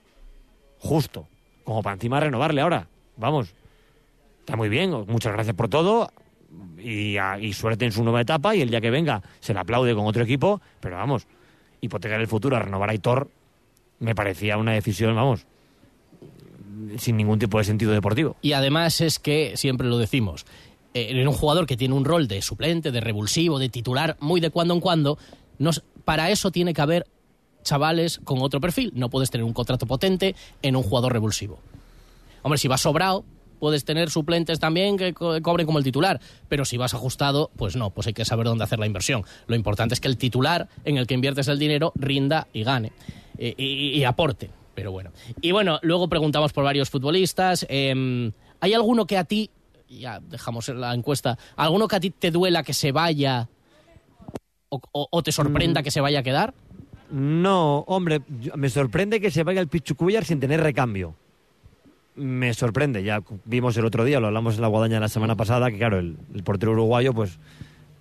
Justo. 0.80 1.28
Como 1.64 1.82
para 1.84 1.96
encima 1.96 2.20
renovarle 2.20 2.62
ahora. 2.62 2.88
Vamos. 3.18 3.54
Está 4.40 4.56
muy 4.56 4.70
bien. 4.70 4.92
Muchas 5.08 5.34
gracias 5.34 5.56
por 5.56 5.70
todo. 5.70 6.12
Y, 6.78 7.18
y 7.42 7.54
suerte 7.54 7.86
en 7.86 7.92
su 7.92 8.04
nueva 8.04 8.22
etapa. 8.22 8.56
Y 8.56 8.62
el 8.62 8.70
día 8.70 8.82
que 8.82 8.90
venga 8.90 9.22
se 9.40 9.54
le 9.54 9.60
aplaude 9.60 9.94
con 9.96 10.06
otro 10.06 10.24
equipo. 10.24 10.62
Pero 10.80 10.96
vamos. 10.96 11.28
Hipotecar 11.82 12.20
el 12.20 12.28
futuro 12.28 12.56
a 12.56 12.60
renovar 12.60 12.90
a 12.90 12.92
Aitor 12.92 13.30
me 14.00 14.16
parecía 14.16 14.58
una 14.58 14.74
decisión, 14.74 15.16
vamos. 15.16 15.46
Sin 16.98 17.18
ningún 17.18 17.40
tipo 17.40 17.58
de 17.58 17.64
sentido 17.64 17.92
deportivo. 17.92 18.36
Y 18.42 18.54
además 18.54 19.02
es 19.02 19.20
que, 19.20 19.54
siempre 19.56 19.88
lo 19.88 19.98
decimos, 19.98 20.46
eh, 20.94 21.08
en 21.10 21.28
un 21.28 21.34
jugador 21.34 21.66
que 21.66 21.78
tiene 21.78 21.96
un 21.96 22.06
rol 22.06 22.28
de 22.28 22.42
suplente, 22.42 22.92
de 22.92 23.02
revulsivo, 23.02 23.60
de 23.60 23.70
titular, 23.70 24.18
muy 24.20 24.40
de 24.40 24.52
cuando 24.52 24.74
en 24.76 24.80
cuando, 24.80 25.18
nos, 25.58 25.84
para 26.08 26.30
eso 26.32 26.52
tiene 26.52 26.74
que 26.74 26.80
haber 26.82 27.06
chavales 27.64 28.22
con 28.24 28.42
otro 28.42 28.62
perfil. 28.62 28.94
No 28.96 29.10
puedes 29.10 29.30
tener 29.30 29.44
un 29.44 29.52
contrato 29.52 29.86
potente 29.86 30.36
en 30.62 30.78
un 30.78 30.84
jugador 30.84 31.12
revulsivo. 31.12 31.60
Hombre, 32.44 32.58
si 32.58 32.70
vas 32.70 32.80
sobrado, 32.80 33.26
puedes 33.60 33.84
tener 33.84 34.10
suplentes 34.10 34.58
también 34.58 34.96
que 34.96 35.14
co- 35.14 35.42
cobren 35.42 35.66
como 35.66 35.80
el 35.80 35.84
titular, 35.84 36.22
pero 36.48 36.64
si 36.64 36.78
vas 36.78 36.94
ajustado, 36.94 37.52
pues 37.58 37.76
no, 37.76 37.90
pues 37.90 38.08
hay 38.08 38.14
que 38.14 38.24
saber 38.24 38.46
dónde 38.46 38.64
hacer 38.64 38.80
la 38.80 38.86
inversión. 38.86 39.24
Lo 39.48 39.58
importante 39.58 39.96
es 39.96 40.00
que 40.00 40.08
el 40.08 40.16
titular 40.16 40.70
en 40.86 40.96
el 40.96 41.08
que 41.08 41.14
inviertes 41.14 41.50
el 41.50 41.60
dinero 41.60 41.92
rinda 41.96 42.48
y 42.54 42.64
gane 42.64 42.94
eh, 43.38 43.54
y, 43.58 44.02
aporte. 44.06 44.50
Pero 44.76 44.94
bueno. 44.94 45.12
Y 45.42 45.52
bueno, 45.52 45.78
luego 45.82 46.08
preguntamos 46.08 46.54
por 46.54 46.64
varios 46.64 46.90
futbolistas. 46.90 47.66
eh, 47.68 48.32
¿Hay 48.62 48.74
alguno 48.74 49.06
que 49.06 49.18
a 49.18 49.26
ti, 49.26 49.50
ya 49.90 50.22
dejamos 50.22 50.70
la 50.70 50.94
encuesta, 50.94 51.38
alguno 51.58 51.90
que 51.90 51.98
a 51.98 52.00
ti 52.00 52.12
te 52.12 52.32
duela 52.32 52.64
que 52.64 52.74
se 52.74 52.94
vaya 52.94 53.50
o, 54.70 54.82
o- 54.92 55.08
o 55.12 55.24
te 55.24 55.32
sorprenda 55.32 55.82
Mm. 55.82 55.84
que 55.84 55.92
se 55.92 56.02
vaya 56.02 56.20
a 56.20 56.24
quedar? 56.24 56.54
No, 57.12 57.80
hombre, 57.88 58.22
me 58.56 58.70
sorprende 58.70 59.22
que 59.22 59.32
se 59.32 59.44
vaya 59.44 59.62
el 59.62 59.68
Pichucuyar 59.68 60.26
sin 60.26 60.40
tener 60.40 60.62
recambio. 60.62 61.16
me 62.16 62.52
sorprende. 62.56 63.04
Ya 63.04 63.22
vimos 63.46 63.78
el 63.78 63.86
otro 63.86 64.04
día, 64.04 64.20
lo 64.20 64.26
hablamos 64.28 64.56
en 64.56 64.62
la 64.62 64.68
guadaña 64.68 65.00
la 65.00 65.08
semana 65.08 65.36
pasada, 65.36 65.70
que 65.70 65.78
claro, 65.78 66.00
el, 66.00 66.18
el 66.34 66.42
portero 66.44 66.72
uruguayo, 66.72 67.14
pues 67.14 67.38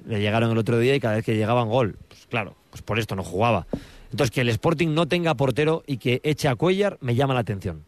le 0.06 0.20
llegaron 0.20 0.50
el 0.50 0.56
otro 0.56 0.78
día 0.78 0.94
y 0.94 1.00
cada 1.00 1.16
vez 1.16 1.24
que 1.24 1.36
llegaban 1.36 1.68
gol. 1.68 1.96
Pues 2.08 2.26
claro, 2.26 2.54
pues 2.70 2.80
por 2.82 2.98
esto 2.98 3.14
no 3.14 3.22
jugaba. 3.22 3.66
Entonces, 4.10 4.30
que 4.30 4.40
el 4.40 4.48
Sporting 4.48 4.94
no 4.94 5.06
tenga 5.06 5.34
portero 5.34 5.82
y 5.86 5.98
que 5.98 6.20
eche 6.24 6.48
a 6.48 6.54
Cuellar 6.56 6.96
me 7.02 7.14
llama 7.14 7.34
la 7.34 7.40
atención. 7.40 7.84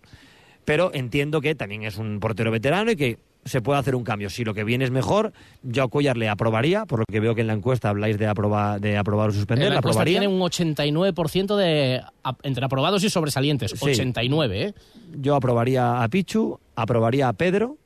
Pero 0.67 0.91
entiendo 0.93 1.41
que 1.41 1.55
también 1.55 1.85
es 1.85 1.97
un 1.97 2.21
portero 2.21 2.51
veterano 2.51 2.91
y 2.91 2.97
que 2.97 3.19
se 3.49 3.61
puede 3.61 3.81
hacer 3.81 3.95
un 3.95 4.05
cambio. 4.05 4.31
Si 4.31 4.45
lo 4.45 4.55
que 4.55 4.65
viene 4.65 4.85
es 4.85 4.91
mejor, 4.91 5.33
yo 5.63 5.83
a 5.83 5.89
Cuellar 5.89 6.17
le 6.17 6.29
aprobaría, 6.29 6.87
por 6.87 7.01
lo 7.01 7.05
que 7.11 7.21
veo 7.21 7.35
que 7.35 7.41
en 7.41 7.47
la 7.47 7.55
encuesta 7.55 7.89
habláis 7.89 8.19
de, 8.19 8.27
aprobar 8.27 8.81
de 8.81 8.97
aprobar 8.97 9.31
o 9.31 9.33
suspender, 9.33 9.65
En 9.67 9.71
la 9.71 9.75
le 9.75 9.79
encuesta 9.79 10.03
aprobaría. 10.03 10.21
tiene 10.21 10.35
un 10.35 10.41
89% 10.41 11.57
de 11.57 12.03
entre 12.43 12.65
aprobados 12.65 13.03
y 13.05 13.11
sobresalientes. 13.11 13.73
Sí. 13.73 13.79
89, 13.81 14.63
¿eh? 14.63 14.75
Yo 15.21 15.35
aprobaría 15.35 16.03
a 16.03 16.09
Pichu, 16.09 16.59
aprobaría 16.77 17.29
a 17.29 17.33
Pedro, 17.33 17.77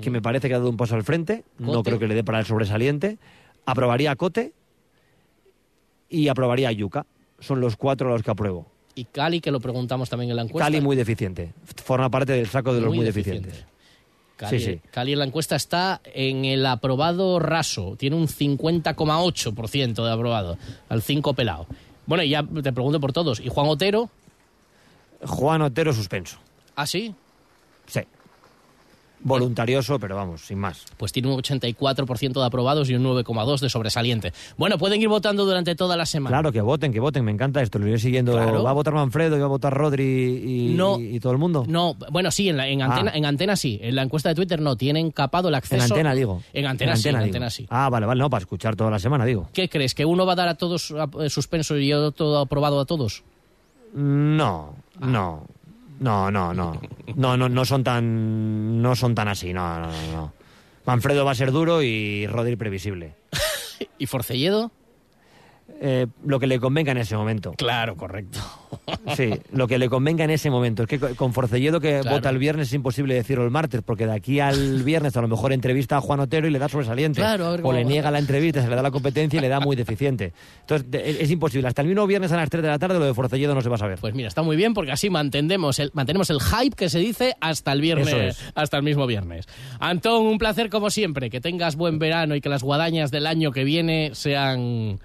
que 0.00 0.10
me 0.10 0.22
parece 0.22 0.48
que 0.48 0.54
ha 0.54 0.58
dado 0.58 0.70
un 0.70 0.76
paso 0.76 0.94
al 0.94 1.04
frente, 1.04 1.44
no 1.58 1.82
creo 1.82 1.98
que 1.98 2.08
le 2.08 2.14
dé 2.14 2.24
para 2.24 2.40
el 2.40 2.46
sobresaliente, 2.46 3.18
aprobaría 3.66 4.10
a 4.10 4.16
Cote 4.16 4.52
y 6.08 6.28
aprobaría 6.28 6.68
a 6.68 6.72
Yuca. 6.72 7.06
Son 7.38 7.60
los 7.60 7.76
cuatro 7.76 8.08
a 8.08 8.12
los 8.12 8.22
que 8.22 8.30
apruebo. 8.30 8.66
Y 8.94 9.04
Cali, 9.04 9.40
que 9.40 9.50
lo 9.50 9.60
preguntamos 9.60 10.10
también 10.10 10.30
en 10.30 10.36
la 10.36 10.42
encuesta. 10.42 10.66
Cali 10.66 10.80
muy 10.80 10.96
deficiente, 10.96 11.52
forma 11.84 12.10
parte 12.10 12.32
del 12.32 12.48
saco 12.48 12.74
de 12.74 12.80
los 12.80 12.94
muy, 12.94 13.04
deficientes. 13.04 13.64
Cali, 14.40 14.58
Sí, 14.58 14.64
sí. 14.64 14.80
Cali 14.90 15.12
en 15.12 15.18
la 15.18 15.26
encuesta 15.26 15.54
está 15.54 16.00
en 16.14 16.46
el 16.46 16.64
aprobado 16.64 17.38
raso. 17.40 17.94
Tiene 17.98 18.16
un 18.16 18.26
50,8% 18.26 20.02
de 20.02 20.10
aprobado. 20.10 20.56
Al 20.88 21.02
5 21.02 21.34
pelado. 21.34 21.66
Bueno, 22.06 22.24
y 22.24 22.30
ya 22.30 22.42
te 22.42 22.72
pregunto 22.72 23.00
por 23.00 23.12
todos. 23.12 23.38
¿Y 23.38 23.48
Juan 23.48 23.68
Otero? 23.68 24.08
Juan 25.26 25.60
Otero 25.60 25.92
suspenso. 25.92 26.38
¿Ah, 26.74 26.86
sí? 26.86 27.14
Sí. 27.86 28.00
Voluntarioso, 29.22 29.98
pero 29.98 30.16
vamos, 30.16 30.40
sin 30.46 30.58
más. 30.58 30.84
Pues 30.96 31.12
tiene 31.12 31.28
un 31.28 31.40
84% 31.42 32.32
de 32.40 32.44
aprobados 32.46 32.88
y 32.88 32.94
un 32.94 33.02
9,2% 33.04 33.60
de 33.60 33.68
sobresaliente. 33.68 34.32
Bueno, 34.56 34.78
pueden 34.78 35.00
ir 35.02 35.08
votando 35.08 35.44
durante 35.44 35.74
toda 35.74 35.96
la 35.96 36.06
semana. 36.06 36.34
Claro, 36.36 36.52
que 36.52 36.60
voten, 36.62 36.92
que 36.92 37.00
voten, 37.00 37.24
me 37.24 37.30
encanta 37.30 37.60
esto, 37.60 37.78
lo 37.78 37.86
iré 37.86 37.98
siguiendo. 37.98 38.32
Claro. 38.32 38.62
¿Va 38.62 38.70
a 38.70 38.72
votar 38.72 38.94
Manfredo 38.94 39.36
y 39.36 39.40
va 39.40 39.44
a 39.44 39.48
votar 39.48 39.74
Rodri 39.74 40.02
y, 40.72 40.74
No. 40.74 40.98
y- 40.98 41.16
y 41.16 41.20
todo 41.20 41.32
el 41.32 41.38
mundo? 41.38 41.64
No, 41.68 41.96
bueno, 42.10 42.30
sí, 42.30 42.48
en, 42.48 42.56
la- 42.56 42.66
en, 42.68 42.80
antena, 42.82 43.10
Ah. 43.14 43.16
en 43.18 43.26
antena 43.26 43.56
sí. 43.56 43.78
En 43.82 43.94
la 43.94 44.02
encuesta 44.02 44.30
de 44.30 44.34
Twitter 44.34 44.60
no. 44.60 44.76
Tienen 44.76 45.10
capado 45.10 45.48
el 45.48 45.54
acceso. 45.54 45.76
En 45.84 45.90
antena, 45.92 46.14
digo. 46.14 46.42
En 46.54 46.66
antena, 46.66 46.96
sí, 46.96 47.08
en 47.08 47.16
digo. 47.16 47.24
antena 47.26 47.50
sí. 47.50 47.66
Ah, 47.68 47.88
vale, 47.90 48.06
vale, 48.06 48.20
no, 48.20 48.30
para 48.30 48.40
escuchar 48.40 48.74
toda 48.74 48.90
la 48.90 48.98
semana, 48.98 49.24
digo. 49.26 49.48
¿Qué 49.52 49.68
crees? 49.68 49.94
¿Que 49.94 50.04
uno 50.06 50.24
va 50.24 50.32
a 50.32 50.36
dar 50.36 50.48
a 50.48 50.54
todos 50.54 50.94
eh, 51.20 51.28
suspenso 51.28 51.76
y 51.76 51.92
otro 51.92 52.38
aprobado 52.38 52.80
a 52.80 52.86
todos? 52.86 53.22
No, 53.94 54.74
Ah. 55.00 55.06
no, 55.06 55.44
no, 56.00 56.30
no, 56.30 56.52
no, 56.52 56.80
no, 57.14 57.36
no, 57.36 57.48
no 57.48 57.64
son 57.64 57.84
tan, 57.84 58.82
no 58.82 58.96
son 58.96 59.14
tan 59.14 59.28
así, 59.28 59.52
no, 59.52 59.78
no, 59.78 59.86
no, 59.86 60.12
no. 60.12 60.32
Manfredo 60.86 61.24
va 61.24 61.32
a 61.32 61.34
ser 61.34 61.52
duro 61.52 61.82
y 61.82 62.26
Rodri 62.26 62.56
previsible. 62.56 63.14
¿Y 63.98 64.06
Forcelledo? 64.06 64.72
Eh, 65.80 66.06
lo 66.24 66.40
que 66.40 66.46
le 66.46 66.58
convenga 66.58 66.92
en 66.92 66.98
ese 66.98 67.16
momento. 67.16 67.52
Claro, 67.52 67.96
correcto. 67.96 68.40
Sí, 69.16 69.30
lo 69.52 69.66
que 69.66 69.78
le 69.78 69.88
convenga 69.88 70.24
en 70.24 70.30
ese 70.30 70.50
momento. 70.50 70.82
Es 70.84 70.88
que 70.88 70.98
co- 70.98 71.14
con 71.16 71.32
Forcelledo 71.32 71.80
que 71.80 72.00
Claro. 72.00 72.16
vota 72.16 72.30
el 72.30 72.38
viernes 72.38 72.68
es 72.68 72.74
imposible 72.74 73.14
decirlo 73.14 73.44
el 73.44 73.50
martes, 73.50 73.80
porque 73.84 74.06
de 74.06 74.12
aquí 74.12 74.40
al 74.40 74.82
viernes 74.84 75.16
a 75.16 75.20
lo 75.22 75.28
mejor 75.28 75.52
entrevista 75.52 75.96
a 75.96 76.00
Juan 76.00 76.20
Otero 76.20 76.46
y 76.46 76.50
le 76.50 76.58
da 76.58 76.68
sobresaliente. 76.68 77.20
Claro, 77.20 77.56
o 77.62 77.72
le 77.72 77.84
niega 77.84 78.10
la 78.10 78.18
entrevista, 78.18 78.62
se 78.62 78.68
le 78.68 78.76
da 78.76 78.82
la 78.82 78.90
competencia 78.90 79.38
y 79.38 79.40
le 79.40 79.48
da 79.48 79.60
muy 79.60 79.74
deficiente. 79.76 80.32
Entonces 80.60 80.90
de- 80.90 81.22
es, 81.22 81.30
imposible. 81.30 81.66
Hasta 81.68 81.82
el 81.82 81.88
mismo 81.88 82.06
viernes 82.06 82.30
a 82.32 82.36
las 82.36 82.48
3 82.50 82.62
de 82.62 82.68
la 82.68 82.78
tarde 82.78 82.98
lo 82.98 83.04
de 83.06 83.14
Forcelledo 83.14 83.54
no 83.54 83.60
se 83.62 83.68
va 83.68 83.74
a 83.76 83.78
saber. 83.78 83.98
Pues 84.00 84.14
mira, 84.14 84.28
está 84.28 84.42
muy 84.42 84.56
bien 84.56 84.74
porque 84.74 84.92
así 84.92 85.10
mantenemos 85.10 85.78
el, 85.78 85.90
mantenemos 85.94 86.30
el 86.30 86.40
hype 86.40 86.76
que 86.76 86.88
se 86.88 86.98
dice 86.98 87.34
hasta 87.40 87.72
el 87.72 87.80
viernes, 87.80 88.12
es. 88.12 88.52
hasta 88.54 88.76
el 88.76 88.82
mismo 88.82 89.06
viernes. 89.06 89.46
Antón, 89.78 90.26
un 90.26 90.38
placer 90.38 90.70
como 90.70 90.90
siempre, 90.90 91.30
que 91.30 91.40
tengas 91.40 91.76
buen 91.76 91.98
verano 91.98 92.34
y 92.36 92.40
que 92.40 92.48
las 92.48 92.62
guadañas 92.62 93.10
del 93.10 93.26
año 93.26 93.50
que 93.52 93.64
viene 93.64 94.10
sean 94.14 95.00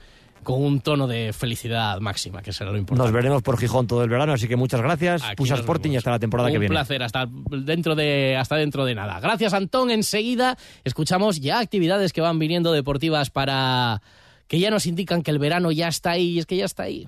con 0.46 0.64
un 0.64 0.80
tono 0.80 1.08
de 1.08 1.34
felicidad 1.34 2.00
máxima, 2.00 2.42
que 2.42 2.54
será 2.54 2.72
lo 2.72 2.78
importante. 2.78 3.04
Nos 3.04 3.12
veremos 3.12 3.42
por 3.42 3.58
Gijón 3.58 3.88
todo 3.88 4.02
el 4.04 4.10
verano, 4.10 4.32
así 4.32 4.48
que 4.48 4.56
muchas 4.56 4.80
gracias. 4.80 5.24
Pusa 5.36 5.56
Sporting 5.56 5.92
y 5.92 5.98
hasta 5.98 6.12
la 6.12 6.20
temporada 6.20 6.48
un 6.48 6.54
que 6.54 6.60
viene. 6.60 6.74
placer, 6.74 7.04
hasta 7.04 7.28
dentro 7.50 7.96
de 7.96 8.38
hasta 8.38 8.56
dentro 8.56 8.86
de 8.86 8.96
nada. 8.96 9.20
Gracias, 9.20 9.54
Antón. 9.54 9.92
Enseguida 9.92 10.58
escuchamos 10.86 11.42
ya 11.42 11.60
actividades 11.60 12.14
que 12.14 12.22
van 12.22 12.40
viniendo 12.40 12.72
deportivas 12.72 13.30
para 13.30 14.02
que 14.48 14.60
ya 14.60 14.70
nos 14.70 14.86
indican 14.86 15.24
que 15.24 15.32
el 15.32 15.40
verano 15.40 15.72
ya 15.72 15.88
está 15.88 16.12
ahí 16.12 16.30
y 16.30 16.40
es 16.40 16.46
que 16.46 16.56
ya 16.56 16.66
está 16.66 16.84
ahí. 16.84 17.08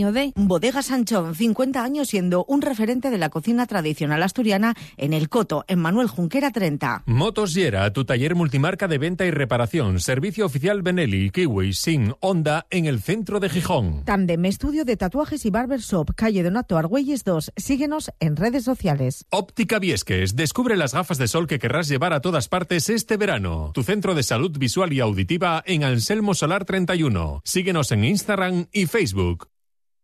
de 0.01 0.33
Bodega 0.35 0.81
Sanchón, 0.81 1.35
50 1.35 1.83
años 1.83 2.09
siendo 2.09 2.43
un 2.45 2.63
referente 2.63 3.11
de 3.11 3.19
la 3.19 3.29
cocina 3.29 3.67
tradicional 3.67 4.23
asturiana 4.23 4.73
en 4.97 5.13
El 5.13 5.29
Coto, 5.29 5.63
en 5.67 5.77
Manuel 5.77 6.07
Junquera 6.07 6.49
30. 6.49 7.03
Motos 7.05 7.53
Yera, 7.53 7.93
tu 7.93 8.03
taller 8.03 8.33
multimarca 8.33 8.87
de 8.87 8.97
venta 8.97 9.25
y 9.25 9.31
reparación. 9.31 9.99
Servicio 9.99 10.47
oficial 10.47 10.81
Benelli, 10.81 11.29
Kiwi, 11.29 11.73
Sin, 11.73 12.15
Honda 12.19 12.65
en 12.71 12.87
el 12.87 12.99
centro 12.99 13.39
de 13.39 13.49
Gijón. 13.49 14.03
Tandem 14.03 14.43
Estudio 14.45 14.85
de 14.85 14.97
Tatuajes 14.97 15.45
y 15.45 15.51
Barbershop, 15.51 16.15
calle 16.15 16.41
Donato 16.41 16.77
Argüelles 16.77 17.23
2. 17.23 17.51
Síguenos 17.55 18.11
en 18.19 18.35
redes 18.35 18.63
sociales. 18.63 19.25
Óptica 19.29 19.77
Viesques, 19.77 20.35
descubre 20.35 20.75
las 20.75 20.95
gafas 20.95 21.19
de 21.19 21.27
sol 21.27 21.45
que 21.45 21.59
querrás 21.59 21.87
llevar 21.87 22.13
a 22.13 22.21
todas 22.21 22.47
partes 22.47 22.89
este 22.89 23.17
verano. 23.17 23.71
Tu 23.75 23.83
centro 23.83 24.15
de 24.15 24.23
salud 24.23 24.57
visual 24.57 24.93
y 24.93 24.99
auditiva 24.99 25.61
en 25.65 25.83
Anselmo 25.83 26.33
Solar 26.33 26.65
31. 26.65 27.41
Síguenos 27.43 27.91
en 27.91 28.05
Instagram 28.05 28.67
y 28.71 28.85
Facebook. 28.85 29.50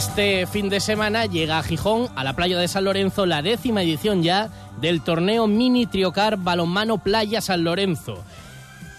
Este 0.00 0.46
fin 0.46 0.70
de 0.70 0.80
semana 0.80 1.26
llega 1.26 1.58
a 1.58 1.62
Gijón, 1.62 2.08
a 2.16 2.24
la 2.24 2.32
playa 2.32 2.56
de 2.56 2.68
San 2.68 2.84
Lorenzo, 2.84 3.26
la 3.26 3.42
décima 3.42 3.82
edición 3.82 4.22
ya 4.22 4.48
del 4.80 5.02
torneo 5.02 5.46
Mini 5.46 5.84
Triocar 5.84 6.38
Balonmano 6.38 6.96
Playa 6.96 7.42
San 7.42 7.64
Lorenzo. 7.64 8.24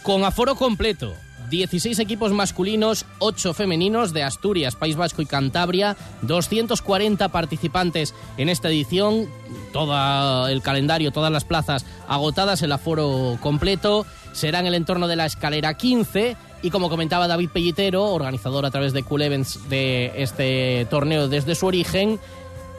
Con 0.03 0.23
aforo 0.23 0.53
completo, 0.53 1.15
16 1.49 1.97
equipos 1.97 2.33
masculinos, 2.33 3.07
8 3.17 3.55
femeninos 3.55 4.13
de 4.13 4.21
Asturias, 4.21 4.75
País 4.75 4.95
Vasco 4.95 5.23
y 5.23 5.25
Cantabria, 5.25 5.97
240 6.21 7.29
participantes 7.29 8.13
en 8.37 8.49
esta 8.49 8.69
edición, 8.69 9.27
todo 9.73 10.47
el 10.49 10.61
calendario, 10.61 11.09
todas 11.09 11.31
las 11.31 11.45
plazas 11.45 11.83
agotadas, 12.07 12.61
el 12.61 12.73
aforo 12.73 13.39
completo, 13.41 14.05
será 14.33 14.59
en 14.59 14.67
el 14.67 14.75
entorno 14.75 15.07
de 15.07 15.15
la 15.15 15.25
escalera 15.25 15.73
15 15.73 16.37
y 16.61 16.69
como 16.69 16.89
comentaba 16.89 17.27
David 17.27 17.49
Pellitero, 17.51 18.05
organizador 18.05 18.65
a 18.65 18.71
través 18.71 18.93
de 18.93 19.03
Cool 19.03 19.23
Events 19.23 19.69
de 19.69 20.11
este 20.15 20.85
torneo 20.89 21.27
desde 21.27 21.55
su 21.55 21.65
origen, 21.67 22.19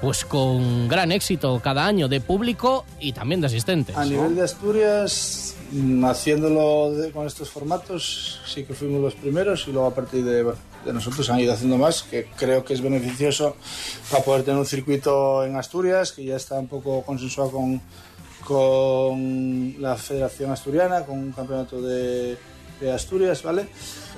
pues 0.01 0.25
con 0.25 0.89
gran 0.89 1.13
éxito 1.13 1.61
cada 1.63 1.87
año 1.87 2.09
de 2.09 2.21
público 2.21 2.85
y 3.01 3.13
también 3.13 3.41
de 3.41 3.47
asistentes. 3.47 3.97
A 3.97 4.05
nivel 4.05 4.35
de 4.35 4.43
Asturias, 4.43 5.55
mm, 5.71 6.05
haciéndolo 6.05 6.91
de- 6.93 7.13
con 7.13 7.27
estos 7.27 7.51
formatos, 7.51 8.41
sí 8.47 8.65
que 8.65 8.75
fuimos 8.75 9.01
los 9.01 9.15
primeros 9.15 9.67
y 9.69 9.73
luego 9.73 9.87
a 9.87 9.95
partir 9.95 10.25
de, 10.25 10.43
de 10.43 10.93
nosotros 10.93 11.31
han 11.31 11.39
ido 11.39 11.53
haciendo 11.53 11.79
más, 11.79 12.03
que 12.03 12.27
creo 12.37 12.65
que 12.65 12.75
es 12.75 12.81
beneficioso 12.81 13.55
para 14.11 14.25
poder 14.25 14.43
tener 14.43 14.59
un 14.59 14.67
circuito 14.67 15.45
en 15.45 15.55
Asturias, 15.57 16.11
que 16.11 16.25
ya 16.25 16.35
está 16.37 16.59
un 16.59 16.67
poco 16.67 17.03
consensuado 17.03 17.53
con, 17.53 17.81
con 18.45 19.81
la 19.81 19.97
Federación 19.97 20.51
Asturiana, 20.51 21.05
con 21.05 21.19
un 21.19 21.33
campeonato 21.33 21.81
de 21.81 22.37
de 22.83 22.93
Asturias, 22.93 23.43
¿vale? 23.43 23.67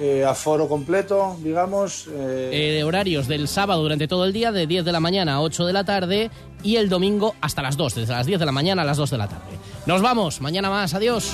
Eh, 0.01 0.25
aforo 0.25 0.67
completo, 0.69 1.37
digamos. 1.43 2.07
eh, 2.11 2.79
Eh, 2.79 2.85
horarios 2.85 3.29
del 3.29 3.47
sábado 3.47 3.83
durante 3.83 4.09
todo 4.09 4.25
el 4.25 4.33
día, 4.33 4.51
de 4.53 4.67
10 4.67 4.85
de 4.85 4.93
la 4.93 5.01
mañana 5.01 5.35
a 5.35 5.41
8 5.43 5.67
de 5.67 5.73
la 5.73 5.85
tarde, 5.85 6.31
y 6.63 6.77
el 6.77 6.89
domingo 6.89 7.35
hasta 7.41 7.63
las 7.63 7.77
2, 7.77 7.95
desde 7.95 8.13
las 8.15 8.27
10 8.27 8.41
de 8.41 8.47
la 8.47 8.53
mañana 8.53 8.83
a 8.83 8.85
las 8.85 8.97
2 8.97 9.11
de 9.11 9.19
la 9.19 9.29
tarde. 9.29 9.59
Nos 9.87 10.01
vamos, 10.01 10.41
mañana 10.41 10.71
más, 10.71 10.95
adiós. 10.95 11.33